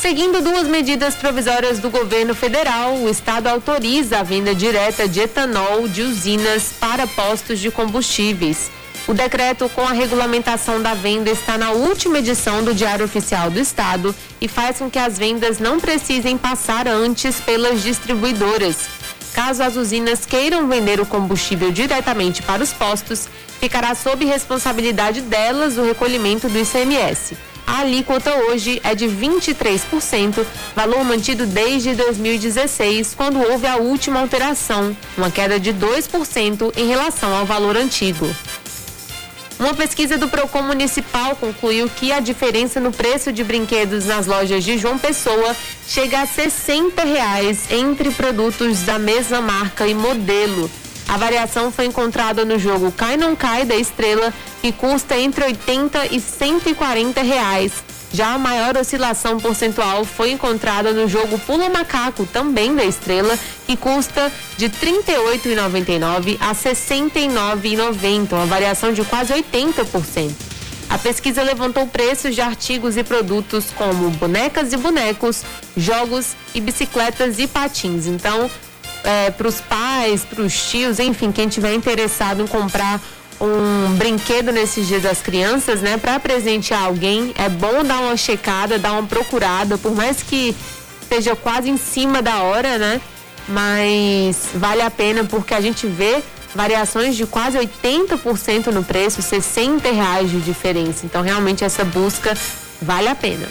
Seguindo 0.01 0.41
duas 0.41 0.67
medidas 0.67 1.15
provisórias 1.15 1.79
do 1.79 1.91
governo 1.91 2.35
federal, 2.35 2.95
o 2.95 3.07
Estado 3.11 3.49
autoriza 3.49 4.21
a 4.21 4.23
venda 4.23 4.55
direta 4.55 5.07
de 5.07 5.21
etanol 5.21 5.87
de 5.87 6.01
usinas 6.01 6.73
para 6.81 7.07
postos 7.07 7.59
de 7.59 7.71
combustíveis. 7.71 8.71
O 9.07 9.13
decreto 9.13 9.69
com 9.69 9.83
a 9.83 9.93
regulamentação 9.93 10.81
da 10.81 10.95
venda 10.95 11.29
está 11.29 11.59
na 11.59 11.73
última 11.73 12.19
edição 12.19 12.65
do 12.65 12.73
Diário 12.73 13.05
Oficial 13.05 13.51
do 13.51 13.61
Estado 13.61 14.15
e 14.41 14.49
faz 14.49 14.79
com 14.79 14.91
que 14.91 14.99
as 14.99 15.19
vendas 15.19 15.59
não 15.59 15.79
precisem 15.79 16.39
passar 16.39 16.89
antes 16.89 17.39
pelas 17.39 17.83
distribuidoras. 17.83 18.89
Caso 19.35 19.63
as 19.63 19.77
usinas 19.77 20.25
queiram 20.25 20.67
vender 20.67 20.99
o 20.99 21.05
combustível 21.05 21.71
diretamente 21.71 22.43
para 22.43 22.63
os 22.63 22.73
postos, 22.73 23.29
ficará 23.61 23.95
sob 23.95 24.25
responsabilidade 24.25 25.21
delas 25.21 25.77
o 25.77 25.83
recolhimento 25.83 26.49
do 26.49 26.59
ICMS. 26.59 27.50
A 27.71 27.83
alíquota 27.83 28.35
hoje 28.35 28.81
é 28.83 28.97
de 28.97 29.07
23%, 29.07 30.45
valor 30.75 31.05
mantido 31.05 31.47
desde 31.47 31.95
2016, 31.95 33.15
quando 33.15 33.41
houve 33.41 33.65
a 33.65 33.77
última 33.77 34.19
alteração, 34.19 34.95
uma 35.17 35.31
queda 35.31 35.59
de 35.61 35.73
2% 35.73 36.73
em 36.77 36.89
relação 36.89 37.33
ao 37.33 37.47
valor 37.47 37.77
antigo. 37.77 38.29
Uma 39.57 39.73
pesquisa 39.73 40.19
do 40.19 40.27
Procon 40.27 40.63
Municipal 40.63 41.37
concluiu 41.37 41.89
que 41.89 42.11
a 42.11 42.19
diferença 42.19 42.81
no 42.81 42.91
preço 42.91 43.33
de 43.33 43.45
brinquedos 43.45 44.07
nas 44.07 44.27
lojas 44.27 44.65
de 44.65 44.77
João 44.77 44.99
Pessoa 44.99 45.55
chega 45.87 46.23
a 46.23 46.27
60 46.27 47.05
reais 47.05 47.71
entre 47.71 48.11
produtos 48.11 48.81
da 48.83 48.99
mesma 48.99 49.41
marca 49.41 49.87
e 49.87 49.95
modelo. 49.95 50.69
A 51.11 51.17
variação 51.17 51.73
foi 51.73 51.87
encontrada 51.87 52.45
no 52.45 52.57
jogo 52.57 52.93
Cai 52.93 53.17
Não 53.17 53.35
Cai 53.35 53.65
da 53.65 53.75
Estrela, 53.75 54.33
que 54.63 54.71
custa 54.71 55.19
entre 55.19 55.45
80 55.45 56.07
e 56.15 56.21
140 56.21 57.21
reais. 57.21 57.73
Já 58.13 58.35
a 58.35 58.39
maior 58.39 58.77
oscilação 58.77 59.41
percentual 59.41 60.05
foi 60.05 60.31
encontrada 60.31 60.93
no 60.93 61.09
jogo 61.09 61.37
Pula 61.41 61.69
Macaco, 61.69 62.25
também 62.27 62.77
da 62.77 62.85
Estrela, 62.85 63.37
que 63.67 63.77
custa 63.77 64.31
de 64.57 64.67
R$ 64.67 64.73
38,99 65.05 66.37
a 66.41 66.51
R$ 66.51 66.55
69,90, 66.55 68.33
uma 68.33 68.47
variação 68.47 68.93
de 68.93 69.03
quase 69.03 69.33
80%. 69.33 70.31
A 70.89 70.97
pesquisa 70.97 71.43
levantou 71.43 71.89
preços 71.89 72.37
de 72.37 72.41
artigos 72.41 72.97
e 72.97 73.03
produtos 73.03 73.67
como 73.77 74.11
bonecas 74.11 74.73
e 74.73 74.77
bonecos, 74.77 75.43
jogos 75.77 76.37
e 76.55 76.61
bicicletas 76.61 77.41
e 77.41 77.49
patins. 77.49 78.07
Então, 78.07 78.49
é, 79.05 79.31
para 79.31 79.49
os 79.49 79.61
pais, 79.61 80.25
para 80.25 80.43
os 80.43 80.71
tios, 80.71 80.99
enfim, 80.99 81.33
quem 81.33 81.49
tiver 81.49 81.75
interessado 81.75 82.43
em 82.43 82.47
comprar 82.47 83.01
um 83.41 83.95
brinquedo 83.97 84.53
nesses 84.53 84.87
dias 84.87 85.03
das 85.03 85.23
crianças, 85.23 85.81
né, 85.81 85.97
para 85.97 86.21
presentear 86.21 86.85
alguém, 86.85 87.33
é 87.39 87.49
bom 87.49 87.83
dar 87.83 88.01
uma 88.01 88.17
checada, 88.17 88.79
dar 88.79 88.93
uma 88.93 89.05
procurada, 89.05 89.79
por 89.79 89.95
mais 89.95 90.23
que 90.23 90.55
esteja 91.01 91.35
quase 91.35 91.71
em 91.71 91.77
cima 91.77 92.21
da 92.21 92.43
hora, 92.43 92.79
né? 92.79 93.01
Mas 93.49 94.51
vale 94.55 94.83
a 94.83 94.91
pena 94.91 95.25
porque 95.25 95.55
a 95.55 95.61
gente 95.61 95.87
vê 95.87 96.23
variações 96.55 97.17
de 97.17 97.27
quase 97.27 97.59
80% 97.59 98.67
no 98.67 98.85
preço, 98.85 99.23
60 99.23 99.91
reais 99.91 100.31
de 100.31 100.41
diferença. 100.41 101.05
Então 101.07 101.23
realmente 101.23 101.65
essa 101.65 101.85
busca 101.85 102.37
vale 102.81 103.09
a 103.09 103.15
pena. 103.15 103.49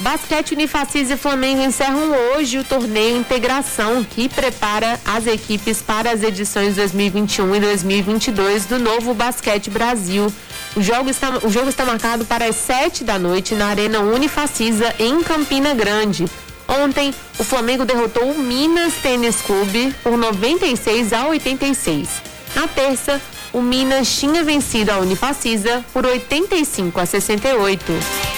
Basquete 0.00 0.52
Unifacis 0.52 1.08
e 1.08 1.16
Flamengo 1.16 1.62
encerram 1.62 2.10
hoje 2.34 2.58
o 2.58 2.64
torneio 2.64 3.16
Integração, 3.16 4.02
que 4.02 4.28
prepara 4.28 5.00
as 5.04 5.24
equipes 5.26 5.80
para 5.80 6.10
as 6.10 6.22
edições 6.22 6.74
2021 6.74 7.54
e 7.54 7.60
2022 7.60 8.66
do 8.66 8.78
novo 8.80 9.14
Basquete 9.14 9.70
Brasil. 9.70 10.32
O 10.74 10.82
jogo 10.82 11.08
está, 11.08 11.38
o 11.44 11.48
jogo 11.48 11.68
está 11.68 11.84
marcado 11.84 12.24
para 12.24 12.46
as 12.46 12.56
7 12.56 13.04
da 13.04 13.20
noite 13.20 13.54
na 13.54 13.68
Arena 13.68 14.00
Unifacisa, 14.00 14.92
em 14.98 15.22
Campina 15.22 15.72
Grande. 15.74 16.26
Ontem, 16.66 17.14
o 17.38 17.44
Flamengo 17.44 17.84
derrotou 17.84 18.32
o 18.32 18.38
Minas 18.38 18.94
Tênis 18.94 19.36
Clube 19.42 19.94
por 20.02 20.18
96 20.18 21.12
a 21.12 21.28
86. 21.28 22.08
Na 22.56 22.66
terça, 22.66 23.22
o 23.52 23.62
Minas 23.62 24.12
tinha 24.18 24.42
vencido 24.42 24.90
a 24.90 24.98
Unifacisa 24.98 25.84
por 25.92 26.04
85 26.04 27.00
a 27.00 27.06
68. 27.06 28.33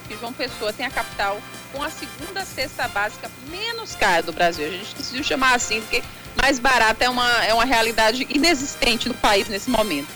Que 0.00 0.16
João 0.16 0.32
Pessoa 0.32 0.72
tem 0.72 0.86
a 0.86 0.90
capital 0.90 1.40
com 1.72 1.82
a 1.82 1.90
segunda 1.90 2.44
cesta 2.44 2.86
básica 2.88 3.30
menos 3.48 3.94
cara 3.94 4.22
do 4.22 4.32
Brasil. 4.32 4.66
A 4.66 4.70
gente 4.70 4.94
decidiu 4.94 5.24
chamar 5.24 5.54
assim 5.54 5.80
porque 5.80 6.02
mais 6.36 6.58
barata 6.58 7.04
é 7.04 7.08
uma, 7.08 7.44
é 7.44 7.52
uma 7.54 7.64
realidade 7.64 8.26
inexistente 8.30 9.08
no 9.08 9.14
país 9.14 9.48
nesse 9.48 9.70
momento. 9.70 10.08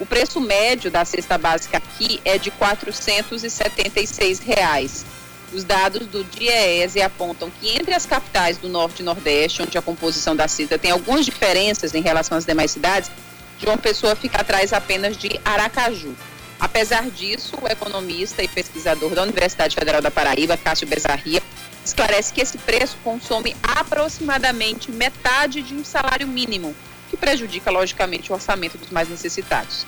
O 0.00 0.06
preço 0.06 0.40
médio 0.40 0.90
da 0.90 1.04
cesta 1.04 1.38
básica 1.38 1.78
aqui 1.78 2.20
é 2.24 2.38
de 2.38 2.50
476 2.50 4.40
reais. 4.40 5.04
Os 5.52 5.64
dados 5.64 6.06
do 6.06 6.24
DIEESE 6.24 7.02
apontam 7.02 7.50
que 7.50 7.68
entre 7.68 7.94
as 7.94 8.06
capitais 8.06 8.56
do 8.56 8.68
Norte 8.68 9.00
e 9.00 9.04
Nordeste, 9.04 9.62
onde 9.62 9.76
a 9.76 9.82
composição 9.82 10.34
da 10.34 10.48
cesta 10.48 10.78
tem 10.78 10.90
algumas 10.90 11.24
diferenças 11.24 11.94
em 11.94 12.00
relação 12.00 12.38
às 12.38 12.46
demais 12.46 12.70
cidades, 12.70 13.10
João 13.60 13.76
Pessoa 13.76 14.16
fica 14.16 14.40
atrás 14.40 14.72
apenas 14.72 15.16
de 15.16 15.38
Aracaju. 15.44 16.16
Apesar 16.62 17.10
disso, 17.10 17.56
o 17.60 17.66
economista 17.66 18.40
e 18.40 18.46
pesquisador 18.46 19.16
da 19.16 19.24
Universidade 19.24 19.74
Federal 19.74 20.00
da 20.00 20.12
Paraíba, 20.12 20.56
Cássio 20.56 20.86
Bezarria, 20.86 21.42
esclarece 21.84 22.32
que 22.32 22.40
esse 22.40 22.56
preço 22.56 22.96
consome 23.02 23.56
aproximadamente 23.64 24.88
metade 24.88 25.60
de 25.60 25.74
um 25.74 25.84
salário 25.84 26.28
mínimo, 26.28 26.72
que 27.10 27.16
prejudica, 27.16 27.68
logicamente, 27.68 28.30
o 28.30 28.36
orçamento 28.36 28.78
dos 28.78 28.90
mais 28.90 29.08
necessitados 29.08 29.84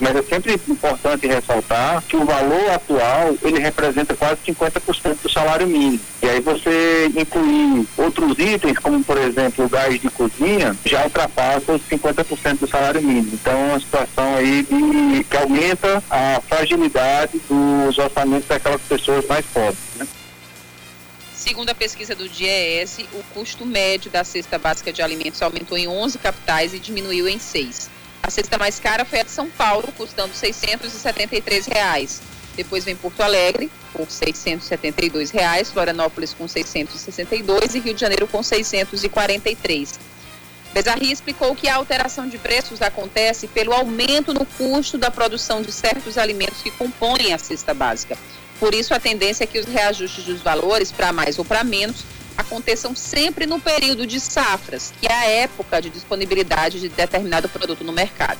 mas 0.00 0.16
é 0.16 0.22
sempre 0.22 0.60
importante 0.68 1.26
ressaltar 1.26 2.02
que 2.02 2.16
o 2.16 2.24
valor 2.24 2.70
atual 2.70 3.36
ele 3.42 3.58
representa 3.58 4.14
quase 4.14 4.40
50% 4.46 5.22
do 5.22 5.30
salário 5.30 5.66
mínimo. 5.66 6.00
E 6.22 6.28
aí 6.28 6.40
você 6.40 7.10
incluir 7.16 7.86
outros 7.96 8.38
itens, 8.38 8.78
como 8.78 9.02
por 9.02 9.18
exemplo 9.18 9.64
o 9.64 9.68
gás 9.68 10.00
de 10.00 10.08
cozinha, 10.10 10.76
já 10.84 11.04
ultrapassa 11.04 11.72
os 11.72 11.82
50% 11.82 12.58
do 12.58 12.68
salário 12.68 13.02
mínimo. 13.02 13.30
Então 13.34 13.52
é 13.52 13.70
uma 13.70 13.80
situação 13.80 14.36
aí 14.36 14.62
de, 14.62 15.24
que 15.24 15.36
aumenta 15.36 16.02
a 16.10 16.40
fragilidade 16.48 17.40
dos 17.48 17.98
orçamentos 17.98 18.48
daquelas 18.48 18.80
pessoas 18.82 19.26
mais 19.26 19.44
pobres. 19.46 19.78
Né? 19.96 20.06
Segundo 21.34 21.70
a 21.70 21.74
pesquisa 21.74 22.14
do 22.14 22.28
DIES, 22.28 22.98
o 23.12 23.22
custo 23.32 23.64
médio 23.64 24.10
da 24.10 24.24
cesta 24.24 24.58
básica 24.58 24.92
de 24.92 25.00
alimentos 25.00 25.40
aumentou 25.40 25.78
em 25.78 25.88
11 25.88 26.18
capitais 26.18 26.74
e 26.74 26.78
diminuiu 26.78 27.28
em 27.28 27.38
6. 27.38 27.97
A 28.22 28.30
cesta 28.30 28.58
mais 28.58 28.78
cara 28.78 29.04
foi 29.04 29.20
a 29.20 29.22
de 29.22 29.30
São 29.30 29.48
Paulo, 29.48 29.92
custando 29.96 30.34
673 30.34 31.66
reais. 31.66 32.20
Depois 32.56 32.84
vem 32.84 32.96
Porto 32.96 33.22
Alegre 33.22 33.70
por 33.92 34.10
672 34.10 35.30
reais, 35.30 35.70
Florianópolis 35.70 36.34
com 36.34 36.48
662 36.48 37.74
e 37.74 37.78
Rio 37.78 37.94
de 37.94 38.00
Janeiro 38.00 38.26
com 38.26 38.42
643. 38.42 39.98
Bezarri 40.74 41.10
explicou 41.10 41.54
que 41.54 41.68
a 41.68 41.76
alteração 41.76 42.28
de 42.28 42.36
preços 42.36 42.82
acontece 42.82 43.46
pelo 43.48 43.72
aumento 43.72 44.34
no 44.34 44.44
custo 44.44 44.98
da 44.98 45.10
produção 45.10 45.62
de 45.62 45.72
certos 45.72 46.18
alimentos 46.18 46.60
que 46.60 46.70
compõem 46.70 47.32
a 47.32 47.38
cesta 47.38 47.72
básica. 47.72 48.18
Por 48.60 48.74
isso, 48.74 48.92
a 48.92 49.00
tendência 49.00 49.44
é 49.44 49.46
que 49.46 49.58
os 49.58 49.66
reajustes 49.66 50.24
dos 50.24 50.42
valores, 50.42 50.90
para 50.90 51.12
mais 51.12 51.38
ou 51.38 51.44
para 51.44 51.62
menos, 51.62 52.04
aconteçam 52.38 52.94
sempre 52.94 53.44
no 53.46 53.60
período 53.60 54.06
de 54.06 54.20
safras, 54.20 54.92
que 55.00 55.08
é 55.08 55.12
a 55.12 55.26
época 55.26 55.82
de 55.82 55.90
disponibilidade 55.90 56.78
de 56.78 56.88
determinado 56.88 57.48
produto 57.48 57.82
no 57.82 57.92
mercado. 57.92 58.38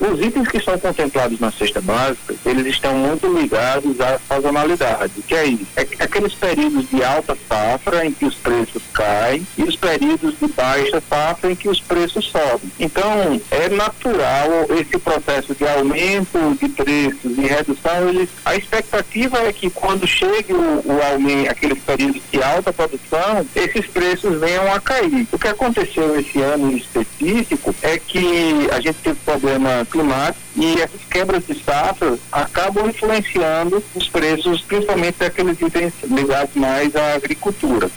Os 0.00 0.18
itens 0.18 0.48
que 0.48 0.58
são 0.60 0.78
contemplados 0.78 1.38
na 1.38 1.52
cesta 1.52 1.80
básica, 1.80 2.34
eles 2.46 2.66
estão 2.66 2.94
muito 2.94 3.26
ligados 3.26 4.00
à 4.00 4.18
sazonalidade, 4.26 5.12
que 5.28 5.34
é 5.34 5.44
isso. 5.44 5.66
É 5.76 5.82
aqueles 6.00 6.32
períodos 6.32 6.88
de 6.88 7.04
alta 7.04 7.36
safra 7.46 8.06
em 8.06 8.12
que 8.12 8.24
os 8.24 8.34
preços 8.34 8.82
caem 8.94 9.46
e 9.58 9.62
os 9.62 9.76
períodos 9.76 10.38
de 10.38 10.48
baixa 10.48 11.02
safra 11.08 11.52
em 11.52 11.54
que 11.54 11.68
os 11.68 11.80
preços 11.80 12.24
sobem. 12.26 12.72
Então, 12.78 13.40
é 13.50 13.68
natural 13.68 14.48
esse 14.70 14.98
processo 14.98 15.54
de 15.54 15.68
aumento 15.68 16.56
de 16.58 16.68
preços 16.68 17.36
e 17.36 17.42
redução. 17.42 18.08
Eles, 18.08 18.30
a 18.44 18.56
expectativa 18.56 19.38
é 19.38 19.52
que 19.52 19.68
quando 19.68 20.06
chegue 20.06 20.54
o, 20.54 20.82
o 20.84 21.02
aumento, 21.12 21.50
aqueles 21.50 21.78
períodos 21.82 22.22
de 22.32 22.42
alta 22.42 22.72
produção, 22.72 23.46
esses 23.54 23.86
preços 23.86 24.40
venham 24.40 24.72
a 24.72 24.80
cair. 24.80 25.26
O 25.30 25.38
que 25.38 25.48
aconteceu 25.48 26.18
esse 26.18 26.40
ano 26.40 26.72
em 26.72 26.76
específico 26.76 27.74
é 27.82 27.98
que 27.98 28.68
a 28.72 28.80
gente 28.80 28.96
teve 29.02 29.18
problema 29.24 29.86
climático 29.90 30.40
e 30.56 30.80
essas 30.80 31.04
quebras 31.04 31.46
de 31.46 31.54
safra 31.62 32.18
acabam 32.30 32.88
influenciando 32.88 33.84
os 33.94 34.08
preços, 34.08 34.62
principalmente 34.62 35.18
daqueles 35.18 35.60
itens 35.60 35.92
ligados 36.04 36.54
mais 36.54 36.94
à 36.96 37.14
agricultura. 37.14 37.90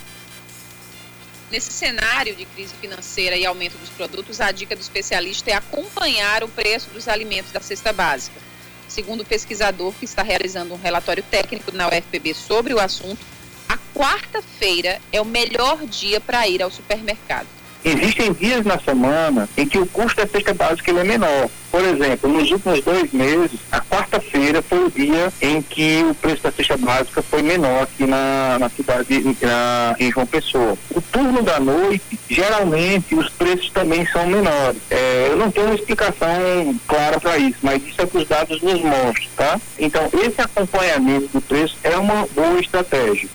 Nesse 1.53 1.71
cenário 1.71 2.35
de 2.35 2.45
crise 2.45 2.73
financeira 2.81 3.37
e 3.37 3.45
aumento 3.45 3.77
dos 3.77 3.89
produtos, 3.89 4.41
a 4.41 4.51
dica 4.51 4.75
do 4.75 4.81
especialista 4.81 5.51
é 5.51 5.53
acompanhar 5.53 6.43
o 6.43 6.47
preço 6.47 6.89
dos 6.89 7.07
alimentos 7.07 7.51
da 7.51 7.59
cesta 7.59 7.93
básica. 7.93 8.41
Segundo 8.87 9.21
o 9.21 9.25
pesquisador 9.25 9.93
que 9.93 10.05
está 10.05 10.23
realizando 10.23 10.73
um 10.73 10.81
relatório 10.81 11.21
técnico 11.21 11.71
na 11.71 11.87
UFPB 11.87 12.33
sobre 12.33 12.73
o 12.73 12.79
assunto, 12.79 13.23
a 13.69 13.77
quarta-feira 13.95 14.99
é 15.11 15.21
o 15.21 15.25
melhor 15.25 15.85
dia 15.85 16.19
para 16.19 16.47
ir 16.47 16.63
ao 16.63 16.71
supermercado. 16.71 17.47
Existem 17.85 18.31
dias 18.31 18.65
na 18.65 18.79
semana 18.79 19.49
em 19.57 19.67
que 19.67 19.77
o 19.77 19.85
custo 19.85 20.21
da 20.21 20.27
cesta 20.27 20.53
básica 20.53 20.91
é 20.91 21.03
menor. 21.03 21.49
Por 21.69 21.83
exemplo, 21.83 22.31
nos 22.31 22.49
últimos 22.49 22.81
dois 22.81 23.11
meses, 23.11 23.59
a 23.71 23.81
quarta-feira 23.81 24.61
foi 24.61 24.85
o 24.85 24.91
dia 24.91 25.33
em 25.41 25.61
que 25.61 26.01
o 26.09 26.13
preço 26.13 26.43
da 26.43 26.51
cesta 26.51 26.77
básica 26.77 27.21
foi 27.21 27.41
menor 27.41 27.83
aqui 27.83 28.05
na, 28.05 28.57
na 28.59 28.69
cidade, 28.69 29.35
na, 29.41 29.95
em 29.99 30.11
João 30.11 30.25
Pessoa. 30.25 30.77
O 30.91 31.01
turno 31.01 31.41
da 31.41 31.59
noite, 31.59 32.17
geralmente, 32.29 33.15
os 33.15 33.27
preços 33.29 33.69
também 33.71 34.05
são 34.05 34.25
menores. 34.27 34.81
É, 34.89 35.27
eu 35.31 35.37
não 35.37 35.51
tenho 35.51 35.65
uma 35.65 35.75
explicação 35.75 36.79
clara 36.87 37.19
para 37.19 37.37
isso, 37.37 37.57
mas 37.61 37.85
isso 37.85 38.01
é 38.01 38.05
que 38.05 38.17
os 38.17 38.27
dados 38.27 38.61
nos 38.61 38.81
mostram, 38.81 39.29
tá? 39.35 39.59
Então, 39.77 40.09
esse 40.23 40.39
acompanhamento 40.39 41.27
do 41.33 41.41
preço 41.41 41.75
é 41.83 41.97
uma 41.97 42.27
boa 42.27 42.59
estratégia. 42.59 43.27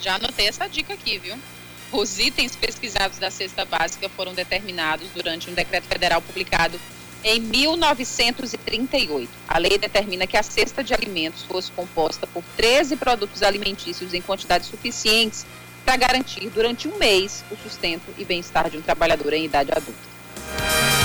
Já 0.00 0.16
anotei 0.16 0.48
essa 0.48 0.68
dica 0.68 0.92
aqui, 0.92 1.18
viu? 1.18 1.36
Os 1.92 2.18
itens 2.18 2.56
pesquisados 2.56 3.18
da 3.18 3.30
cesta 3.30 3.64
básica 3.64 4.08
foram 4.08 4.34
determinados 4.34 5.08
durante 5.14 5.48
um 5.48 5.54
decreto 5.54 5.84
federal 5.84 6.20
publicado 6.20 6.80
em 7.22 7.40
1938. 7.40 9.30
A 9.48 9.58
lei 9.58 9.78
determina 9.78 10.26
que 10.26 10.36
a 10.36 10.42
cesta 10.42 10.82
de 10.82 10.92
alimentos 10.92 11.42
fosse 11.44 11.70
composta 11.72 12.26
por 12.26 12.42
13 12.56 12.96
produtos 12.96 13.42
alimentícios 13.42 14.12
em 14.14 14.20
quantidades 14.20 14.68
suficientes 14.68 15.46
para 15.84 15.96
garantir 15.96 16.50
durante 16.50 16.88
um 16.88 16.98
mês 16.98 17.44
o 17.50 17.56
sustento 17.56 18.12
e 18.18 18.24
bem-estar 18.24 18.68
de 18.68 18.78
um 18.78 18.82
trabalhador 18.82 19.32
em 19.32 19.44
idade 19.44 19.70
adulta. 19.70 20.95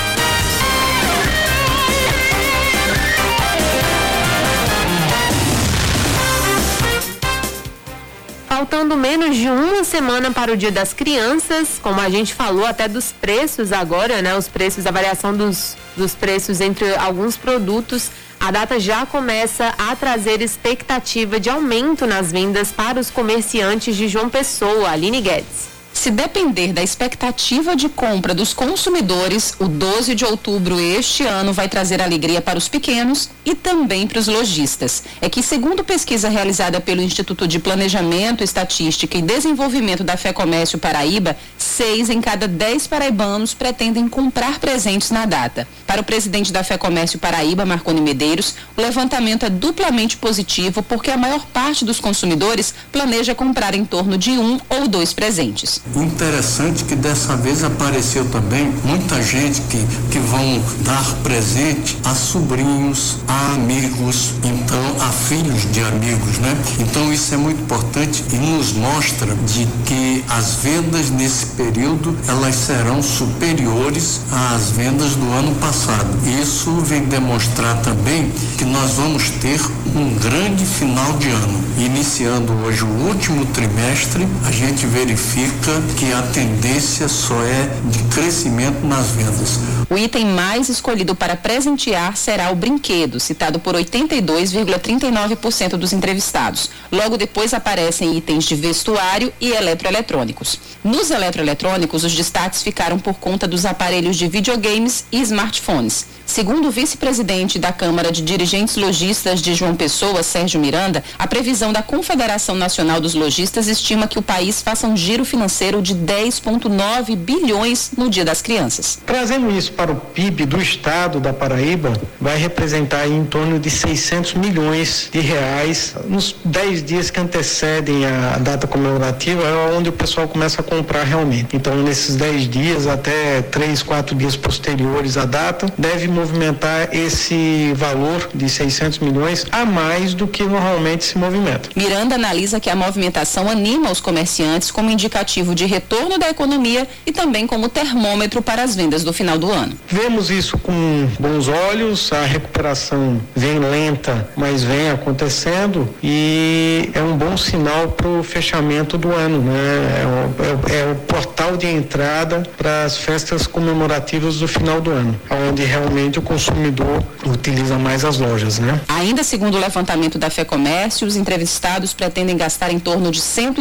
Faltando 8.62 8.96
menos 8.96 9.36
de 9.36 9.50
uma 9.50 9.84
semana 9.84 10.30
para 10.30 10.54
o 10.54 10.56
Dia 10.56 10.72
das 10.72 10.94
Crianças, 10.94 11.80
como 11.82 12.00
a 12.00 12.08
gente 12.12 12.36
falou 12.36 12.64
até 12.64 12.88
dos 12.88 13.12
preços 13.12 13.72
agora, 13.72 14.22
né? 14.22 14.38
Os 14.38 14.48
preços, 14.48 14.86
a 14.86 14.92
variação 14.92 15.36
dos, 15.36 15.76
dos 15.98 16.14
preços 16.14 16.62
entre 16.62 16.94
alguns 16.94 17.36
produtos, 17.36 18.12
a 18.40 18.52
data 18.52 18.80
já 18.80 19.04
começa 19.04 19.74
a 19.80 19.96
trazer 19.96 20.44
expectativa 20.44 21.40
de 21.40 21.50
aumento 21.50 22.06
nas 22.06 22.32
vendas 22.32 22.72
para 22.72 23.00
os 23.00 23.10
comerciantes 23.10 23.96
de 23.96 24.08
João 24.08 24.30
Pessoa, 24.30 24.92
Aline 24.92 25.22
Guedes. 25.22 25.71
Se 25.94 26.10
depender 26.10 26.74
da 26.74 26.82
expectativa 26.82 27.76
de 27.76 27.88
compra 27.88 28.34
dos 28.34 28.54
consumidores, 28.54 29.54
o 29.60 29.68
12 29.68 30.16
de 30.16 30.26
outubro 30.26 30.80
este 30.80 31.24
ano 31.24 31.54
vai 31.54 31.70
trazer 31.70 32.02
alegria 32.02 32.42
para 32.42 32.58
os 32.58 32.68
pequenos 32.68 33.30
e 33.46 33.54
também 33.54 34.08
para 34.08 34.18
os 34.18 34.28
lojistas. 34.28 35.04
É 35.22 35.30
que, 35.30 35.44
segundo 35.44 35.84
pesquisa 35.84 36.30
realizada 36.30 36.82
pelo 36.82 37.02
Instituto 37.02 37.48
de 37.48 37.60
Planejamento, 37.60 38.44
Estatística 38.44 39.18
e 39.18 39.22
Desenvolvimento 39.22 40.04
da 40.04 40.18
Fé 40.18 40.34
Comércio 40.34 40.80
Paraíba, 40.80 41.38
seis 41.58 42.10
em 42.10 42.22
cada 42.22 42.48
dez 42.48 42.88
paraibanos 42.88 43.54
pretendem 43.54 44.08
comprar 44.08 44.60
presentes 44.60 45.12
na 45.12 45.26
data. 45.26 45.68
Para 45.86 46.02
o 46.02 46.06
presidente 46.06 46.52
da 46.52 46.64
Fé 46.64 46.78
Comércio 46.78 47.20
Paraíba, 47.20 47.66
Marconi 47.66 48.02
Medeiros, 48.02 48.56
o 48.76 48.82
levantamento 48.82 49.46
é 49.46 49.50
duplamente 49.50 50.18
positivo 50.18 50.82
porque 50.82 51.12
a 51.12 51.18
maior 51.18 51.46
parte 51.48 51.86
dos 51.86 52.00
consumidores 52.00 52.74
planeja 52.92 53.36
comprar 53.36 53.76
em 53.76 53.86
torno 53.86 54.18
de 54.18 54.32
um 54.32 54.60
ou 54.70 54.88
dois 54.88 55.14
presentes. 55.14 55.81
Interessante 55.96 56.84
que 56.84 56.96
dessa 56.96 57.36
vez 57.36 57.64
apareceu 57.64 58.24
também 58.26 58.72
muita 58.86 59.20
gente 59.22 59.62
que, 59.62 59.84
que 60.12 60.20
vão 60.20 60.62
dar 60.84 61.04
presente 61.24 61.98
a 62.06 62.14
sobrinhos, 62.14 63.18
a 63.28 63.56
amigos, 63.56 64.34
então 64.44 65.02
a 65.02 65.10
filhos 65.10 65.70
de 65.72 65.82
amigos, 65.82 66.38
né? 66.38 66.56
Então 66.80 67.12
isso 67.12 67.34
é 67.34 67.38
muito 67.38 67.62
importante 67.64 68.24
e 68.32 68.36
nos 68.36 68.74
mostra 68.74 69.36
de 69.48 69.68
que 69.86 70.24
as 70.30 70.58
vendas 70.62 71.10
nesse 71.10 71.48
período 71.48 72.16
elas 72.28 72.56
serão 72.56 73.02
superiores 73.02 74.22
às 74.32 74.70
vendas 74.70 75.16
do 75.16 75.32
ano 75.32 75.56
passado. 75.56 76.08
Isso 76.42 76.72
vem 76.82 77.06
demonstrar 77.06 77.82
também 77.82 78.32
que 78.56 78.66
nós 78.66 78.94
vamos 78.94 79.32
ter 79.42 79.60
um 79.96 80.14
grande 80.20 80.64
final 80.64 81.14
de 81.14 81.30
ano. 81.30 81.60
Iniciando 81.78 82.54
hoje 82.64 82.84
o 82.84 83.08
último 83.08 83.46
trimestre, 83.48 84.28
a 84.46 84.52
gente 84.52 84.86
verifica 84.86 85.71
que 85.98 86.12
a 86.12 86.22
tendência 86.34 87.08
só 87.08 87.42
é 87.44 87.70
de 87.86 88.00
crescimento 88.14 88.86
nas 88.86 89.12
vendas. 89.12 89.58
O 89.90 89.98
item 89.98 90.26
mais 90.26 90.68
escolhido 90.70 91.16
para 91.16 91.36
presentear 91.36 92.16
será 92.18 92.52
o 92.52 92.56
brinquedo, 92.56 93.20
citado 93.20 93.60
por 93.60 93.76
82,39% 93.76 95.78
dos 95.78 95.94
entrevistados. 95.94 96.70
Logo 96.92 97.18
depois 97.18 97.54
aparecem 97.54 98.18
itens 98.18 98.46
de 98.46 98.56
vestuário 98.56 99.32
e 99.40 99.52
eletroeletrônicos. 99.52 100.60
Nos 100.84 101.12
eletroeletrônicos, 101.12 102.04
os 102.04 102.14
destaques 102.14 102.62
ficaram 102.62 103.00
por 103.00 103.14
conta 103.16 103.48
dos 103.48 103.66
aparelhos 103.66 104.18
de 104.18 104.28
videogames 104.28 105.06
e 105.12 105.22
smartphones. 105.22 106.06
Segundo 106.26 106.70
o 106.70 106.72
vice-presidente 106.72 107.60
da 107.60 107.74
Câmara 107.74 108.10
de 108.12 108.22
Dirigentes 108.22 108.78
Logistas 108.78 109.42
de 109.42 109.54
João 109.54 109.76
Pessoa, 109.76 110.24
Sérgio 110.24 110.62
Miranda, 110.62 111.04
a 111.20 111.28
previsão 111.28 111.74
da 111.74 111.84
Confederação 111.84 112.56
Nacional 112.56 113.02
dos 113.02 113.14
Lojistas 113.14 113.68
estima 113.68 114.08
que 114.08 114.18
o 114.18 114.22
país 114.22 114.62
faça 114.62 114.88
um 114.88 114.96
giro 114.96 115.26
financeiro 115.26 115.61
de 115.62 115.94
10,9 115.94 117.16
bilhões 117.16 117.92
no 117.96 118.10
Dia 118.10 118.26
das 118.26 118.42
Crianças. 118.42 118.98
Trazendo 119.06 119.56
isso 119.56 119.72
para 119.74 119.92
o 119.92 119.96
PIB 119.96 120.46
do 120.48 120.60
estado 120.60 121.20
da 121.20 121.32
Paraíba, 121.32 121.94
vai 122.20 122.36
representar 122.36 123.08
em 123.08 123.24
torno 123.26 123.60
de 123.60 123.70
600 123.70 124.34
milhões 124.34 125.08
de 125.12 125.20
reais 125.20 125.94
nos 126.10 126.36
10 126.44 126.84
dias 126.84 127.12
que 127.12 127.20
antecedem 127.20 128.06
a 128.08 128.40
data 128.40 128.66
comemorativa, 128.66 129.44
é 129.44 129.78
onde 129.78 129.90
o 129.90 129.92
pessoal 129.92 130.28
começa 130.28 130.62
a 130.62 130.64
comprar 130.64 131.04
realmente. 131.04 131.56
Então, 131.56 131.76
nesses 131.76 132.16
10 132.16 132.50
dias, 132.50 132.88
até 132.88 133.44
3, 133.44 133.84
4 133.84 134.16
dias 134.16 134.36
posteriores 134.36 135.16
à 135.16 135.26
data, 135.26 135.72
deve 135.78 136.08
movimentar 136.08 136.90
esse 136.92 137.72
valor 137.76 138.30
de 138.34 138.50
600 138.50 138.98
milhões 138.98 139.46
a 139.52 139.64
mais 139.64 140.16
do 140.16 140.28
que 140.28 140.44
normalmente 140.44 141.04
se 141.04 141.20
movimenta. 141.20 141.70
Miranda 141.76 142.16
analisa 142.16 142.60
que 142.60 142.70
a 142.70 142.76
movimentação 142.76 143.48
anima 143.48 143.92
os 143.92 144.02
comerciantes 144.02 144.72
como 144.72 144.90
indicativo 144.90 145.51
de 145.54 145.66
retorno 145.66 146.18
da 146.18 146.30
economia 146.30 146.88
e 147.06 147.12
também 147.12 147.48
como 147.48 147.70
termômetro 147.70 148.42
para 148.42 148.64
as 148.64 148.76
vendas 148.76 149.04
do 149.04 149.14
final 149.14 149.38
do 149.38 149.52
ano. 149.52 149.78
Vemos 149.88 150.30
isso 150.30 150.58
com 150.58 151.08
bons 151.20 151.48
olhos, 151.48 152.12
a 152.12 152.26
recuperação 152.26 153.22
vem 153.36 153.60
lenta, 153.60 154.30
mas 154.36 154.64
vem 154.64 154.90
acontecendo 154.90 155.88
e 156.04 156.90
é 156.94 157.02
um 157.02 157.16
bom 157.16 157.36
sinal 157.38 157.90
para 157.90 158.08
o 158.08 158.24
fechamento 158.24 158.98
do 158.98 159.12
ano, 159.12 159.40
né? 159.40 160.02
É 160.02 160.06
o, 160.06 160.74
é, 160.74 160.80
é 160.82 160.92
o 160.92 160.96
portal 160.96 161.58
de 161.58 161.68
entrada 161.68 162.44
para 162.58 162.84
as 162.84 162.98
festas 162.98 163.48
comemorativas 163.48 164.38
do 164.38 164.48
final 164.48 164.82
do 164.82 164.92
ano, 164.92 165.20
onde 165.50 165.64
realmente 165.64 166.20
o 166.20 166.22
consumidor 166.22 167.04
utiliza 167.26 167.78
mais 167.78 168.04
as 168.06 168.18
lojas, 168.18 168.60
né? 168.60 168.80
Ainda 168.88 169.24
segundo 169.24 169.56
o 169.56 169.60
levantamento 169.60 170.18
da 170.18 170.30
FEComércio, 170.30 171.08
os 171.08 171.16
entrevistados 171.16 171.94
pretendem 171.94 172.38
gastar 172.38 172.72
em 172.72 172.80
torno 172.80 173.12
de 173.12 173.20
R$ 173.20 173.52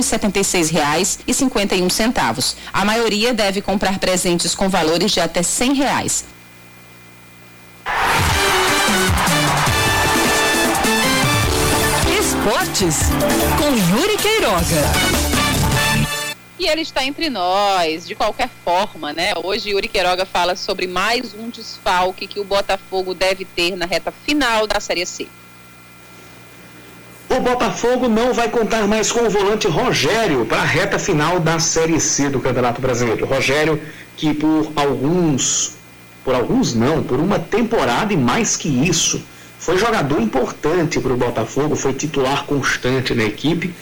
176,51. 1.88 2.56
A 2.72 2.84
maioria 2.84 3.32
deve 3.32 3.60
comprar 3.60 3.98
presentes 3.98 4.54
com 4.54 4.68
valores 4.68 5.12
de 5.12 5.20
até 5.20 5.42
100 5.42 5.74
reais. 5.74 6.24
Esportes 12.18 12.96
com 13.58 13.98
Yuri 13.98 14.16
Queiroga. 14.16 15.30
E 16.58 16.66
ele 16.66 16.82
está 16.82 17.02
entre 17.02 17.30
nós, 17.30 18.06
de 18.06 18.14
qualquer 18.14 18.50
forma, 18.62 19.14
né? 19.14 19.32
Hoje 19.42 19.70
Yuri 19.70 19.88
Queiroga 19.88 20.26
fala 20.26 20.54
sobre 20.54 20.86
mais 20.86 21.32
um 21.32 21.48
desfalque 21.48 22.26
que 22.26 22.38
o 22.38 22.44
Botafogo 22.44 23.14
deve 23.14 23.46
ter 23.46 23.74
na 23.76 23.86
reta 23.86 24.12
final 24.12 24.66
da 24.66 24.78
Série 24.78 25.06
C. 25.06 25.26
O 27.30 27.40
Botafogo 27.40 28.08
não 28.08 28.34
vai 28.34 28.48
contar 28.48 28.86
mais 28.86 29.12
com 29.12 29.20
o 29.20 29.30
volante 29.30 29.68
Rogério 29.68 30.44
para 30.44 30.62
a 30.62 30.64
reta 30.64 30.98
final 30.98 31.38
da 31.38 31.58
Série 31.58 32.00
C 32.00 32.28
do 32.28 32.40
Campeonato 32.40 32.82
Brasileiro. 32.82 33.24
Rogério, 33.24 33.80
que 34.16 34.34
por 34.34 34.70
alguns, 34.74 35.76
por 36.24 36.34
alguns 36.34 36.74
não, 36.74 37.02
por 37.02 37.20
uma 37.20 37.38
temporada 37.38 38.12
e 38.12 38.16
mais 38.16 38.56
que 38.56 38.68
isso, 38.68 39.22
foi 39.58 39.78
jogador 39.78 40.20
importante 40.20 40.98
para 40.98 41.12
o 41.12 41.16
Botafogo, 41.16 41.76
foi 41.76 41.92
titular 41.92 42.44
constante 42.46 43.14
na 43.14 43.24
equipe 43.24 43.72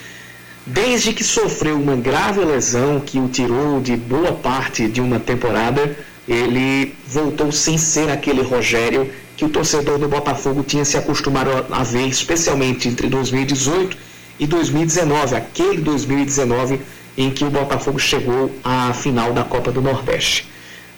desde 0.68 1.14
que 1.14 1.24
sofreu 1.24 1.76
uma 1.76 1.96
grave 1.96 2.44
lesão 2.44 3.00
que 3.00 3.18
o 3.18 3.28
tirou 3.28 3.80
de 3.80 3.96
boa 3.96 4.32
parte 4.32 4.86
de 4.86 5.00
uma 5.00 5.18
temporada, 5.18 5.96
ele 6.28 6.94
voltou 7.06 7.50
sem 7.50 7.78
ser 7.78 8.10
aquele 8.10 8.42
Rogério 8.42 9.10
que 9.38 9.44
o 9.44 9.48
torcedor 9.48 10.00
do 10.00 10.08
Botafogo 10.08 10.64
tinha 10.64 10.84
se 10.84 10.96
acostumado 10.96 11.50
a 11.70 11.84
ver, 11.84 12.08
especialmente 12.08 12.88
entre 12.88 13.08
2018 13.08 13.96
e 14.36 14.48
2019, 14.48 15.36
aquele 15.36 15.80
2019 15.80 16.80
em 17.16 17.30
que 17.30 17.44
o 17.44 17.50
Botafogo 17.50 18.00
chegou 18.00 18.50
à 18.64 18.92
final 18.92 19.32
da 19.32 19.44
Copa 19.44 19.70
do 19.70 19.80
Nordeste. 19.80 20.48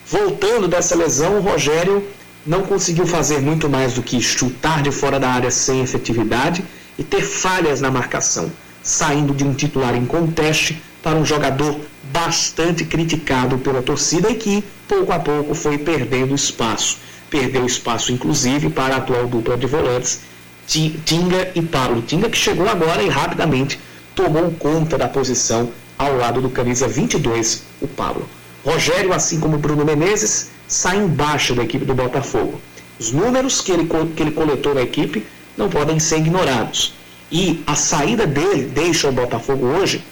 Voltando 0.06 0.66
dessa 0.66 0.96
lesão, 0.96 1.36
o 1.36 1.42
Rogério 1.42 2.02
não 2.46 2.62
conseguiu 2.62 3.06
fazer 3.06 3.42
muito 3.42 3.68
mais 3.68 3.92
do 3.92 4.02
que 4.02 4.18
chutar 4.22 4.82
de 4.82 4.90
fora 4.90 5.20
da 5.20 5.28
área 5.28 5.50
sem 5.50 5.82
efetividade 5.82 6.64
e 6.98 7.04
ter 7.04 7.20
falhas 7.20 7.78
na 7.82 7.90
marcação 7.90 8.50
saindo 8.82 9.34
de 9.34 9.44
um 9.44 9.52
titular 9.52 9.94
em 9.94 10.06
conteste 10.06 10.82
para 11.02 11.18
um 11.18 11.26
jogador 11.26 11.78
bastante 12.10 12.86
criticado 12.86 13.58
pela 13.58 13.82
torcida 13.82 14.30
e 14.30 14.34
que, 14.34 14.64
pouco 14.88 15.12
a 15.12 15.18
pouco, 15.18 15.54
foi 15.54 15.76
perdendo 15.76 16.34
espaço. 16.34 16.96
Perdeu 17.30 17.64
espaço, 17.64 18.12
inclusive, 18.12 18.68
para 18.68 18.96
a 18.96 18.98
atual 18.98 19.26
dupla 19.26 19.56
de 19.56 19.66
volantes, 19.66 20.20
Tinga 20.66 21.50
e 21.54 21.62
Pablo. 21.62 22.02
Tinga 22.02 22.28
que 22.28 22.36
chegou 22.36 22.68
agora 22.68 23.02
e 23.02 23.08
rapidamente 23.08 23.78
tomou 24.14 24.50
conta 24.52 24.98
da 24.98 25.08
posição 25.08 25.70
ao 25.96 26.16
lado 26.16 26.40
do 26.40 26.50
camisa 26.50 26.86
22, 26.88 27.62
o 27.80 27.88
Pablo. 27.88 28.28
Rogério, 28.64 29.12
assim 29.12 29.40
como 29.40 29.58
Bruno 29.58 29.84
Menezes, 29.84 30.50
sai 30.66 30.98
embaixo 30.98 31.54
da 31.54 31.62
equipe 31.62 31.84
do 31.84 31.94
Botafogo. 31.94 32.60
Os 32.98 33.12
números 33.12 33.60
que 33.60 33.72
ele, 33.72 33.88
que 34.14 34.22
ele 34.22 34.32
coletou 34.32 34.74
na 34.74 34.82
equipe 34.82 35.24
não 35.56 35.68
podem 35.68 35.98
ser 35.98 36.18
ignorados. 36.18 36.94
E 37.30 37.62
a 37.66 37.74
saída 37.74 38.26
dele 38.26 38.64
deixa 38.64 39.08
o 39.08 39.12
Botafogo 39.12 39.66
hoje 39.66 40.04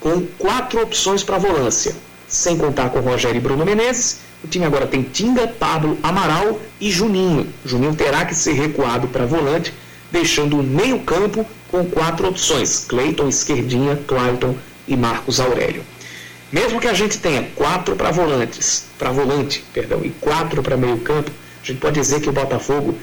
com 0.00 0.22
quatro 0.38 0.82
opções 0.82 1.22
para 1.22 1.38
volância. 1.38 1.94
Sem 2.28 2.58
contar 2.58 2.90
com 2.90 3.00
Rogério 3.00 3.38
e 3.38 3.40
Bruno 3.40 3.64
Menezes, 3.64 4.20
o 4.44 4.46
time 4.46 4.66
agora 4.66 4.86
tem 4.86 5.02
Tinga, 5.02 5.48
Pablo, 5.48 5.98
Amaral 6.02 6.60
e 6.78 6.90
Juninho. 6.90 7.46
Juninho 7.64 7.94
terá 7.94 8.26
que 8.26 8.34
ser 8.34 8.52
recuado 8.52 9.08
para 9.08 9.24
volante, 9.24 9.72
deixando 10.12 10.60
o 10.60 10.62
meio-campo 10.62 11.46
com 11.70 11.84
quatro 11.86 12.28
opções: 12.28 12.84
Cleiton, 12.86 13.28
Esquerdinha, 13.28 13.98
Clayton 14.06 14.54
e 14.86 14.96
Marcos 14.96 15.40
Aurélio. 15.40 15.82
Mesmo 16.52 16.78
que 16.78 16.86
a 16.86 16.92
gente 16.92 17.18
tenha 17.18 17.42
quatro 17.56 17.96
para 17.96 18.10
volantes, 18.10 18.84
para 18.98 19.10
volante, 19.10 19.64
perdão, 19.72 20.02
e 20.04 20.10
quatro 20.10 20.62
para 20.62 20.76
meio-campo, 20.76 21.30
a 21.62 21.66
gente 21.66 21.80
pode 21.80 21.98
dizer 21.98 22.20
que 22.20 22.28
o 22.28 22.32
Botafogo 22.32 22.94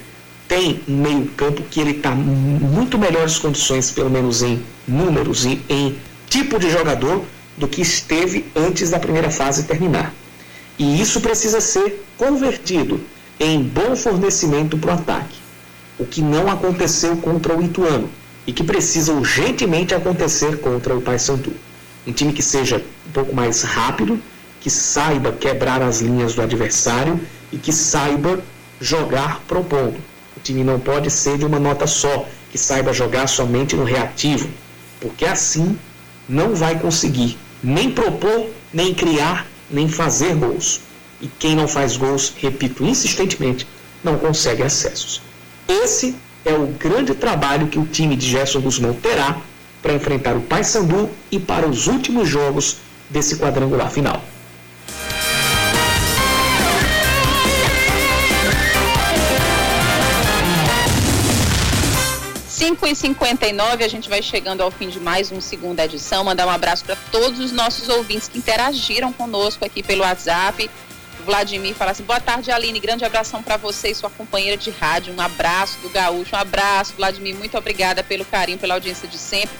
tem 0.48 0.82
um 0.88 0.96
meio-campo 0.96 1.64
que 1.64 1.82
ele 1.82 1.92
está 1.92 2.12
muito 2.12 3.00
melhores 3.00 3.40
condições, 3.40 3.90
pelo 3.90 4.10
menos 4.10 4.44
em 4.44 4.64
números 4.88 5.44
e 5.46 5.60
em 5.68 5.98
tipo 6.30 6.60
de 6.60 6.70
jogador, 6.70 7.26
do 7.58 7.68
que 7.68 7.82
esteve 7.82 8.46
antes 8.56 8.90
da 8.92 9.00
primeira 9.00 9.30
fase 9.30 9.64
terminar. 9.64 10.14
E 10.78 11.02
isso 11.02 11.22
precisa 11.22 11.62
ser 11.62 12.04
convertido 12.18 13.00
em 13.40 13.62
bom 13.62 13.96
fornecimento 13.96 14.78
para 14.78 14.92
o 14.92 14.94
ataque, 14.94 15.38
o 16.00 16.06
que 16.06 16.22
não 16.22 16.50
aconteceu 16.50 17.18
contra 17.18 17.56
o 17.58 17.62
Ituano 17.62 18.10
e 18.46 18.54
que 18.54 18.64
precisa 18.64 19.14
urgentemente 19.14 19.94
acontecer 19.94 20.60
contra 20.60 20.96
o 20.96 21.02
Paysandu. 21.02 21.54
Um 22.06 22.12
time 22.12 22.34
que 22.34 22.42
seja 22.42 22.84
um 23.08 23.12
pouco 23.12 23.36
mais 23.36 23.62
rápido, 23.62 24.20
que 24.60 24.70
saiba 24.70 25.32
quebrar 25.32 25.82
as 25.82 26.02
linhas 26.02 26.34
do 26.34 26.42
adversário 26.42 27.20
e 27.52 27.58
que 27.58 27.72
saiba 27.72 28.40
jogar 28.80 29.42
propondo 29.48 30.12
o 30.36 30.44
time 30.44 30.64
não 30.64 30.80
pode 30.80 31.12
ser 31.12 31.38
de 31.38 31.46
uma 31.46 31.60
nota 31.60 31.86
só, 31.86 32.26
que 32.52 32.58
saiba 32.58 32.92
jogar 32.92 33.28
somente 33.28 33.76
no 33.76 33.84
reativo, 33.84 34.50
porque 35.00 35.24
assim 35.24 35.78
não 36.28 36.56
vai 36.56 36.80
conseguir 36.80 37.38
nem 37.64 37.92
propor, 37.92 38.50
nem 38.74 38.92
criar, 38.92 39.46
nem 39.72 39.88
fazer 39.88 40.36
gols. 40.36 40.82
E 41.22 41.28
quem 41.28 41.56
não 41.56 41.68
faz 41.68 41.96
gols, 41.98 42.34
repito 42.38 42.84
insistentemente, 42.84 43.68
não 44.04 44.18
consegue 44.18 44.64
acessos. 44.64 45.22
Esse 45.68 46.16
é 46.44 46.54
o 46.54 46.68
grande 46.68 47.14
trabalho 47.14 47.68
que 47.68 47.80
o 47.80 47.86
time 47.86 48.16
de 48.16 48.28
Gerson 48.28 48.60
Guzmão 48.60 48.94
terá 48.94 49.38
para 49.82 49.94
enfrentar 49.94 50.36
o 50.36 50.42
Paysandu 50.42 51.10
e 51.32 51.40
para 51.40 51.68
os 51.68 51.88
últimos 51.88 52.28
jogos 52.28 52.78
desse 53.10 53.38
quadrangular 53.38 53.92
final. 53.92 54.24
5 62.62 62.86
e 62.86 62.96
59 62.96 63.84
a 63.84 63.88
gente 63.88 64.08
vai 64.08 64.22
chegando 64.22 64.62
ao 64.62 64.70
fim 64.70 64.88
de 64.88 65.00
mais 65.00 65.32
uma 65.32 65.42
segunda 65.42 65.84
edição. 65.84 66.24
Mandar 66.24 66.46
um 66.46 66.52
abraço 66.52 66.86
para 66.86 66.96
todos 67.12 67.40
os 67.40 67.52
nossos 67.52 67.90
ouvintes 67.90 68.28
que 68.28 68.38
interagiram 68.38 69.12
conosco 69.12 69.66
aqui 69.66 69.82
pelo 69.82 70.04
WhatsApp. 70.04 70.70
O 71.20 71.24
Vladimir 71.24 71.74
fala 71.74 71.90
assim: 71.90 72.04
boa 72.04 72.20
tarde, 72.20 72.52
Aline. 72.52 72.80
Grande 72.80 73.04
abração 73.04 73.42
para 73.42 73.58
você 73.58 73.90
e 73.90 73.96
sua 73.96 74.12
companheira 74.12 74.56
de 74.58 74.70
rádio. 74.70 75.12
Um 75.12 75.20
abraço 75.20 75.80
do 75.80 75.90
Gaúcho. 75.90 76.36
Um 76.36 76.40
abraço, 76.40 76.94
Vladimir. 76.96 77.36
Muito 77.36 77.58
obrigada 77.58 78.04
pelo 78.04 78.24
carinho, 78.24 78.60
pela 78.60 78.76
audiência 78.76 79.08
de 79.08 79.18
sempre. 79.18 79.58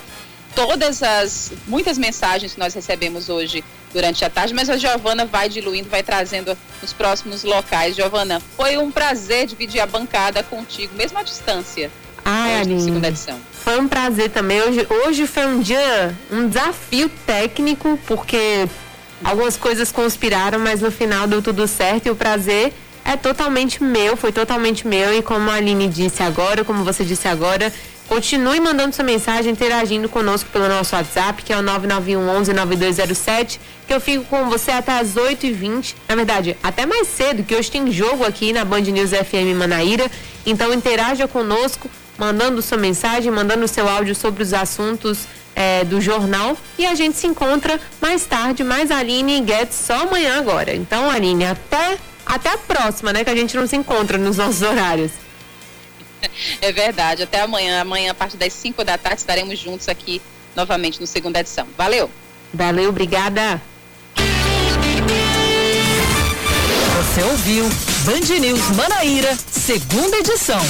Todas 0.54 1.02
as 1.02 1.52
muitas 1.66 1.98
mensagens 1.98 2.54
que 2.54 2.60
nós 2.60 2.76
recebemos 2.76 3.30
hoje 3.30 3.64
durante 3.92 4.24
a 4.24 4.30
tarde, 4.30 4.54
mas 4.54 4.70
a 4.70 4.78
Giovana 4.78 5.26
vai 5.26 5.50
diluindo, 5.50 5.90
vai 5.90 6.04
trazendo 6.04 6.56
os 6.84 6.94
próximos 6.94 7.44
locais. 7.44 7.96
Giovana, 7.96 8.40
foi 8.56 8.78
um 8.78 8.92
prazer 8.92 9.48
dividir 9.48 9.82
a 9.82 9.88
bancada 9.88 10.44
contigo, 10.44 10.94
mesmo 10.94 11.18
à 11.18 11.24
distância. 11.24 11.90
Ai, 12.26 12.62
Aline. 12.62 12.82
Segunda 12.82 13.08
edição. 13.08 13.40
Foi 13.64 13.80
um 13.80 13.88
prazer 13.88 14.30
também. 14.30 14.62
Hoje, 14.62 14.88
hoje 15.06 15.28
foi 15.28 15.46
um 15.46 15.60
dia, 15.60 16.16
um 16.32 16.48
desafio 16.48 17.10
técnico, 17.26 18.00
porque 18.08 18.68
algumas 19.24 19.56
coisas 19.56 19.92
conspiraram, 19.92 20.60
mas 20.60 20.82
no 20.82 20.92
final 20.92 21.28
deu 21.28 21.42
tudo 21.42 21.68
certo 21.68 22.08
e 22.08 22.10
o 22.10 22.16
prazer 22.16 22.74
é 23.06 23.16
totalmente 23.16 23.84
meu, 23.84 24.16
foi 24.16 24.32
totalmente 24.32 24.88
meu. 24.88 25.14
E 25.14 25.22
como 25.22 25.50
a 25.50 25.56
Aline 25.56 25.88
disse 25.88 26.24
agora, 26.24 26.64
como 26.64 26.84
você 26.84 27.04
disse 27.04 27.28
agora, 27.28 27.72
continue 28.08 28.60
mandando 28.60 28.94
sua 28.96 29.06
mensagem, 29.06 29.52
interagindo 29.52 30.10
conosco 30.10 30.50
pelo 30.52 30.68
nosso 30.68 30.96
WhatsApp, 30.96 31.44
que 31.44 31.54
é 31.54 31.58
o 31.58 31.62
991 31.62 32.54
9207, 32.54 33.60
que 33.88 33.94
eu 33.94 34.02
fico 34.02 34.26
com 34.26 34.50
você 34.50 34.72
até 34.72 35.00
as 35.00 35.16
8h20. 35.16 35.96
Na 36.08 36.16
verdade, 36.16 36.58
até 36.62 36.86
mais 36.86 37.08
cedo, 37.08 37.44
que 37.44 37.56
hoje 37.56 37.72
tem 37.72 37.92
jogo 37.92 38.26
aqui 38.26 38.54
na 38.54 38.66
Band 38.66 38.82
News 38.82 39.12
FM 39.12 39.56
Manaíra. 39.56 40.10
Então 40.46 40.74
interaja 40.74 41.28
conosco 41.28 41.90
mandando 42.18 42.62
sua 42.62 42.78
mensagem, 42.78 43.32
mandando 43.32 43.68
seu 43.68 43.88
áudio 43.88 44.16
sobre 44.16 44.44
os 44.44 44.54
assuntos 44.54 45.28
é, 45.56 45.84
do 45.84 46.00
jornal. 46.00 46.58
E 46.78 46.86
a 46.86 46.96
gente 46.96 47.18
se 47.18 47.28
encontra 47.28 47.80
mais 48.00 48.26
tarde, 48.26 48.64
mais 48.64 48.92
Aline 48.92 49.38
e 49.38 49.42
Guedes 49.42 49.76
só 49.76 50.02
amanhã 50.02 50.38
agora. 50.38 50.74
Então, 50.74 51.10
Aline, 51.10 51.46
até, 51.46 51.98
até 52.26 52.50
a 52.50 52.58
próxima, 52.58 53.12
né? 53.14 53.24
Que 53.24 53.30
a 53.30 53.36
gente 53.36 53.56
não 53.56 53.68
se 53.68 53.76
encontra 53.76 54.18
nos 54.18 54.38
nossos 54.38 54.62
horários. 54.62 55.12
É 56.62 56.72
verdade. 56.72 57.24
Até 57.24 57.42
amanhã. 57.42 57.82
Amanhã, 57.82 58.12
a 58.12 58.14
partir 58.14 58.38
das 58.38 58.54
5 58.54 58.84
da 58.84 58.96
tarde, 58.96 59.22
estaremos 59.22 59.58
juntos 59.58 59.90
aqui 59.90 60.22
novamente 60.56 61.02
no 61.02 61.08
segunda 61.08 61.40
edição. 61.40 61.68
Valeu! 61.76 62.12
Valeu, 62.54 62.90
obrigada! 62.90 63.60
Você 66.98 67.24
ouviu 67.24 67.68
Band 68.06 68.40
News 68.40 68.70
Manaíra, 68.76 69.36
segunda 69.52 70.18
edição. 70.18 70.62